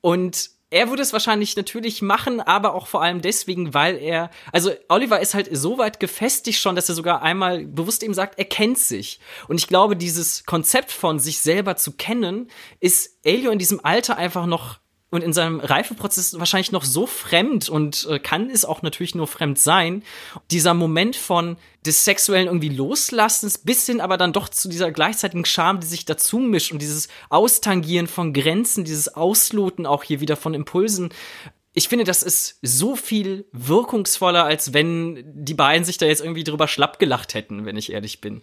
Und 0.00 0.50
er 0.70 0.88
würde 0.88 1.02
es 1.02 1.12
wahrscheinlich 1.12 1.56
natürlich 1.56 2.02
machen, 2.02 2.40
aber 2.40 2.74
auch 2.74 2.86
vor 2.86 3.02
allem 3.02 3.20
deswegen, 3.20 3.74
weil 3.74 3.96
er, 3.96 4.30
also 4.52 4.72
Oliver 4.88 5.20
ist 5.20 5.34
halt 5.34 5.48
so 5.56 5.78
weit 5.78 6.00
gefestigt 6.00 6.58
schon, 6.58 6.74
dass 6.74 6.88
er 6.88 6.94
sogar 6.94 7.22
einmal 7.22 7.64
bewusst 7.64 8.02
ihm 8.02 8.14
sagt, 8.14 8.38
er 8.38 8.44
kennt 8.44 8.78
sich. 8.78 9.20
Und 9.46 9.58
ich 9.58 9.68
glaube, 9.68 9.96
dieses 9.96 10.44
Konzept 10.44 10.90
von 10.90 11.18
sich 11.18 11.40
selber 11.40 11.76
zu 11.76 11.92
kennen, 11.92 12.48
ist 12.80 13.18
Elio 13.24 13.50
in 13.50 13.58
diesem 13.58 13.84
Alter 13.84 14.16
einfach 14.16 14.46
noch 14.46 14.78
und 15.10 15.22
in 15.22 15.32
seinem 15.32 15.60
Reifeprozess 15.60 16.38
wahrscheinlich 16.38 16.72
noch 16.72 16.84
so 16.84 17.06
fremd 17.06 17.68
und 17.68 18.06
äh, 18.10 18.18
kann 18.18 18.50
es 18.50 18.64
auch 18.64 18.82
natürlich 18.82 19.14
nur 19.14 19.28
fremd 19.28 19.58
sein. 19.58 20.02
Dieser 20.50 20.74
Moment 20.74 21.14
von 21.14 21.56
des 21.86 22.04
sexuellen 22.04 22.46
irgendwie 22.46 22.70
Loslassens 22.70 23.58
bis 23.58 23.86
hin 23.86 24.00
aber 24.00 24.16
dann 24.16 24.32
doch 24.32 24.48
zu 24.48 24.68
dieser 24.68 24.90
gleichzeitigen 24.90 25.44
Scham, 25.44 25.78
die 25.78 25.86
sich 25.86 26.04
dazu 26.04 26.38
mischt 26.38 26.72
und 26.72 26.82
dieses 26.82 27.08
Austangieren 27.28 28.08
von 28.08 28.32
Grenzen, 28.32 28.84
dieses 28.84 29.14
Ausloten 29.14 29.86
auch 29.86 30.02
hier 30.02 30.20
wieder 30.20 30.36
von 30.36 30.52
Impulsen. 30.52 31.10
Ich 31.74 31.88
finde, 31.88 32.04
das 32.04 32.22
ist 32.22 32.58
so 32.62 32.96
viel 32.96 33.46
wirkungsvoller, 33.52 34.44
als 34.44 34.72
wenn 34.72 35.22
die 35.26 35.54
beiden 35.54 35.84
sich 35.84 35.98
da 35.98 36.06
jetzt 36.06 36.22
irgendwie 36.22 36.44
drüber 36.44 36.66
schlapp 36.66 36.98
gelacht 36.98 37.34
hätten, 37.34 37.66
wenn 37.66 37.76
ich 37.76 37.92
ehrlich 37.92 38.20
bin. 38.20 38.42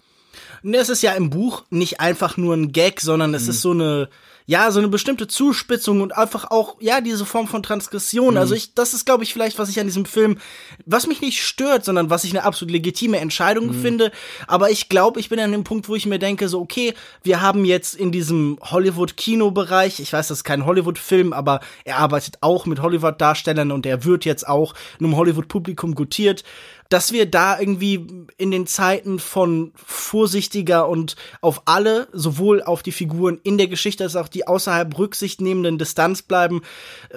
Ne, 0.64 0.78
es 0.78 0.90
ist 0.90 1.02
ja 1.02 1.14
im 1.14 1.30
Buch 1.30 1.64
nicht 1.70 2.00
einfach 2.00 2.38
nur 2.38 2.56
ein 2.56 2.72
Gag, 2.72 3.02
sondern 3.02 3.34
es 3.34 3.44
mhm. 3.44 3.50
ist 3.50 3.62
so 3.62 3.72
eine 3.72 4.10
ja, 4.52 4.70
so 4.70 4.80
eine 4.80 4.90
bestimmte 4.90 5.28
Zuspitzung 5.28 6.02
und 6.02 6.18
einfach 6.18 6.52
auch, 6.52 6.76
ja, 6.82 7.00
diese 7.00 7.26
Form 7.26 7.48
von 7.48 7.64
Transgression. 7.64 8.34
Mhm. 8.34 8.38
Also 8.38 8.54
ich, 8.54 8.74
das 8.74 8.94
ist, 8.94 9.06
glaube 9.06 9.24
ich, 9.24 9.32
vielleicht, 9.32 9.58
was 9.58 9.70
ich 9.70 9.80
an 9.80 9.88
diesem 9.88 10.04
Film, 10.04 10.40
was 10.86 11.08
mich 11.08 11.22
nicht 11.22 11.42
stört, 11.42 11.86
sondern 11.86 12.10
was 12.10 12.26
ich 12.26 12.32
eine 12.32 12.44
absolut 12.44 12.74
legitime 12.74 13.20
Entscheidung 13.20 13.68
mhm. 13.68 13.82
finde. 13.82 14.12
Aber 14.48 14.70
ich 14.70 14.90
glaube, 14.90 15.22
ich 15.22 15.30
bin 15.30 15.40
an 15.40 15.54
dem 15.54 15.64
Punkt, 15.64 15.88
wo 15.88 15.96
ich 15.96 16.06
mir 16.06 16.20
denke, 16.20 16.50
so, 16.50 16.60
okay, 16.60 16.96
wir 17.24 17.40
haben 17.40 17.64
jetzt 17.64 17.96
in 17.96 18.12
diesem 18.12 18.58
Hollywood-Kino-Bereich, 18.62 20.02
ich 20.02 20.12
weiß, 20.12 20.28
das 20.28 20.40
ist 20.40 20.44
kein 20.44 20.66
Hollywood-Film, 20.66 21.32
aber 21.32 21.62
er 21.86 22.00
arbeitet 22.00 22.40
auch 22.42 22.66
mit 22.66 22.82
Hollywood-Darstellern 22.82 23.72
und 23.72 23.86
er 23.86 24.04
wird 24.04 24.26
jetzt 24.26 24.46
auch 24.46 24.74
einem 25.00 25.16
Hollywood-Publikum 25.16 25.96
gutiert 25.96 26.44
dass 26.92 27.14
wir 27.14 27.26
da 27.26 27.58
irgendwie 27.58 28.06
in 28.38 28.52
den 28.52 28.68
Zeiten 28.68 29.18
von 29.18 29.72
vorsichtiger 29.76 30.90
und 30.90 31.16
auf 31.40 31.62
alle, 31.64 32.10
sowohl 32.12 32.62
auf 32.62 32.84
die 32.84 32.92
Figuren 32.92 33.40
in 33.44 33.58
der 33.58 33.68
Geschichte 33.68 34.04
als 34.04 34.18
auch 34.18 34.28
die 34.28 34.46
außerhalb 34.46 34.98
Rücksicht 34.98 35.40
nehmenden 35.40 35.78
Distanz 35.78 36.22
bleiben. 36.22 36.62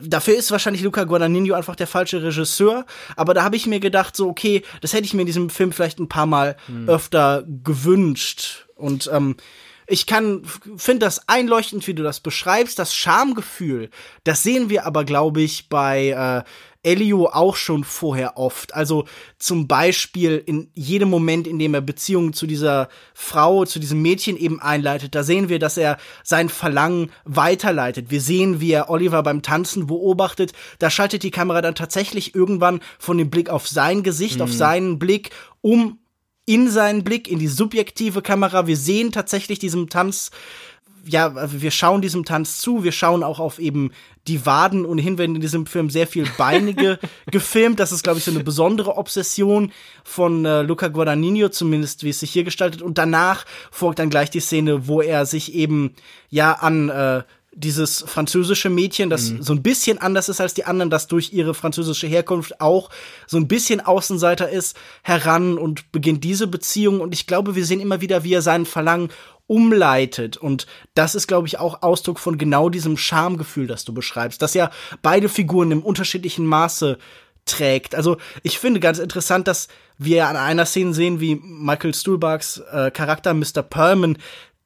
Dafür 0.00 0.36
ist 0.36 0.52
wahrscheinlich 0.52 0.82
Luca 0.84 1.02
Guadagnino 1.02 1.54
einfach 1.54 1.74
der 1.74 1.88
falsche 1.88 2.22
Regisseur. 2.22 2.86
Aber 3.16 3.34
da 3.34 3.42
habe 3.42 3.56
ich 3.56 3.66
mir 3.66 3.80
gedacht, 3.80 4.14
so, 4.14 4.28
okay, 4.28 4.62
das 4.80 4.92
hätte 4.92 5.06
ich 5.06 5.14
mir 5.14 5.22
in 5.22 5.26
diesem 5.26 5.50
Film 5.50 5.72
vielleicht 5.72 5.98
ein 5.98 6.08
paar 6.08 6.26
Mal 6.26 6.56
hm. 6.66 6.88
öfter 6.88 7.42
gewünscht. 7.64 8.68
Und 8.76 9.10
ähm, 9.12 9.34
ich 9.88 10.06
kann, 10.06 10.42
finde 10.76 11.06
das 11.06 11.28
einleuchtend, 11.28 11.84
wie 11.88 11.94
du 11.94 12.04
das 12.04 12.20
beschreibst. 12.20 12.78
Das 12.78 12.94
Schamgefühl, 12.94 13.90
das 14.22 14.44
sehen 14.44 14.70
wir 14.70 14.86
aber, 14.86 15.04
glaube 15.04 15.42
ich, 15.42 15.68
bei 15.68 16.44
äh, 16.44 16.48
Elio 16.84 17.26
auch 17.26 17.56
schon 17.56 17.84
vorher 17.84 18.36
oft. 18.38 18.74
Also 18.74 19.04
zum 19.38 19.66
Beispiel 19.66 20.42
in 20.44 20.70
jedem 20.74 21.10
Moment, 21.10 21.46
in 21.46 21.58
dem 21.58 21.74
er 21.74 21.80
Beziehungen 21.80 22.32
zu 22.32 22.46
dieser 22.46 22.88
Frau, 23.14 23.64
zu 23.64 23.78
diesem 23.78 24.02
Mädchen 24.02 24.36
eben 24.36 24.60
einleitet, 24.60 25.14
da 25.14 25.22
sehen 25.22 25.48
wir, 25.48 25.58
dass 25.58 25.76
er 25.76 25.98
sein 26.22 26.48
Verlangen 26.48 27.10
weiterleitet. 27.24 28.10
Wir 28.10 28.20
sehen, 28.20 28.60
wie 28.60 28.72
er 28.72 28.90
Oliver 28.90 29.22
beim 29.22 29.42
Tanzen 29.42 29.86
beobachtet. 29.86 30.52
Da 30.78 30.90
schaltet 30.90 31.22
die 31.22 31.30
Kamera 31.30 31.62
dann 31.62 31.74
tatsächlich 31.74 32.34
irgendwann 32.34 32.80
von 32.98 33.18
dem 33.18 33.30
Blick 33.30 33.50
auf 33.50 33.66
sein 33.66 34.02
Gesicht, 34.02 34.36
mhm. 34.36 34.42
auf 34.42 34.52
seinen 34.52 34.98
Blick 34.98 35.30
um 35.60 35.98
in 36.46 36.68
seinen 36.68 37.04
Blick, 37.04 37.28
in 37.28 37.38
die 37.38 37.48
subjektive 37.48 38.20
Kamera. 38.20 38.66
Wir 38.66 38.76
sehen 38.76 39.12
tatsächlich 39.12 39.58
diesem 39.58 39.88
Tanz 39.88 40.30
ja, 41.06 41.52
wir 41.52 41.70
schauen 41.70 42.02
diesem 42.02 42.24
Tanz 42.24 42.58
zu, 42.58 42.84
wir 42.84 42.92
schauen 42.92 43.22
auch 43.22 43.40
auf 43.40 43.58
eben 43.58 43.92
die 44.26 44.46
Waden. 44.46 44.86
Ohnehin 44.86 45.18
werden 45.18 45.34
in 45.34 45.40
diesem 45.40 45.66
Film 45.66 45.90
sehr 45.90 46.06
viel 46.06 46.26
Beinige 46.36 46.98
gefilmt. 47.30 47.80
Das 47.80 47.92
ist, 47.92 48.02
glaube 48.02 48.18
ich, 48.18 48.24
so 48.24 48.30
eine 48.30 48.42
besondere 48.42 48.96
Obsession 48.96 49.72
von 50.02 50.44
äh, 50.44 50.62
Luca 50.62 50.88
Guadagnino, 50.88 51.48
zumindest 51.48 52.04
wie 52.04 52.10
es 52.10 52.20
sich 52.20 52.30
hier 52.30 52.44
gestaltet. 52.44 52.82
Und 52.82 52.98
danach 52.98 53.44
folgt 53.70 53.98
dann 53.98 54.10
gleich 54.10 54.30
die 54.30 54.40
Szene, 54.40 54.86
wo 54.86 55.02
er 55.02 55.26
sich 55.26 55.54
eben 55.54 55.94
ja 56.30 56.52
an 56.52 56.88
äh, 56.88 57.22
dieses 57.56 58.04
französische 58.06 58.68
Mädchen, 58.68 59.10
das 59.10 59.30
mhm. 59.30 59.42
so 59.42 59.52
ein 59.52 59.62
bisschen 59.62 59.98
anders 59.98 60.28
ist 60.28 60.40
als 60.40 60.54
die 60.54 60.64
anderen, 60.64 60.90
das 60.90 61.06
durch 61.06 61.32
ihre 61.32 61.54
französische 61.54 62.06
Herkunft 62.06 62.60
auch 62.60 62.90
so 63.26 63.36
ein 63.36 63.48
bisschen 63.48 63.80
Außenseiter 63.80 64.48
ist, 64.48 64.76
heran 65.02 65.56
und 65.56 65.92
beginnt 65.92 66.24
diese 66.24 66.46
Beziehung. 66.46 67.00
Und 67.00 67.14
ich 67.14 67.26
glaube, 67.26 67.54
wir 67.54 67.64
sehen 67.64 67.80
immer 67.80 68.00
wieder, 68.00 68.24
wie 68.24 68.34
er 68.34 68.42
seinen 68.42 68.66
Verlangen 68.66 69.10
umleitet. 69.46 70.36
Und 70.36 70.66
das 70.94 71.14
ist, 71.14 71.26
glaube 71.26 71.46
ich, 71.46 71.58
auch 71.58 71.82
Ausdruck 71.82 72.18
von 72.18 72.38
genau 72.38 72.68
diesem 72.68 72.96
Schamgefühl, 72.96 73.66
das 73.66 73.84
du 73.84 73.92
beschreibst, 73.92 74.40
dass 74.40 74.54
ja 74.54 74.70
beide 75.02 75.28
Figuren 75.28 75.70
im 75.70 75.82
unterschiedlichen 75.82 76.46
Maße 76.46 76.98
trägt. 77.44 77.94
Also 77.94 78.16
ich 78.42 78.58
finde 78.58 78.80
ganz 78.80 78.98
interessant, 78.98 79.46
dass 79.48 79.68
wir 79.98 80.28
an 80.28 80.36
einer 80.36 80.66
Szene 80.66 80.94
sehen, 80.94 81.20
wie 81.20 81.36
Michael 81.36 81.94
Stuhlbargs 81.94 82.62
äh, 82.72 82.90
Charakter 82.90 83.34
Mr. 83.34 83.62
Perlman 83.62 84.18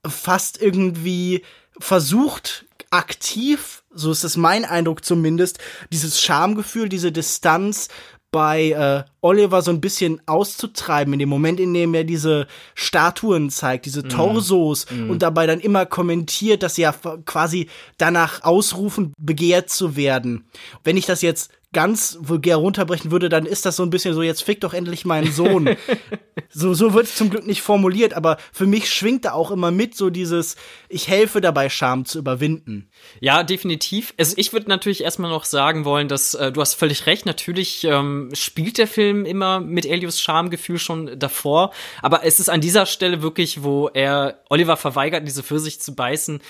fast 0.07 0.63
irgendwie 0.63 1.43
versucht, 1.81 2.67
aktiv, 2.91 3.83
so 3.93 4.11
ist 4.13 4.25
es 4.25 4.37
mein 4.37 4.65
Eindruck 4.65 5.05
zumindest, 5.05 5.59
dieses 5.93 6.21
Schamgefühl, 6.21 6.89
diese 6.89 7.13
Distanz 7.13 7.89
bei 8.31 8.71
äh, 8.71 9.05
Oliver 9.21 9.63
so 9.63 9.71
ein 9.71 9.81
bisschen 9.81 10.21
auszutreiben, 10.27 11.13
in 11.15 11.19
dem 11.19 11.29
Moment, 11.29 11.61
in 11.61 11.73
dem 11.73 11.95
er 11.95 12.05
diese 12.05 12.47
Statuen 12.75 13.51
zeigt, 13.51 13.87
diese 13.87 14.03
mhm. 14.03 14.11
Torsos 14.11 14.87
mm. 14.91 15.11
und 15.11 15.23
dabei 15.23 15.47
dann 15.47 15.61
immer 15.61 15.87
kommentiert, 15.87 16.63
dass 16.63 16.75
sie 16.75 16.83
ja 16.83 16.95
quasi 17.25 17.69
danach 17.97 18.45
ausrufen, 18.45 19.15
begehrt 19.19 19.71
zu 19.71 19.97
werden. 19.97 20.47
Wenn 20.85 20.97
ich 20.97 21.07
das 21.07 21.23
jetzt 21.23 21.51
ganz 21.73 22.17
vulgär 22.21 22.57
runterbrechen 22.57 23.11
würde, 23.11 23.29
dann 23.29 23.45
ist 23.45 23.67
das 23.67 23.77
so 23.77 23.83
ein 23.83 23.91
bisschen 23.91 24.15
so, 24.15 24.23
jetzt 24.23 24.43
fick 24.43 24.61
doch 24.63 24.73
endlich 24.73 25.05
meinen 25.05 25.31
Sohn. 25.31 25.77
so, 26.49 26.73
so 26.73 26.95
wird 26.95 27.07
es 27.07 27.15
zum 27.15 27.29
Glück 27.29 27.47
nicht 27.47 27.61
formuliert, 27.61 28.15
aber 28.15 28.39
für 28.53 28.67
mich 28.67 28.91
schwingt 28.91 29.27
da 29.27 29.33
auch 29.33 29.51
immer 29.51 29.71
mit 29.71 29.95
so 29.95 30.09
dieses, 30.09 30.57
ich 30.89 31.09
helfe 31.09 31.43
dabei, 31.43 31.69
Scham 31.69 32.07
zu 32.07 32.19
überwinden. 32.19 32.91
Ja, 33.21 33.43
definitiv. 33.43 34.15
Also 34.19 34.35
ich 34.39 34.55
würde 34.55 34.69
natürlich 34.71 35.05
erstmal 35.05 35.31
noch 35.31 35.45
sagen 35.45 35.85
wollen, 35.85 36.09
dass 36.09 36.33
äh, 36.33 36.51
du 36.53 36.63
hast 36.63 36.73
völlig 36.75 37.05
recht, 37.05 37.27
natürlich 37.27 37.85
ähm, 37.85 38.31
spielt 38.33 38.79
der 38.79 38.87
Film 38.87 39.27
immer 39.27 39.61
mit 39.61 39.85
Elios 39.85 40.21
Schamgefühl 40.21 40.79
schon 40.79 41.19
davor, 41.19 41.73
aber 42.01 42.25
es 42.25 42.41
ist 42.41 42.49
an 42.49 42.63
dieser 42.63 42.87
Stelle 42.87 43.21
wirklich, 43.21 43.63
wo 43.63 43.89
er 43.89 44.43
Oliver 44.49 44.79
verweigert, 44.79 45.29
diese 45.29 45.43
Pfirsich 45.43 45.81
zu 45.81 45.95
beißen, 45.95 46.41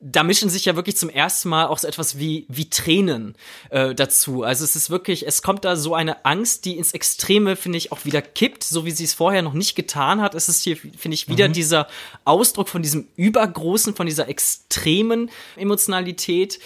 da 0.00 0.22
mischen 0.22 0.48
sich 0.48 0.64
ja 0.64 0.76
wirklich 0.76 0.96
zum 0.96 1.10
ersten 1.10 1.50
Mal 1.50 1.66
auch 1.66 1.78
so 1.78 1.86
etwas 1.86 2.18
wie, 2.18 2.46
wie 2.48 2.70
Tränen 2.70 3.36
äh, 3.68 3.94
dazu. 3.94 4.42
Also 4.42 4.61
es 4.62 4.76
ist 4.76 4.90
wirklich, 4.90 5.26
es 5.26 5.42
kommt 5.42 5.64
da 5.64 5.76
so 5.76 5.94
eine 5.94 6.24
Angst, 6.24 6.64
die 6.64 6.78
ins 6.78 6.92
Extreme, 6.92 7.56
finde 7.56 7.78
ich, 7.78 7.92
auch 7.92 8.04
wieder 8.04 8.22
kippt, 8.22 8.64
so 8.64 8.84
wie 8.84 8.90
sie 8.90 9.04
es 9.04 9.14
vorher 9.14 9.42
noch 9.42 9.52
nicht 9.52 9.74
getan 9.74 10.20
hat. 10.20 10.34
Es 10.34 10.48
ist 10.48 10.62
hier, 10.62 10.76
finde 10.76 11.14
ich, 11.14 11.28
wieder 11.28 11.48
mhm. 11.48 11.52
dieser 11.52 11.88
Ausdruck 12.24 12.68
von 12.68 12.82
diesem 12.82 13.08
übergroßen, 13.16 13.94
von 13.94 14.06
dieser 14.06 14.28
extremen 14.28 15.30
Emotionalität. 15.56 16.58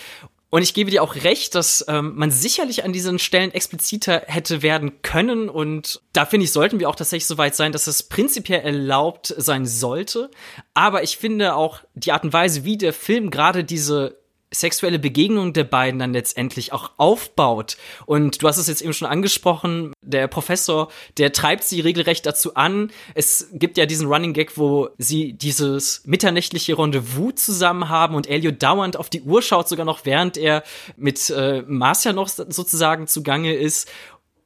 Und 0.49 0.63
ich 0.63 0.75
gebe 0.75 0.91
dir 0.91 1.03
auch 1.03 1.17
recht, 1.17 1.55
dass 1.55 1.85
ähm, 1.89 2.15
man 2.15 2.31
sicherlich 2.31 2.85
an 2.85 2.93
diesen 2.93 3.19
Stellen 3.19 3.53
expliziter 3.53 4.23
hätte 4.27 4.63
werden 4.63 5.03
können. 5.03 5.49
Und 5.49 6.01
da 6.13 6.25
finde 6.25 6.45
ich, 6.45 6.53
sollten 6.53 6.79
wir 6.79 6.89
auch 6.89 6.95
tatsächlich 6.95 7.27
so 7.27 7.37
weit 7.37 7.57
sein, 7.57 7.73
dass 7.73 7.89
es 7.89 8.05
prinzipiell 8.05 8.61
erlaubt 8.61 9.35
sein 9.37 9.67
sollte. 9.67 10.31
Aber 10.73 11.03
ich 11.03 11.17
finde 11.17 11.57
auch 11.57 11.81
die 11.95 12.13
Art 12.13 12.25
und 12.25 12.33
Weise, 12.33 12.65
wie 12.65 12.79
der 12.79 12.93
Film 12.93 13.31
gerade 13.31 13.65
diese 13.65 14.17
sexuelle 14.53 14.99
Begegnung 14.99 15.53
der 15.53 15.65
beiden 15.65 15.99
dann 15.99 16.13
letztendlich 16.13 16.73
auch 16.73 16.93
aufbaut. 16.99 17.77
Und 18.07 18.43
du 18.43 18.49
hast 18.49 18.59
es 18.59 18.69
jetzt 18.69 18.81
eben 18.81 18.93
schon 18.93 19.09
angesprochen, 19.09 19.93
der 20.03 20.29
Professor, 20.29 20.91
der 21.19 21.33
treibt 21.33 21.65
sie 21.65 21.81
regelrecht 21.81 22.25
dazu 22.27 22.55
an. 22.55 22.91
Es 23.15 23.49
gibt 23.53 23.77
ja 23.77 23.87
diesen 23.87 24.07
Running 24.07 24.33
Gag, 24.33 24.57
wo 24.57 24.89
sie 24.99 25.33
dieses 25.33 26.03
mitternächtliche 26.07 26.79
Rendezvous 26.79 27.35
zusammen 27.35 27.89
haben 27.89 28.15
und 28.15 28.29
Elio 28.29 28.53
dauernd 28.53 28.97
auf 28.97 29.11
die 29.11 29.23
Uhr 29.23 29.43
schaut, 29.43 29.69
sogar 29.69 29.85
noch 29.85 30.05
während 30.05 30.37
er 30.37 30.63
mit 30.97 31.29
äh, 31.31 31.63
Marcia 31.67 32.13
noch 32.13 32.29
sozusagen 32.29 33.09
zugange 33.09 33.55
ist. 33.55 33.89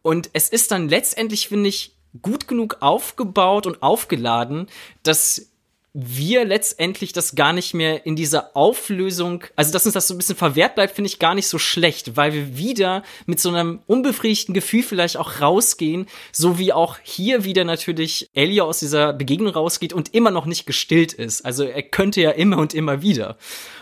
Und 0.03 0.31
es 0.33 0.49
ist 0.49 0.71
dann 0.71 0.89
letztendlich, 0.89 1.49
finde 1.49 1.69
ich, 1.69 1.95
gut 2.23 2.49
genug 2.49 2.79
aufgebaut 2.81 3.67
und 3.67 3.83
aufgeladen, 3.83 4.67
dass 5.03 5.50
wir 5.93 6.45
letztendlich 6.45 7.13
das 7.13 7.35
gar 7.35 7.53
nicht 7.53 7.75
mehr 7.75 8.07
in 8.07 8.15
dieser 8.15 8.57
Auflösung, 8.57 9.45
also 9.57 9.73
dass 9.73 9.87
uns 9.87 9.95
das 9.95 10.07
so 10.07 10.15
ein 10.15 10.19
bisschen 10.19 10.37
verwehrt 10.37 10.77
bleibt, 10.77 10.95
finde 10.95 11.09
ich 11.09 11.19
gar 11.19 11.35
nicht 11.35 11.49
so 11.49 11.59
schlecht, 11.59 12.17
weil 12.17 12.33
wir 12.33 12.57
wieder 12.57 13.03
mit 13.27 13.41
so 13.41 13.49
einem 13.49 13.81
unbefriedigten 13.87 14.55
Gefühl 14.55 14.85
vielleicht 14.85 15.17
auch 15.17 15.41
rausgehen, 15.41 16.07
so 16.31 16.59
wie 16.59 16.73
auch 16.73 16.99
hier 17.03 17.43
wieder 17.43 17.65
natürlich 17.65 18.31
Elio 18.35 18.67
aus 18.67 18.79
dieser 18.79 19.13
Begegnung 19.13 19.53
rausgeht 19.53 19.93
und 19.93 20.15
immer 20.15 20.31
noch 20.31 20.47
nicht 20.47 20.65
gestillt 20.65 21.13
ist. 21.13 21.45
Also 21.45 21.65
er 21.65 21.83
könnte 21.83 22.21
ja 22.21 22.31
immer 22.31 22.59
und 22.59 22.73
immer 22.73 23.03
wieder. 23.03 23.37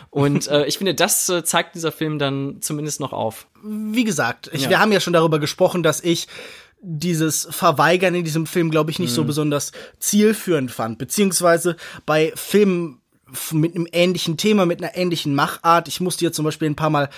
Und 0.09 0.47
äh, 0.47 0.65
ich 0.65 0.79
finde, 0.79 0.95
das 0.95 1.29
äh, 1.29 1.43
zeigt 1.43 1.75
dieser 1.75 1.91
Film 1.91 2.17
dann 2.17 2.57
zumindest 2.61 2.99
noch 2.99 3.13
auf. 3.13 3.45
Wie 3.63 4.03
gesagt, 4.03 4.49
ich, 4.53 4.63
ja. 4.63 4.69
wir 4.71 4.79
haben 4.79 4.91
ja 4.91 4.99
schon 4.99 5.13
darüber 5.13 5.37
gesprochen, 5.37 5.83
dass 5.83 6.01
ich 6.01 6.27
dieses 6.81 7.47
Verweigern 7.49 8.15
in 8.15 8.23
diesem 8.23 8.45
Film, 8.45 8.71
glaube 8.71 8.91
ich, 8.91 8.99
nicht 8.99 9.11
mhm. 9.11 9.15
so 9.15 9.23
besonders 9.25 9.71
zielführend 9.99 10.71
fand. 10.71 10.97
Beziehungsweise 10.97 11.75
bei 12.05 12.31
Filmen 12.35 13.01
mit 13.51 13.75
einem 13.75 13.87
ähnlichen 13.91 14.37
Thema, 14.37 14.65
mit 14.65 14.81
einer 14.81 14.95
ähnlichen 14.95 15.35
Machart. 15.35 15.87
Ich 15.87 16.01
musste 16.01 16.21
hier 16.21 16.33
zum 16.33 16.45
Beispiel 16.45 16.69
ein 16.69 16.75
paar 16.75 16.89
Mal 16.89 17.09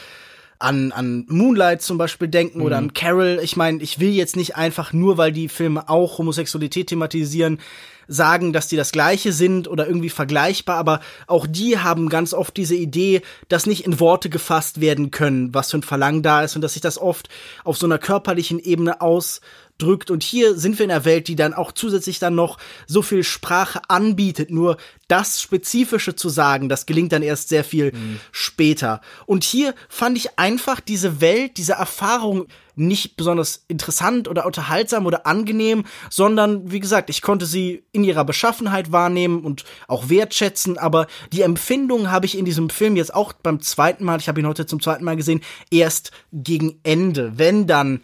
an, 0.62 0.91
an 0.91 1.26
Moonlight 1.28 1.82
zum 1.82 1.97
Beispiel 1.97 2.28
denken 2.28 2.59
mhm. 2.59 2.66
oder 2.66 2.78
an 2.78 2.93
Carol. 2.93 3.39
Ich 3.43 3.55
meine, 3.55 3.82
ich 3.82 3.99
will 3.99 4.12
jetzt 4.12 4.36
nicht 4.36 4.55
einfach 4.55 4.93
nur, 4.93 5.18
weil 5.18 5.32
die 5.32 5.49
Filme 5.49 5.89
auch 5.89 6.18
Homosexualität 6.18 6.88
thematisieren, 6.88 7.59
sagen, 8.07 8.51
dass 8.51 8.68
die 8.68 8.76
das 8.76 8.91
gleiche 8.91 9.32
sind 9.32 9.68
oder 9.68 9.88
irgendwie 9.88 10.09
vergleichbar, 10.09 10.78
aber 10.78 10.99
auch 11.28 11.47
die 11.47 11.80
haben 11.80 12.09
ganz 12.09 12.34
oft 12.34 12.57
diese 12.57 12.76
Idee, 12.76 13.22
dass 13.47 13.66
nicht 13.66 13.86
in 13.86 13.99
Worte 13.99 14.30
gefasst 14.30 14.82
werden 14.82 15.12
können, 15.12 15.53
was 15.53 15.72
für 15.72 15.78
ein 15.78 15.84
Verlangen 15.84 16.22
da 16.22 16.43
ist 16.43 16.55
und 16.55 16.62
dass 16.62 16.74
sich 16.74 16.82
das 16.82 16.97
oft 16.97 17.30
auf 17.64 17.78
so 17.78 17.86
einer 17.86 17.99
körperlichen 17.99 18.59
Ebene 18.59 18.99
ausdrückt. 19.82 20.11
Und 20.11 20.24
hier 20.24 20.57
sind 20.57 20.78
wir 20.78 20.86
in 20.86 20.91
einer 20.91 21.05
Welt, 21.05 21.28
die 21.28 21.36
dann 21.36 21.53
auch 21.53 21.72
zusätzlich 21.72 22.19
dann 22.19 22.36
noch 22.36 22.57
so 22.88 23.01
viel 23.01 23.24
Sprache 23.24 23.82
anbietet. 23.88 24.51
Nur 24.51 24.78
das 25.07 25.41
Spezifische 25.41 26.15
zu 26.15 26.30
sagen, 26.30 26.69
das 26.69 26.86
gelingt 26.86 27.11
dann 27.11 27.24
erst 27.24 27.49
sehr 27.49 27.63
viel 27.63 27.91
mhm. 27.91 28.19
später. 28.32 29.01
Und 29.26 29.43
hier 29.43 29.74
fand 29.89 30.17
ich 30.17 30.39
einfach 30.39 30.80
diese 30.80 31.22
Welt, 31.22 31.57
diese 31.57 31.74
Erfahrung 31.74 32.47
nicht 32.76 33.17
besonders 33.17 33.65
interessant 33.67 34.30
oder 34.30 34.45
unterhaltsam 34.45 35.05
oder 35.05 35.28
angenehm, 35.28 35.84
sondern 36.09 36.72
wie 36.72 36.80
gesagt, 36.80 37.09
ich 37.09 37.22
konnte 37.22 37.45
sie 37.45 37.84
in 37.91 38.05
ihrer 38.05 38.24
Beschaffenheit 38.24 38.93
wahrnehmen 38.93 39.43
und 39.43 39.65
auch 39.89 40.09
wertschätzen, 40.09 40.78
aber 40.78 41.07
die 41.34 41.41
Empfindung 41.41 42.09
habe 42.09 42.26
ich 42.26 42.38
in 42.38 42.45
diesem 42.45 42.69
Film 42.69 42.95
jetzt 42.95 43.13
auch 43.13 43.34
beim 43.34 43.59
zweiten 43.59 44.05
Mal, 44.05 44.19
ich 44.19 44.30
habe 44.30 44.39
ihn 44.39 44.47
heute 44.47 44.65
zum 44.65 44.82
zweiten 44.82 45.03
Mal 45.03 45.17
gesehen, 45.17 45.41
erst 45.69 46.11
gegen 46.32 46.80
Ende, 46.84 47.38
wenn 47.38 47.67
dann 47.67 48.01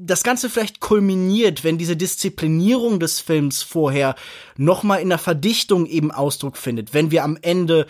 das 0.00 0.22
Ganze 0.22 0.48
vielleicht 0.48 0.80
kulminiert, 0.80 1.64
wenn 1.64 1.78
diese 1.78 1.96
Disziplinierung 1.96 3.00
des 3.00 3.20
Films 3.20 3.62
vorher 3.62 4.14
nochmal 4.56 5.00
in 5.00 5.08
der 5.08 5.18
Verdichtung 5.18 5.86
eben 5.86 6.10
Ausdruck 6.10 6.56
findet, 6.56 6.94
wenn 6.94 7.10
wir 7.10 7.24
am 7.24 7.38
Ende 7.42 7.86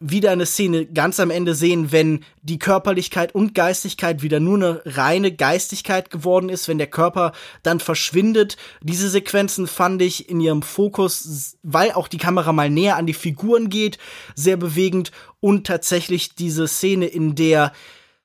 wieder 0.00 0.32
eine 0.32 0.44
Szene 0.44 0.86
ganz 0.86 1.20
am 1.20 1.30
Ende 1.30 1.54
sehen, 1.54 1.92
wenn 1.92 2.24
die 2.42 2.58
Körperlichkeit 2.58 3.34
und 3.34 3.54
Geistigkeit 3.54 4.22
wieder 4.22 4.40
nur 4.40 4.56
eine 4.56 4.82
reine 4.84 5.32
Geistigkeit 5.32 6.10
geworden 6.10 6.48
ist, 6.48 6.66
wenn 6.66 6.78
der 6.78 6.88
Körper 6.88 7.32
dann 7.62 7.78
verschwindet. 7.78 8.56
Diese 8.82 9.08
Sequenzen 9.08 9.68
fand 9.68 10.02
ich 10.02 10.28
in 10.28 10.40
ihrem 10.40 10.62
Fokus, 10.62 11.56
weil 11.62 11.92
auch 11.92 12.08
die 12.08 12.18
Kamera 12.18 12.52
mal 12.52 12.70
näher 12.70 12.96
an 12.96 13.06
die 13.06 13.14
Figuren 13.14 13.68
geht, 13.68 13.98
sehr 14.34 14.56
bewegend 14.56 15.12
und 15.40 15.66
tatsächlich 15.66 16.34
diese 16.34 16.66
Szene, 16.66 17.06
in 17.06 17.36
der 17.36 17.72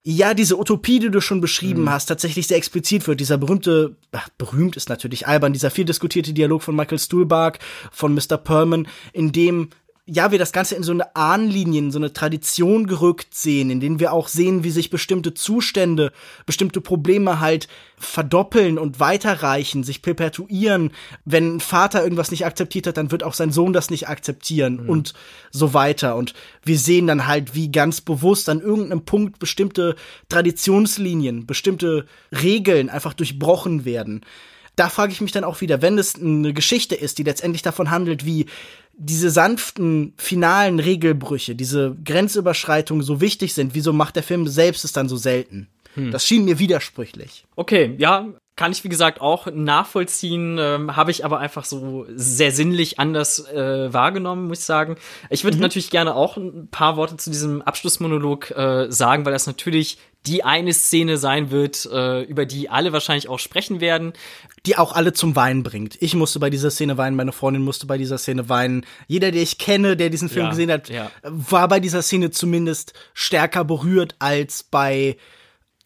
ja, 0.03 0.33
diese 0.33 0.57
Utopie, 0.57 0.99
die 0.99 1.11
du 1.11 1.19
schon 1.19 1.41
beschrieben 1.41 1.83
mhm. 1.83 1.89
hast, 1.89 2.05
tatsächlich 2.05 2.47
sehr 2.47 2.57
explizit 2.57 3.07
wird. 3.07 3.19
Dieser 3.19 3.37
berühmte, 3.37 3.97
ach, 4.11 4.29
berühmt 4.37 4.77
ist 4.77 4.89
natürlich 4.89 5.27
albern, 5.27 5.53
dieser 5.53 5.71
viel 5.71 5.85
diskutierte 5.85 6.33
Dialog 6.33 6.63
von 6.63 6.75
Michael 6.75 6.99
Stuhlbarg, 6.99 7.59
von 7.91 8.13
Mr. 8.13 8.37
Perlman, 8.37 8.87
in 9.11 9.31
dem 9.31 9.69
ja, 10.11 10.31
wir 10.31 10.39
das 10.39 10.51
Ganze 10.51 10.75
in 10.75 10.83
so 10.83 10.91
eine 10.91 11.15
Ahnenlinie, 11.15 11.79
in 11.79 11.91
so 11.91 11.99
eine 11.99 12.13
Tradition 12.13 12.87
gerückt 12.87 13.35
sehen, 13.35 13.69
in 13.69 13.79
denen 13.79 13.99
wir 13.99 14.11
auch 14.11 14.27
sehen, 14.27 14.63
wie 14.63 14.71
sich 14.71 14.89
bestimmte 14.89 15.33
Zustände, 15.33 16.11
bestimmte 16.45 16.81
Probleme 16.81 17.39
halt 17.39 17.67
verdoppeln 17.97 18.79
und 18.79 18.99
weiterreichen, 18.99 19.83
sich 19.83 20.01
perpetuieren. 20.01 20.91
Wenn 21.25 21.57
ein 21.57 21.59
Vater 21.59 22.03
irgendwas 22.03 22.31
nicht 22.31 22.45
akzeptiert 22.45 22.87
hat, 22.87 22.97
dann 22.97 23.11
wird 23.11 23.23
auch 23.23 23.33
sein 23.33 23.51
Sohn 23.51 23.73
das 23.73 23.89
nicht 23.89 24.07
akzeptieren 24.07 24.83
mhm. 24.83 24.89
und 24.89 25.13
so 25.51 25.73
weiter. 25.73 26.15
Und 26.15 26.33
wir 26.63 26.79
sehen 26.79 27.07
dann 27.07 27.27
halt, 27.27 27.53
wie 27.53 27.71
ganz 27.71 28.01
bewusst 28.01 28.49
an 28.49 28.61
irgendeinem 28.61 29.05
Punkt 29.05 29.37
bestimmte 29.37 29.95
Traditionslinien, 30.29 31.45
bestimmte 31.45 32.05
Regeln 32.31 32.89
einfach 32.89 33.13
durchbrochen 33.13 33.85
werden 33.85 34.21
da 34.79 34.89
frage 34.89 35.11
ich 35.11 35.21
mich 35.21 35.33
dann 35.33 35.43
auch 35.43 35.59
wieder, 35.61 35.81
wenn 35.81 35.97
es 35.97 36.15
eine 36.15 36.53
Geschichte 36.53 36.95
ist, 36.95 37.17
die 37.17 37.23
letztendlich 37.23 37.61
davon 37.61 37.91
handelt, 37.91 38.25
wie 38.25 38.45
diese 38.93 39.29
sanften 39.29 40.13
finalen 40.17 40.79
Regelbrüche, 40.79 41.55
diese 41.55 41.95
Grenzüberschreitungen 42.03 43.03
so 43.03 43.21
wichtig 43.21 43.53
sind, 43.53 43.75
wieso 43.75 43.93
macht 43.93 44.15
der 44.15 44.23
Film 44.23 44.47
selbst 44.47 44.85
es 44.85 44.93
dann 44.93 45.09
so 45.09 45.17
selten? 45.17 45.67
Hm. 45.95 46.11
Das 46.11 46.25
schien 46.25 46.45
mir 46.45 46.59
widersprüchlich. 46.59 47.45
Okay, 47.55 47.95
ja, 47.97 48.27
kann 48.59 48.73
ich 48.73 48.83
wie 48.83 48.89
gesagt 48.89 49.21
auch 49.21 49.47
nachvollziehen, 49.51 50.57
ähm, 50.59 50.97
habe 50.97 51.11
ich 51.11 51.23
aber 51.23 51.39
einfach 51.39 51.63
so 51.63 52.05
sehr 52.09 52.51
sinnlich 52.51 52.99
anders 52.99 53.47
äh, 53.47 53.93
wahrgenommen, 53.93 54.47
muss 54.47 54.59
ich 54.59 54.65
sagen. 54.65 54.97
Ich 55.29 55.45
würde 55.45 55.55
mhm. 55.55 55.63
natürlich 55.63 55.91
gerne 55.91 56.13
auch 56.13 56.35
ein 56.35 56.67
paar 56.69 56.97
Worte 56.97 57.15
zu 57.15 57.29
diesem 57.29 57.61
Abschlussmonolog 57.61 58.51
äh, 58.51 58.91
sagen, 58.91 59.23
weil 59.23 59.31
das 59.31 59.47
natürlich 59.47 59.97
die 60.25 60.43
eine 60.43 60.73
Szene 60.73 61.17
sein 61.17 61.51
wird, 61.51 61.85
äh, 61.85 62.23
über 62.23 62.45
die 62.45 62.69
alle 62.69 62.91
wahrscheinlich 62.91 63.29
auch 63.29 63.39
sprechen 63.39 63.79
werden. 63.79 64.11
Die 64.65 64.77
auch 64.77 64.93
alle 64.93 65.13
zum 65.13 65.35
Weinen 65.35 65.63
bringt. 65.63 65.97
Ich 66.01 66.15
musste 66.15 66.39
bei 66.39 66.49
dieser 66.49 66.71
Szene 66.71 66.97
weinen, 66.97 67.15
meine 67.15 67.31
Freundin 67.31 67.63
musste 67.63 67.87
bei 67.87 67.97
dieser 67.97 68.17
Szene 68.17 68.49
weinen. 68.49 68.85
Jeder, 69.07 69.31
der 69.31 69.41
ich 69.41 69.57
kenne, 69.57 69.95
der 69.95 70.09
diesen 70.09 70.29
Film 70.29 70.45
ja, 70.45 70.49
gesehen 70.49 70.71
hat, 70.71 70.89
ja. 70.89 71.11
war 71.23 71.67
bei 71.67 71.79
dieser 71.79 72.01
Szene 72.01 72.31
zumindest 72.31 72.93
stärker 73.13 73.63
berührt 73.63 74.15
als 74.19 74.63
bei 74.63 75.17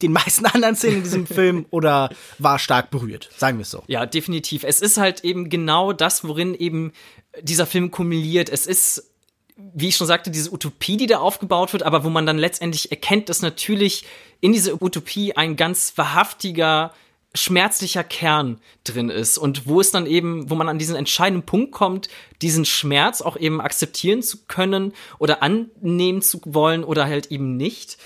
den 0.02 0.12
meisten 0.12 0.46
anderen 0.54 0.76
Szenen 0.76 0.98
in 0.98 1.04
diesem 1.04 1.28
Film 1.28 1.66
oder 1.70 2.10
war 2.40 2.60
stark 2.60 2.92
berührt, 2.92 3.30
sagen 3.38 3.58
wir 3.58 3.64
es 3.64 3.72
so. 3.72 3.84
Ja, 3.88 4.06
definitiv. 4.06 4.64
Es 4.64 4.82
ist 4.82 4.98
halt 4.98 5.24
eben 5.24 5.50
genau 5.50 5.94
das, 5.94 6.24
worin 6.24 6.56
eben 6.56 6.94
dieser 7.42 7.66
Film 7.66 7.92
kumuliert. 7.92 8.50
Es 8.50 8.66
ist 8.66 9.14
wie 9.56 9.90
ich 9.90 9.96
schon 9.96 10.08
sagte, 10.08 10.32
diese 10.32 10.52
Utopie, 10.52 10.98
die 10.98 11.06
da 11.06 11.20
aufgebaut 11.20 11.74
wird, 11.74 11.84
aber 11.84 12.04
wo 12.04 12.10
man 12.10 12.26
dann 12.26 12.38
letztendlich 12.38 12.92
erkennt, 12.92 13.30
dass 13.30 13.42
natürlich 13.42 14.06
in 14.42 14.52
dieser 14.52 14.82
Utopie 14.82 15.36
ein 15.36 15.56
ganz 15.56 15.94
wahrhaftiger, 15.96 16.94
schmerzlicher 17.36 18.04
Kern 18.04 18.60
drin 18.84 19.10
ist 19.10 19.38
und 19.38 19.68
wo 19.68 19.80
es 19.80 19.92
dann 19.92 20.06
eben, 20.06 20.50
wo 20.50 20.56
man 20.56 20.70
an 20.70 20.78
diesen 20.78 20.96
entscheidenden 20.96 21.46
Punkt 21.46 21.72
kommt, 21.72 22.08
diesen 22.42 22.66
Schmerz 22.66 23.22
auch 23.22 23.38
eben 23.38 23.60
akzeptieren 23.60 24.22
zu 24.22 24.46
können 24.48 24.94
oder 25.18 25.42
annehmen 25.42 26.22
zu 26.22 26.42
wollen 26.46 26.84
oder 26.84 27.06
halt 27.06 27.32
eben 27.32 27.58
nicht. 27.58 27.98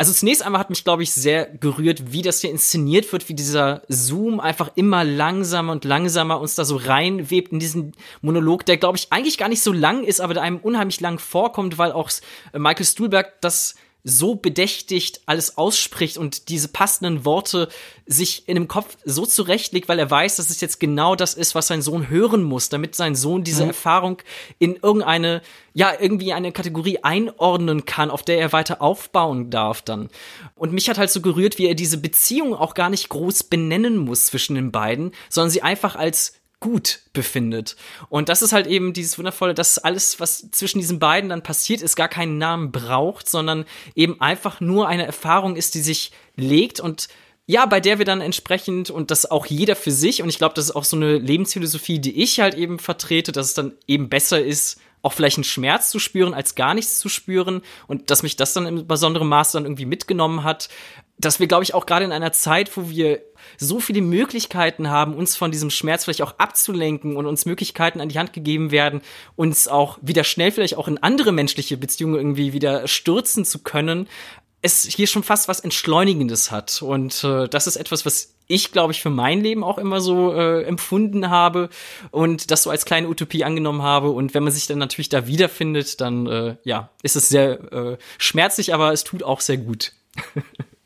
Also 0.00 0.12
zunächst 0.12 0.44
einmal 0.44 0.60
hat 0.60 0.70
mich, 0.70 0.84
glaube 0.84 1.02
ich, 1.02 1.10
sehr 1.10 1.46
gerührt, 1.46 2.12
wie 2.12 2.22
das 2.22 2.40
hier 2.40 2.50
inszeniert 2.50 3.12
wird, 3.12 3.28
wie 3.28 3.34
dieser 3.34 3.82
Zoom 3.88 4.38
einfach 4.38 4.70
immer 4.76 5.02
langsamer 5.02 5.72
und 5.72 5.84
langsamer 5.84 6.40
uns 6.40 6.54
da 6.54 6.64
so 6.64 6.76
reinwebt 6.76 7.50
in 7.50 7.58
diesen 7.58 7.96
Monolog, 8.20 8.64
der, 8.64 8.76
glaube 8.76 8.96
ich, 8.96 9.08
eigentlich 9.10 9.38
gar 9.38 9.48
nicht 9.48 9.60
so 9.60 9.72
lang 9.72 10.04
ist, 10.04 10.20
aber 10.20 10.34
der 10.34 10.44
einem 10.44 10.58
unheimlich 10.58 11.00
lang 11.00 11.18
vorkommt, 11.18 11.78
weil 11.78 11.90
auch 11.90 12.12
Michael 12.56 12.86
Stuhlberg 12.86 13.40
das 13.40 13.74
so 14.04 14.36
bedächtigt 14.36 15.20
alles 15.26 15.58
ausspricht 15.58 16.18
und 16.18 16.48
diese 16.48 16.68
passenden 16.68 17.24
Worte 17.24 17.68
sich 18.06 18.48
in 18.48 18.54
dem 18.54 18.68
Kopf 18.68 18.96
so 19.04 19.26
zurechtlegt, 19.26 19.88
weil 19.88 19.98
er 19.98 20.10
weiß, 20.10 20.36
dass 20.36 20.50
es 20.50 20.60
jetzt 20.60 20.80
genau 20.80 21.14
das 21.14 21.34
ist, 21.34 21.54
was 21.54 21.66
sein 21.66 21.82
Sohn 21.82 22.08
hören 22.08 22.42
muss, 22.42 22.68
damit 22.68 22.94
sein 22.94 23.14
Sohn 23.14 23.44
diese 23.44 23.64
mhm. 23.64 23.70
Erfahrung 23.70 24.18
in 24.58 24.76
irgendeine, 24.76 25.42
ja, 25.74 25.92
irgendwie 25.98 26.32
eine 26.32 26.52
Kategorie 26.52 26.98
einordnen 27.02 27.84
kann, 27.84 28.10
auf 28.10 28.22
der 28.22 28.38
er 28.38 28.52
weiter 28.52 28.80
aufbauen 28.80 29.50
darf 29.50 29.82
dann. 29.82 30.08
Und 30.54 30.72
mich 30.72 30.88
hat 30.88 30.98
halt 30.98 31.10
so 31.10 31.20
gerührt, 31.20 31.58
wie 31.58 31.66
er 31.66 31.74
diese 31.74 31.98
Beziehung 31.98 32.54
auch 32.54 32.74
gar 32.74 32.90
nicht 32.90 33.08
groß 33.08 33.44
benennen 33.44 33.96
muss 33.96 34.26
zwischen 34.26 34.54
den 34.54 34.72
beiden, 34.72 35.12
sondern 35.28 35.50
sie 35.50 35.62
einfach 35.62 35.96
als 35.96 36.34
gut 36.60 37.00
befindet. 37.12 37.76
Und 38.08 38.28
das 38.28 38.42
ist 38.42 38.52
halt 38.52 38.66
eben 38.66 38.92
dieses 38.92 39.18
wundervolle, 39.18 39.54
dass 39.54 39.78
alles, 39.78 40.18
was 40.18 40.50
zwischen 40.50 40.80
diesen 40.80 40.98
beiden 40.98 41.30
dann 41.30 41.42
passiert 41.42 41.82
ist, 41.82 41.96
gar 41.96 42.08
keinen 42.08 42.38
Namen 42.38 42.72
braucht, 42.72 43.28
sondern 43.28 43.64
eben 43.94 44.20
einfach 44.20 44.60
nur 44.60 44.88
eine 44.88 45.06
Erfahrung 45.06 45.56
ist, 45.56 45.74
die 45.74 45.80
sich 45.80 46.12
legt 46.36 46.80
und 46.80 47.08
ja, 47.46 47.64
bei 47.64 47.80
der 47.80 47.98
wir 47.98 48.04
dann 48.04 48.20
entsprechend 48.20 48.90
und 48.90 49.10
das 49.10 49.30
auch 49.30 49.46
jeder 49.46 49.74
für 49.74 49.90
sich 49.90 50.22
und 50.22 50.28
ich 50.28 50.36
glaube, 50.36 50.54
das 50.54 50.66
ist 50.66 50.76
auch 50.76 50.84
so 50.84 50.96
eine 50.96 51.16
Lebensphilosophie, 51.16 51.98
die 51.98 52.22
ich 52.22 52.40
halt 52.40 52.54
eben 52.54 52.78
vertrete, 52.78 53.32
dass 53.32 53.46
es 53.46 53.54
dann 53.54 53.72
eben 53.86 54.10
besser 54.10 54.44
ist, 54.44 54.78
auch 55.02 55.12
vielleicht 55.12 55.38
einen 55.38 55.44
Schmerz 55.44 55.90
zu 55.90 55.98
spüren, 55.98 56.34
als 56.34 56.54
gar 56.54 56.74
nichts 56.74 56.98
zu 56.98 57.08
spüren 57.08 57.62
und 57.86 58.10
dass 58.10 58.22
mich 58.22 58.36
das 58.36 58.52
dann 58.52 58.66
im 58.66 58.86
besonderen 58.86 59.28
Maß 59.28 59.52
dann 59.52 59.64
irgendwie 59.64 59.86
mitgenommen 59.86 60.44
hat, 60.44 60.68
dass 61.18 61.40
wir, 61.40 61.48
glaube 61.48 61.64
ich, 61.64 61.74
auch 61.74 61.86
gerade 61.86 62.04
in 62.04 62.12
einer 62.12 62.32
Zeit, 62.32 62.76
wo 62.76 62.88
wir 62.88 63.22
so 63.56 63.80
viele 63.80 64.02
Möglichkeiten 64.02 64.88
haben, 64.88 65.14
uns 65.14 65.36
von 65.36 65.50
diesem 65.50 65.70
Schmerz 65.70 66.04
vielleicht 66.04 66.22
auch 66.22 66.38
abzulenken 66.38 67.16
und 67.16 67.26
uns 67.26 67.44
Möglichkeiten 67.44 68.00
an 68.00 68.08
die 68.08 68.18
Hand 68.18 68.32
gegeben 68.32 68.70
werden, 68.70 69.00
uns 69.34 69.66
auch 69.66 69.98
wieder 70.00 70.22
schnell 70.24 70.52
vielleicht 70.52 70.76
auch 70.76 70.86
in 70.86 70.98
andere 70.98 71.32
menschliche 71.32 71.76
Beziehungen 71.76 72.14
irgendwie 72.14 72.52
wieder 72.52 72.86
stürzen 72.86 73.44
zu 73.44 73.60
können, 73.60 74.08
es 74.62 74.84
hier 74.84 75.06
schon 75.06 75.22
fast 75.22 75.48
was 75.48 75.60
Entschleunigendes 75.60 76.50
hat. 76.50 76.82
Und 76.82 77.24
äh, 77.24 77.48
das 77.48 77.66
ist 77.66 77.76
etwas, 77.76 78.06
was 78.06 78.34
ich, 78.48 78.72
glaube 78.72 78.92
ich, 78.92 79.00
für 79.00 79.10
mein 79.10 79.42
Leben 79.42 79.62
auch 79.62 79.78
immer 79.78 80.00
so 80.00 80.32
äh, 80.32 80.64
empfunden 80.64 81.30
habe 81.30 81.68
und 82.10 82.50
das 82.50 82.64
so 82.64 82.70
als 82.70 82.84
kleine 82.84 83.08
Utopie 83.08 83.44
angenommen 83.44 83.82
habe. 83.82 84.10
Und 84.10 84.34
wenn 84.34 84.42
man 84.42 84.52
sich 84.52 84.66
dann 84.66 84.78
natürlich 84.78 85.10
da 85.10 85.26
wiederfindet, 85.26 86.00
dann 86.00 86.26
äh, 86.26 86.56
ja, 86.64 86.90
ist 87.02 87.14
es 87.14 87.28
sehr 87.28 87.72
äh, 87.72 87.98
schmerzlich, 88.16 88.74
aber 88.74 88.92
es 88.92 89.04
tut 89.04 89.22
auch 89.22 89.40
sehr 89.40 89.58
gut. 89.58 89.92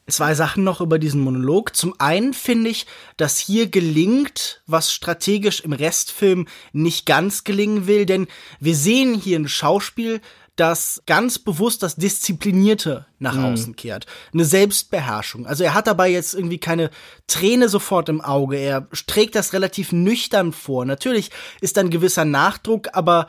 Zwei 0.09 0.35
Sachen 0.35 0.65
noch 0.65 0.81
über 0.81 0.99
diesen 0.99 1.21
Monolog. 1.21 1.77
Zum 1.77 1.95
einen 1.99 2.35
finde 2.35 2.71
ich, 2.71 2.87
dass 3.17 3.39
hier 3.39 3.69
gelingt, 3.69 4.61
was 4.67 4.93
strategisch 4.93 5.61
im 5.61 5.73
Restfilm 5.73 6.49
nicht 6.73 7.07
ganz 7.07 7.45
gelingen 7.45 7.87
will, 7.87 8.05
denn 8.05 8.27
wir 8.59 8.75
sehen 8.75 9.15
hier 9.15 9.39
ein 9.39 9.49
Schauspiel, 9.49 10.21
das 10.57 11.03
ganz 11.07 11.39
bewusst 11.39 11.83
das 11.83 11.97
Disziplinierte 11.97 13.07
nach 13.19 13.37
mhm. 13.37 13.45
außen 13.47 13.77
kehrt. 13.77 14.07
Eine 14.33 14.45
Selbstbeherrschung. 14.45 15.47
Also 15.47 15.65
er 15.65 15.75
hat 15.75 15.87
dabei 15.87 16.11
jetzt 16.11 16.35
irgendwie 16.35 16.59
keine 16.59 16.91
Träne 17.27 17.69
sofort 17.69 18.09
im 18.09 18.21
Auge. 18.21 18.59
Er 18.59 18.89
trägt 19.07 19.35
das 19.35 19.53
relativ 19.55 19.93
nüchtern 19.93 20.53
vor. 20.53 20.85
Natürlich 20.85 21.31
ist 21.61 21.77
da 21.77 21.81
ein 21.81 21.91
gewisser 21.91 22.27
Nachdruck, 22.27 22.89
aber 22.93 23.29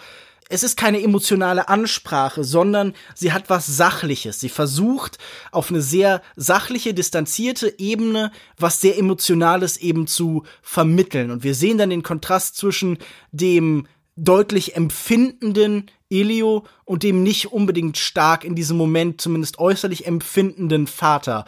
es 0.49 0.63
ist 0.63 0.77
keine 0.77 1.01
emotionale 1.01 1.69
Ansprache, 1.69 2.43
sondern 2.43 2.93
sie 3.15 3.31
hat 3.31 3.49
was 3.49 3.65
Sachliches. 3.65 4.39
Sie 4.39 4.49
versucht 4.49 5.17
auf 5.51 5.69
eine 5.69 5.81
sehr 5.81 6.21
sachliche, 6.35 6.93
distanzierte 6.93 7.79
Ebene 7.79 8.31
was 8.57 8.81
sehr 8.81 8.97
Emotionales 8.97 9.77
eben 9.77 10.07
zu 10.07 10.43
vermitteln. 10.61 11.31
Und 11.31 11.43
wir 11.43 11.55
sehen 11.55 11.77
dann 11.77 11.89
den 11.89 12.03
Kontrast 12.03 12.57
zwischen 12.57 12.97
dem 13.31 13.87
deutlich 14.15 14.75
empfindenden 14.75 15.89
Elio 16.19 16.65
und 16.85 17.03
dem 17.03 17.23
nicht 17.23 17.51
unbedingt 17.51 17.97
stark 17.97 18.43
in 18.43 18.55
diesem 18.55 18.77
Moment 18.77 19.19
zumindest 19.19 19.59
äußerlich 19.59 20.05
empfindenden 20.05 20.87
Vater. 20.87 21.45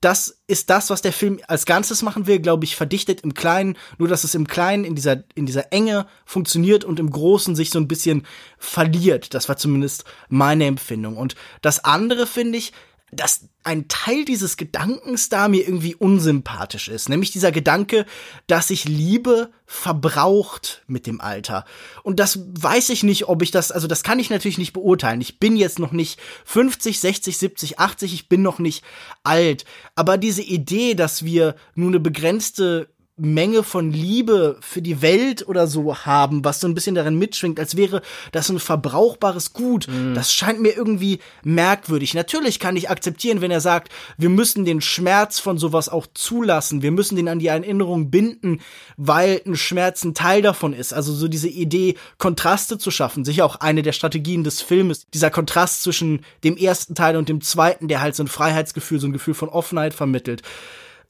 Das 0.00 0.38
ist 0.46 0.70
das, 0.70 0.90
was 0.90 1.02
der 1.02 1.12
Film 1.12 1.40
als 1.48 1.66
Ganzes 1.66 2.02
machen 2.02 2.28
will, 2.28 2.38
glaube 2.38 2.64
ich, 2.64 2.76
verdichtet 2.76 3.22
im 3.22 3.34
Kleinen, 3.34 3.76
nur 3.98 4.06
dass 4.08 4.22
es 4.22 4.36
im 4.36 4.46
Kleinen 4.46 4.84
in 4.84 4.94
dieser, 4.94 5.24
in 5.34 5.44
dieser 5.44 5.72
Enge 5.72 6.06
funktioniert 6.24 6.84
und 6.84 7.00
im 7.00 7.10
Großen 7.10 7.56
sich 7.56 7.70
so 7.70 7.80
ein 7.80 7.88
bisschen 7.88 8.24
verliert. 8.58 9.34
Das 9.34 9.48
war 9.48 9.56
zumindest 9.56 10.04
meine 10.28 10.66
Empfindung. 10.66 11.16
Und 11.16 11.34
das 11.62 11.84
andere 11.84 12.26
finde 12.26 12.58
ich, 12.58 12.72
dass 13.10 13.48
ein 13.64 13.88
Teil 13.88 14.24
dieses 14.24 14.56
Gedankens 14.56 15.28
da 15.28 15.48
mir 15.48 15.62
irgendwie 15.66 15.94
unsympathisch 15.94 16.88
ist, 16.88 17.08
nämlich 17.08 17.30
dieser 17.30 17.52
Gedanke, 17.52 18.06
dass 18.46 18.68
sich 18.68 18.84
Liebe 18.84 19.50
verbraucht 19.66 20.82
mit 20.86 21.06
dem 21.06 21.20
Alter. 21.20 21.64
Und 22.02 22.18
das 22.18 22.40
weiß 22.60 22.88
ich 22.90 23.02
nicht, 23.02 23.28
ob 23.28 23.42
ich 23.42 23.50
das, 23.50 23.72
also 23.72 23.86
das 23.86 24.02
kann 24.02 24.18
ich 24.18 24.30
natürlich 24.30 24.58
nicht 24.58 24.72
beurteilen. 24.72 25.20
Ich 25.20 25.38
bin 25.38 25.56
jetzt 25.56 25.78
noch 25.78 25.92
nicht 25.92 26.18
50, 26.44 27.00
60, 27.00 27.38
70, 27.38 27.78
80, 27.78 28.14
ich 28.14 28.28
bin 28.28 28.42
noch 28.42 28.58
nicht 28.58 28.84
alt. 29.22 29.64
Aber 29.94 30.16
diese 30.18 30.42
Idee, 30.42 30.94
dass 30.94 31.24
wir 31.24 31.54
nur 31.74 31.88
eine 31.88 32.00
begrenzte 32.00 32.88
Menge 33.18 33.62
von 33.62 33.92
Liebe 33.92 34.56
für 34.60 34.80
die 34.80 35.02
Welt 35.02 35.46
oder 35.46 35.66
so 35.66 35.94
haben, 35.96 36.44
was 36.44 36.60
so 36.60 36.68
ein 36.68 36.74
bisschen 36.74 36.94
darin 36.94 37.18
mitschwingt, 37.18 37.58
als 37.58 37.76
wäre 37.76 38.02
das 38.32 38.48
ein 38.48 38.58
verbrauchbares 38.58 39.52
Gut. 39.52 39.88
Mhm. 39.88 40.14
Das 40.14 40.32
scheint 40.32 40.60
mir 40.60 40.76
irgendwie 40.76 41.18
merkwürdig. 41.42 42.14
Natürlich 42.14 42.58
kann 42.60 42.76
ich 42.76 42.90
akzeptieren, 42.90 43.40
wenn 43.40 43.50
er 43.50 43.60
sagt, 43.60 43.92
wir 44.16 44.28
müssen 44.28 44.64
den 44.64 44.80
Schmerz 44.80 45.38
von 45.38 45.58
sowas 45.58 45.88
auch 45.88 46.06
zulassen, 46.14 46.82
wir 46.82 46.90
müssen 46.90 47.16
den 47.16 47.28
an 47.28 47.38
die 47.38 47.48
Erinnerung 47.48 48.10
binden, 48.10 48.60
weil 48.96 49.42
ein 49.46 49.56
Schmerz 49.56 50.04
ein 50.04 50.14
Teil 50.14 50.42
davon 50.42 50.72
ist. 50.72 50.92
Also 50.92 51.12
so 51.12 51.28
diese 51.28 51.48
Idee, 51.48 51.96
Kontraste 52.18 52.78
zu 52.78 52.90
schaffen, 52.90 53.24
sicher 53.24 53.44
auch 53.44 53.56
eine 53.56 53.82
der 53.82 53.92
Strategien 53.92 54.44
des 54.44 54.62
Filmes, 54.62 55.06
dieser 55.12 55.30
Kontrast 55.30 55.82
zwischen 55.82 56.24
dem 56.44 56.56
ersten 56.56 56.94
Teil 56.94 57.16
und 57.16 57.28
dem 57.28 57.40
zweiten, 57.40 57.88
der 57.88 58.00
halt 58.00 58.14
so 58.14 58.22
ein 58.22 58.28
Freiheitsgefühl, 58.28 59.00
so 59.00 59.06
ein 59.06 59.12
Gefühl 59.12 59.34
von 59.34 59.48
Offenheit 59.48 59.94
vermittelt. 59.94 60.42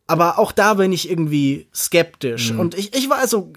Aber 0.08 0.38
auch 0.38 0.52
da 0.52 0.74
bin 0.74 0.90
ich 0.90 1.08
irgendwie 1.08 1.68
skeptisch. 1.72 2.52
Mhm. 2.52 2.60
Und 2.60 2.74
ich, 2.76 2.96
ich 2.96 3.08
war 3.08 3.18
also, 3.18 3.52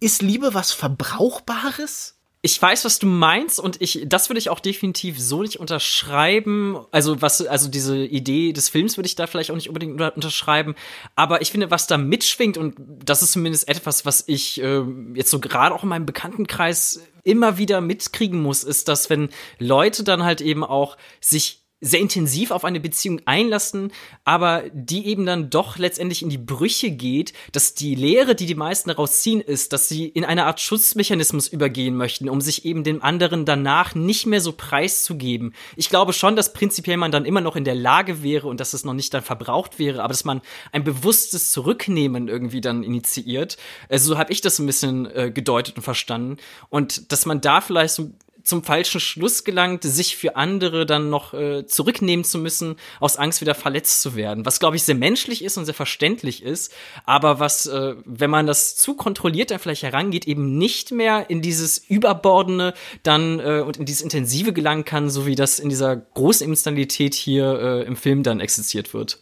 ist 0.00 0.22
Liebe 0.22 0.54
was 0.54 0.70
Verbrauchbares? 0.70 2.20
Ich 2.42 2.60
weiß, 2.60 2.84
was 2.84 2.98
du 2.98 3.06
meinst 3.06 3.58
und 3.58 3.80
ich, 3.80 4.04
das 4.06 4.28
würde 4.28 4.38
ich 4.38 4.50
auch 4.50 4.60
definitiv 4.60 5.18
so 5.18 5.40
nicht 5.40 5.58
unterschreiben. 5.60 6.76
Also 6.90 7.22
was, 7.22 7.46
also 7.46 7.70
diese 7.70 8.04
Idee 8.04 8.52
des 8.52 8.68
Films 8.68 8.98
würde 8.98 9.06
ich 9.06 9.14
da 9.14 9.26
vielleicht 9.26 9.50
auch 9.50 9.54
nicht 9.54 9.68
unbedingt 9.68 9.98
unterschreiben. 9.98 10.74
Aber 11.16 11.40
ich 11.40 11.50
finde, 11.50 11.70
was 11.70 11.86
da 11.86 11.96
mitschwingt 11.96 12.58
und 12.58 12.74
das 12.78 13.22
ist 13.22 13.32
zumindest 13.32 13.66
etwas, 13.66 14.04
was 14.04 14.24
ich 14.26 14.60
äh, 14.62 14.82
jetzt 15.14 15.30
so 15.30 15.40
gerade 15.40 15.74
auch 15.74 15.84
in 15.84 15.88
meinem 15.88 16.04
Bekanntenkreis 16.04 17.00
immer 17.22 17.56
wieder 17.56 17.80
mitkriegen 17.80 18.42
muss, 18.42 18.62
ist, 18.62 18.88
dass 18.88 19.08
wenn 19.08 19.30
Leute 19.58 20.04
dann 20.04 20.22
halt 20.22 20.42
eben 20.42 20.64
auch 20.64 20.98
sich 21.22 21.63
sehr 21.84 22.00
intensiv 22.00 22.50
auf 22.50 22.64
eine 22.64 22.80
Beziehung 22.80 23.20
einlassen, 23.26 23.92
aber 24.24 24.64
die 24.72 25.06
eben 25.06 25.26
dann 25.26 25.50
doch 25.50 25.76
letztendlich 25.76 26.22
in 26.22 26.30
die 26.30 26.38
Brüche 26.38 26.90
geht, 26.90 27.34
dass 27.52 27.74
die 27.74 27.94
Lehre, 27.94 28.34
die 28.34 28.46
die 28.46 28.54
meisten 28.54 28.88
daraus 28.88 29.20
ziehen, 29.20 29.42
ist, 29.42 29.72
dass 29.74 29.88
sie 29.88 30.06
in 30.06 30.24
eine 30.24 30.46
Art 30.46 30.60
Schutzmechanismus 30.60 31.48
übergehen 31.48 31.94
möchten, 31.94 32.30
um 32.30 32.40
sich 32.40 32.64
eben 32.64 32.84
dem 32.84 33.02
anderen 33.02 33.44
danach 33.44 33.94
nicht 33.94 34.26
mehr 34.26 34.40
so 34.40 34.52
preiszugeben. 34.52 35.54
Ich 35.76 35.90
glaube 35.90 36.14
schon, 36.14 36.36
dass 36.36 36.54
prinzipiell 36.54 36.96
man 36.96 37.12
dann 37.12 37.26
immer 37.26 37.42
noch 37.42 37.54
in 37.54 37.64
der 37.64 37.74
Lage 37.74 38.22
wäre 38.22 38.48
und 38.48 38.60
dass 38.60 38.72
es 38.72 38.84
noch 38.84 38.94
nicht 38.94 39.12
dann 39.12 39.22
verbraucht 39.22 39.78
wäre, 39.78 40.02
aber 40.02 40.12
dass 40.12 40.24
man 40.24 40.40
ein 40.72 40.84
bewusstes 40.84 41.52
Zurücknehmen 41.52 42.28
irgendwie 42.28 42.62
dann 42.62 42.82
initiiert. 42.82 43.58
Also 43.90 44.14
so 44.14 44.18
habe 44.18 44.32
ich 44.32 44.40
das 44.40 44.58
ein 44.58 44.66
bisschen 44.66 45.06
äh, 45.14 45.30
gedeutet 45.30 45.76
und 45.76 45.82
verstanden 45.82 46.38
und 46.70 47.12
dass 47.12 47.26
man 47.26 47.42
da 47.42 47.60
vielleicht 47.60 47.94
so 47.94 48.10
zum 48.44 48.62
falschen 48.62 49.00
Schluss 49.00 49.42
gelangt, 49.42 49.82
sich 49.82 50.16
für 50.16 50.36
andere 50.36 50.84
dann 50.84 51.10
noch 51.10 51.32
äh, 51.32 51.66
zurücknehmen 51.66 52.24
zu 52.24 52.38
müssen, 52.38 52.76
aus 53.00 53.16
Angst 53.16 53.40
wieder 53.40 53.54
verletzt 53.54 54.02
zu 54.02 54.14
werden. 54.14 54.44
Was, 54.44 54.60
glaube 54.60 54.76
ich, 54.76 54.84
sehr 54.84 54.94
menschlich 54.94 55.42
ist 55.42 55.56
und 55.56 55.64
sehr 55.64 55.74
verständlich 55.74 56.42
ist, 56.42 56.72
aber 57.06 57.40
was, 57.40 57.66
äh, 57.66 57.94
wenn 58.04 58.30
man 58.30 58.46
das 58.46 58.76
zu 58.76 58.94
kontrolliert 58.94 59.50
dann 59.50 59.58
vielleicht 59.58 59.82
herangeht, 59.82 60.26
eben 60.26 60.58
nicht 60.58 60.92
mehr 60.92 61.30
in 61.30 61.40
dieses 61.40 61.78
Überbordene 61.78 62.74
dann 63.02 63.40
äh, 63.40 63.62
und 63.66 63.78
in 63.78 63.86
dieses 63.86 64.02
Intensive 64.02 64.52
gelangen 64.52 64.84
kann, 64.84 65.08
so 65.08 65.26
wie 65.26 65.34
das 65.34 65.58
in 65.58 65.70
dieser 65.70 65.96
großen 65.96 66.44
Emotionalität 66.44 67.14
hier 67.14 67.58
äh, 67.58 67.82
im 67.84 67.96
Film 67.96 68.22
dann 68.22 68.40
existiert 68.40 68.92
wird. 68.92 69.18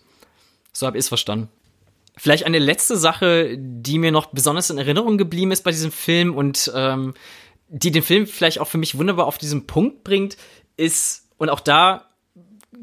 So 0.73 0.87
habe 0.87 0.99
ich 0.99 1.05
es 1.05 1.09
verstanden. 1.09 1.49
Vielleicht 2.17 2.45
eine 2.45 2.59
letzte 2.59 2.97
Sache, 2.97 3.57
die 3.57 3.99
mir 3.99 4.11
noch 4.11 4.27
besonders 4.27 4.69
in 4.69 4.79
Erinnerung 4.79 5.17
geblieben 5.17 5.51
ist 5.51 5.65
bei 5.65 5.71
diesem 5.71 5.93
Film 5.93 6.35
und 6.35 6.71
ähm, 6.75 7.15
die 7.73 7.91
den 7.91 8.03
Film 8.03 8.27
vielleicht 8.27 8.61
auch 8.61 8.69
für 8.69 8.79
mich 8.79 8.99
wunderbar 8.99 9.27
auf 9.27 9.39
diesen 9.39 9.67
Punkt 9.67 10.05
bringt, 10.05 10.37
ist, 10.77 11.27
und 11.39 11.49
auch 11.49 11.61
da 11.61 12.07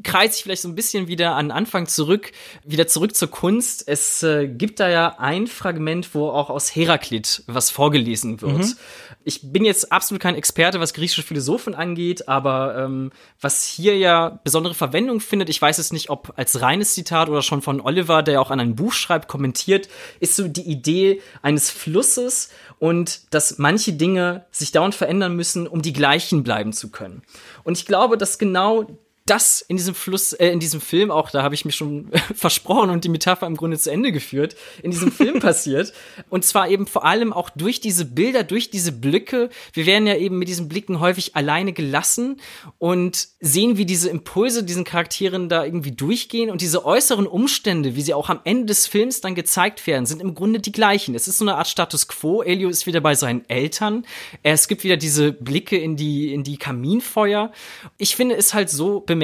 kreise 0.02 0.34
ich 0.36 0.42
vielleicht 0.42 0.62
so 0.62 0.68
ein 0.68 0.74
bisschen 0.74 1.08
wieder 1.08 1.36
an 1.36 1.50
Anfang 1.50 1.86
zurück, 1.86 2.32
wieder 2.64 2.86
zurück 2.86 3.14
zur 3.14 3.30
Kunst. 3.30 3.86
Es 3.86 4.22
äh, 4.22 4.48
gibt 4.48 4.80
da 4.80 4.88
ja 4.88 5.16
ein 5.18 5.46
Fragment, 5.46 6.14
wo 6.14 6.28
auch 6.30 6.50
aus 6.50 6.74
Heraklit 6.74 7.44
was 7.46 7.70
vorgelesen 7.70 8.40
wird. 8.40 8.58
Mhm. 8.58 8.74
Ich 9.22 9.52
bin 9.52 9.64
jetzt 9.64 9.92
absolut 9.92 10.22
kein 10.22 10.34
Experte, 10.34 10.80
was 10.80 10.94
griechische 10.94 11.22
Philosophen 11.22 11.74
angeht, 11.74 12.26
aber 12.28 12.76
ähm, 12.78 13.12
was 13.40 13.64
hier 13.64 13.98
ja 13.98 14.40
besondere 14.44 14.74
Verwendung 14.74 15.20
findet, 15.20 15.50
ich 15.50 15.60
weiß 15.60 15.78
es 15.78 15.92
nicht, 15.92 16.08
ob 16.08 16.32
als 16.36 16.62
reines 16.62 16.94
Zitat 16.94 17.28
oder 17.28 17.42
schon 17.42 17.60
von 17.60 17.82
Oliver, 17.82 18.22
der 18.22 18.40
auch 18.40 18.50
an 18.50 18.60
ein 18.60 18.76
Buch 18.76 18.92
schreibt, 18.92 19.28
kommentiert, 19.28 19.88
ist 20.20 20.36
so 20.36 20.48
die 20.48 20.62
Idee 20.62 21.20
eines 21.42 21.70
Flusses 21.70 22.50
und 22.78 23.34
dass 23.34 23.58
manche 23.58 23.92
Dinge 23.92 24.46
sich 24.50 24.72
dauernd 24.72 24.94
verändern 24.94 25.36
müssen, 25.36 25.66
um 25.66 25.82
die 25.82 25.92
gleichen 25.92 26.42
bleiben 26.42 26.72
zu 26.72 26.90
können. 26.90 27.22
Und 27.62 27.76
ich 27.76 27.84
glaube, 27.84 28.16
dass 28.16 28.38
genau 28.38 28.86
das 29.30 29.60
in 29.60 29.76
diesem 29.76 29.94
Fluss, 29.94 30.32
äh, 30.32 30.48
in 30.48 30.58
diesem 30.58 30.80
Film 30.80 31.10
auch, 31.10 31.30
da 31.30 31.42
habe 31.42 31.54
ich 31.54 31.64
mich 31.64 31.76
schon 31.76 32.10
versprochen 32.34 32.90
und 32.90 33.04
die 33.04 33.08
Metapher 33.08 33.46
im 33.46 33.56
Grunde 33.56 33.78
zu 33.78 33.90
Ende 33.90 34.10
geführt, 34.10 34.56
in 34.82 34.90
diesem 34.90 35.12
Film 35.12 35.38
passiert. 35.40 35.92
Und 36.28 36.44
zwar 36.44 36.68
eben 36.68 36.86
vor 36.86 37.04
allem 37.04 37.32
auch 37.32 37.48
durch 37.50 37.80
diese 37.80 38.04
Bilder, 38.04 38.42
durch 38.42 38.70
diese 38.70 38.92
Blicke. 38.92 39.48
Wir 39.72 39.86
werden 39.86 40.06
ja 40.06 40.16
eben 40.16 40.38
mit 40.38 40.48
diesen 40.48 40.68
Blicken 40.68 40.98
häufig 40.98 41.36
alleine 41.36 41.72
gelassen 41.72 42.40
und 42.78 43.28
sehen, 43.40 43.76
wie 43.76 43.86
diese 43.86 44.10
Impulse 44.10 44.64
diesen 44.64 44.84
Charakteren 44.84 45.48
da 45.48 45.64
irgendwie 45.64 45.92
durchgehen 45.92 46.50
und 46.50 46.60
diese 46.60 46.84
äußeren 46.84 47.26
Umstände, 47.26 47.94
wie 47.94 48.02
sie 48.02 48.14
auch 48.14 48.30
am 48.30 48.40
Ende 48.44 48.66
des 48.66 48.88
Films 48.88 49.20
dann 49.20 49.36
gezeigt 49.36 49.86
werden, 49.86 50.06
sind 50.06 50.20
im 50.20 50.34
Grunde 50.34 50.58
die 50.58 50.72
gleichen. 50.72 51.14
Es 51.14 51.28
ist 51.28 51.38
so 51.38 51.44
eine 51.44 51.54
Art 51.54 51.68
Status 51.68 52.08
quo. 52.08 52.42
Elio 52.42 52.68
ist 52.68 52.86
wieder 52.86 53.00
bei 53.00 53.14
seinen 53.14 53.48
Eltern. 53.48 54.04
Es 54.42 54.66
gibt 54.66 54.82
wieder 54.82 54.96
diese 54.96 55.32
Blicke 55.32 55.78
in 55.78 55.96
die, 55.96 56.34
in 56.34 56.42
die 56.42 56.56
Kaminfeuer. 56.56 57.52
Ich 57.96 58.16
finde 58.16 58.34
es 58.34 58.54
halt 58.54 58.70
so 58.70 59.00
bemerkenswert, 59.00 59.19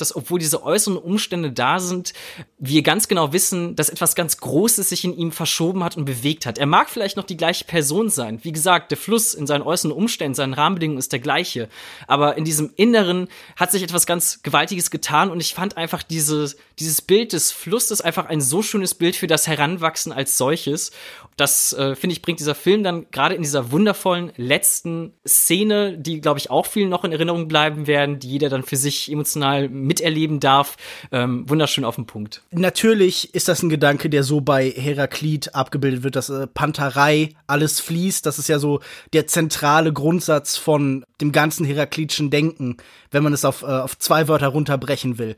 dass 0.00 0.14
obwohl 0.14 0.38
diese 0.38 0.62
äußeren 0.62 0.96
Umstände 0.96 1.52
da 1.52 1.78
sind, 1.78 2.12
wir 2.60 2.82
ganz 2.82 3.06
genau 3.06 3.32
wissen, 3.32 3.76
dass 3.76 3.88
etwas 3.88 4.16
ganz 4.16 4.38
Großes 4.38 4.88
sich 4.88 5.04
in 5.04 5.16
ihm 5.16 5.30
verschoben 5.30 5.84
hat 5.84 5.96
und 5.96 6.04
bewegt 6.04 6.44
hat. 6.44 6.58
Er 6.58 6.66
mag 6.66 6.90
vielleicht 6.90 7.16
noch 7.16 7.24
die 7.24 7.36
gleiche 7.36 7.64
Person 7.64 8.10
sein. 8.10 8.40
Wie 8.42 8.50
gesagt, 8.50 8.90
der 8.90 8.98
Fluss 8.98 9.32
in 9.32 9.46
seinen 9.46 9.62
äußeren 9.62 9.92
Umständen, 9.92 10.34
seinen 10.34 10.54
Rahmenbedingungen 10.54 10.98
ist 10.98 11.12
der 11.12 11.20
gleiche. 11.20 11.68
Aber 12.08 12.36
in 12.36 12.44
diesem 12.44 12.72
Inneren 12.74 13.28
hat 13.56 13.70
sich 13.70 13.84
etwas 13.84 14.06
ganz 14.06 14.42
Gewaltiges 14.42 14.90
getan 14.90 15.30
und 15.30 15.40
ich 15.40 15.54
fand 15.54 15.76
einfach 15.76 16.02
dieses, 16.02 16.56
dieses 16.80 17.00
Bild 17.00 17.32
des 17.32 17.52
Flusses 17.52 18.00
einfach 18.00 18.26
ein 18.26 18.40
so 18.40 18.62
schönes 18.62 18.94
Bild 18.94 19.14
für 19.14 19.28
das 19.28 19.46
Heranwachsen 19.46 20.10
als 20.10 20.36
solches. 20.36 20.90
Das, 21.36 21.72
äh, 21.74 21.94
finde 21.94 22.14
ich, 22.14 22.22
bringt 22.22 22.40
dieser 22.40 22.56
Film 22.56 22.82
dann 22.82 23.06
gerade 23.12 23.36
in 23.36 23.42
dieser 23.42 23.70
wundervollen 23.70 24.32
letzten 24.36 25.12
Szene, 25.24 25.96
die, 25.96 26.20
glaube 26.20 26.40
ich, 26.40 26.50
auch 26.50 26.66
vielen 26.66 26.88
noch 26.88 27.04
in 27.04 27.12
Erinnerung 27.12 27.46
bleiben 27.46 27.86
werden, 27.86 28.18
die 28.18 28.28
jeder 28.28 28.48
dann 28.48 28.64
für 28.64 28.76
sich 28.76 29.12
emotional 29.12 29.68
miterleben 29.68 30.40
darf, 30.40 30.76
ähm, 31.12 31.48
wunderschön 31.48 31.84
auf 31.84 31.94
den 31.94 32.06
Punkt 32.06 32.42
natürlich 32.50 33.34
ist 33.34 33.48
das 33.48 33.62
ein 33.62 33.68
Gedanke, 33.68 34.10
der 34.10 34.24
so 34.24 34.40
bei 34.40 34.70
Heraklit 34.70 35.54
abgebildet 35.54 36.02
wird, 36.02 36.16
dass 36.16 36.28
äh, 36.30 36.46
Panterei 36.46 37.30
alles 37.46 37.80
fließt. 37.80 38.24
Das 38.24 38.38
ist 38.38 38.48
ja 38.48 38.58
so 38.58 38.80
der 39.12 39.26
zentrale 39.26 39.92
Grundsatz 39.92 40.56
von 40.56 41.04
dem 41.20 41.32
ganzen 41.32 41.64
heraklitischen 41.64 42.30
Denken, 42.30 42.76
wenn 43.10 43.22
man 43.22 43.32
es 43.32 43.44
auf, 43.44 43.62
äh, 43.62 43.66
auf 43.66 43.98
zwei 43.98 44.28
Wörter 44.28 44.48
runterbrechen 44.48 45.18
will. 45.18 45.36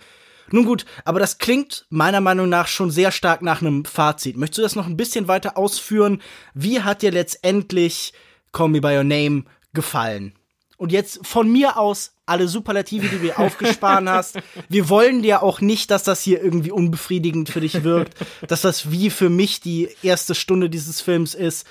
Nun 0.52 0.64
gut, 0.64 0.84
aber 1.04 1.20
das 1.20 1.38
klingt 1.38 1.86
meiner 1.90 2.20
Meinung 2.20 2.48
nach 2.48 2.66
schon 2.66 2.90
sehr 2.90 3.12
stark 3.12 3.40
nach 3.40 3.60
einem 3.60 3.84
Fazit. 3.84 4.36
Möchtest 4.36 4.58
du 4.58 4.62
das 4.62 4.74
noch 4.74 4.86
ein 4.86 4.96
bisschen 4.96 5.28
weiter 5.28 5.56
ausführen? 5.56 6.20
Wie 6.54 6.82
hat 6.82 7.02
dir 7.02 7.12
letztendlich 7.12 8.12
Call 8.52 8.68
Me 8.68 8.80
By 8.80 8.96
Your 8.96 9.04
Name 9.04 9.44
gefallen? 9.72 10.34
Und 10.80 10.92
jetzt 10.92 11.26
von 11.26 11.52
mir 11.52 11.76
aus 11.76 12.14
alle 12.24 12.48
Superlative, 12.48 13.06
die 13.06 13.18
du 13.18 13.22
dir 13.22 13.38
aufgespart 13.38 14.02
hast. 14.08 14.38
Wir 14.70 14.88
wollen 14.88 15.20
dir 15.20 15.42
auch 15.42 15.60
nicht, 15.60 15.90
dass 15.90 16.04
das 16.04 16.22
hier 16.22 16.42
irgendwie 16.42 16.70
unbefriedigend 16.70 17.50
für 17.50 17.60
dich 17.60 17.84
wirkt, 17.84 18.14
dass 18.48 18.62
das 18.62 18.90
wie 18.90 19.10
für 19.10 19.28
mich 19.28 19.60
die 19.60 19.90
erste 20.02 20.34
Stunde 20.34 20.70
dieses 20.70 21.02
Films 21.02 21.34
ist. 21.34 21.66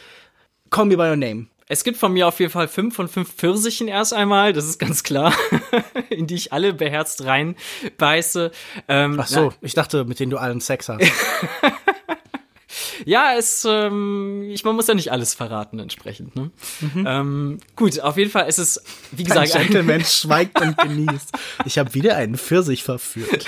Call 0.70 0.86
me 0.86 0.95
by 0.95 1.10
your 1.10 1.16
name. 1.16 1.47
Es 1.68 1.84
gibt 1.84 1.97
von 1.97 2.14
mir 2.14 2.28
auf 2.28 2.39
jeden 2.39 2.51
Fall 2.51 2.68
fünf 2.68 2.95
von 2.95 3.07
fünf 3.07 3.34
Pfirsichen 3.34 3.88
erst 3.88 4.14
einmal, 4.14 4.53
das 4.53 4.66
ist 4.66 4.78
ganz 4.78 5.01
klar, 5.01 5.34
in 6.12 6.28
die 6.28 6.36
ich 6.36 6.53
alle 6.53 6.74
beherzt 6.74 7.26
reinbeiße. 7.26 8.51
Ähm, 8.88 9.20
Ach 9.20 9.28
so, 9.28 9.45
na, 9.45 9.55
ich 9.62 9.74
dachte, 9.74 10.05
mit 10.05 10.20
denen 10.20 10.30
du 10.30 10.38
allen 10.38 10.62
Sex 10.62 10.88
hast. 10.88 11.01
ja, 13.06 13.36
es, 13.38 13.66
ähm, 13.70 14.43
ich, 14.50 14.64
man 14.64 14.76
muss 14.76 14.88
ja 14.88 14.93
nicht 14.93 15.12
alles 15.12 15.34
verraten 15.34 15.80
entsprechend. 15.80 16.36
Ne? 16.36 16.52
Mhm. 16.82 17.06
Ähm, 17.08 17.58
gut, 17.76 18.00
auf 18.00 18.18
jeden 18.18 18.32
Fall 18.32 18.47
ist 18.47 18.58
es, 18.58 18.84
wie 19.12 19.24
gesagt, 19.24 19.56
ein 19.56 19.64
Gentleman 19.64 20.04
schweigt 20.06 20.60
und 20.62 20.78
genießt. 20.78 21.32
Ich 21.66 21.78
habe 21.78 21.93
wieder 21.93 22.16
einen 22.16 22.38
Pfirsich 22.38 22.84
verführt. 22.84 23.45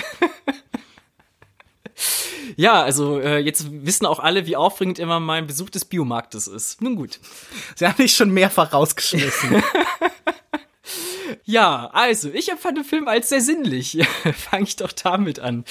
Ja, 2.56 2.82
also 2.82 3.18
äh, 3.20 3.38
jetzt 3.38 3.66
wissen 3.70 4.04
auch 4.04 4.18
alle, 4.18 4.46
wie 4.46 4.56
aufregend 4.56 4.98
immer 4.98 5.20
mein 5.20 5.46
Besuch 5.46 5.70
des 5.70 5.84
Biomarktes 5.84 6.48
ist. 6.48 6.82
Nun 6.82 6.96
gut. 6.96 7.18
Sie 7.76 7.86
haben 7.86 7.94
mich 7.98 8.14
schon 8.14 8.30
mehrfach 8.30 8.72
rausgeschmissen. 8.72 9.62
Ja, 11.44 11.90
also, 11.92 12.30
ich 12.30 12.50
empfand 12.50 12.78
den 12.78 12.84
Film 12.84 13.08
als 13.08 13.28
sehr 13.28 13.40
sinnlich. 13.40 13.98
Fange 14.50 14.64
ich 14.64 14.76
doch 14.76 14.92
damit 14.92 15.40
an. 15.40 15.64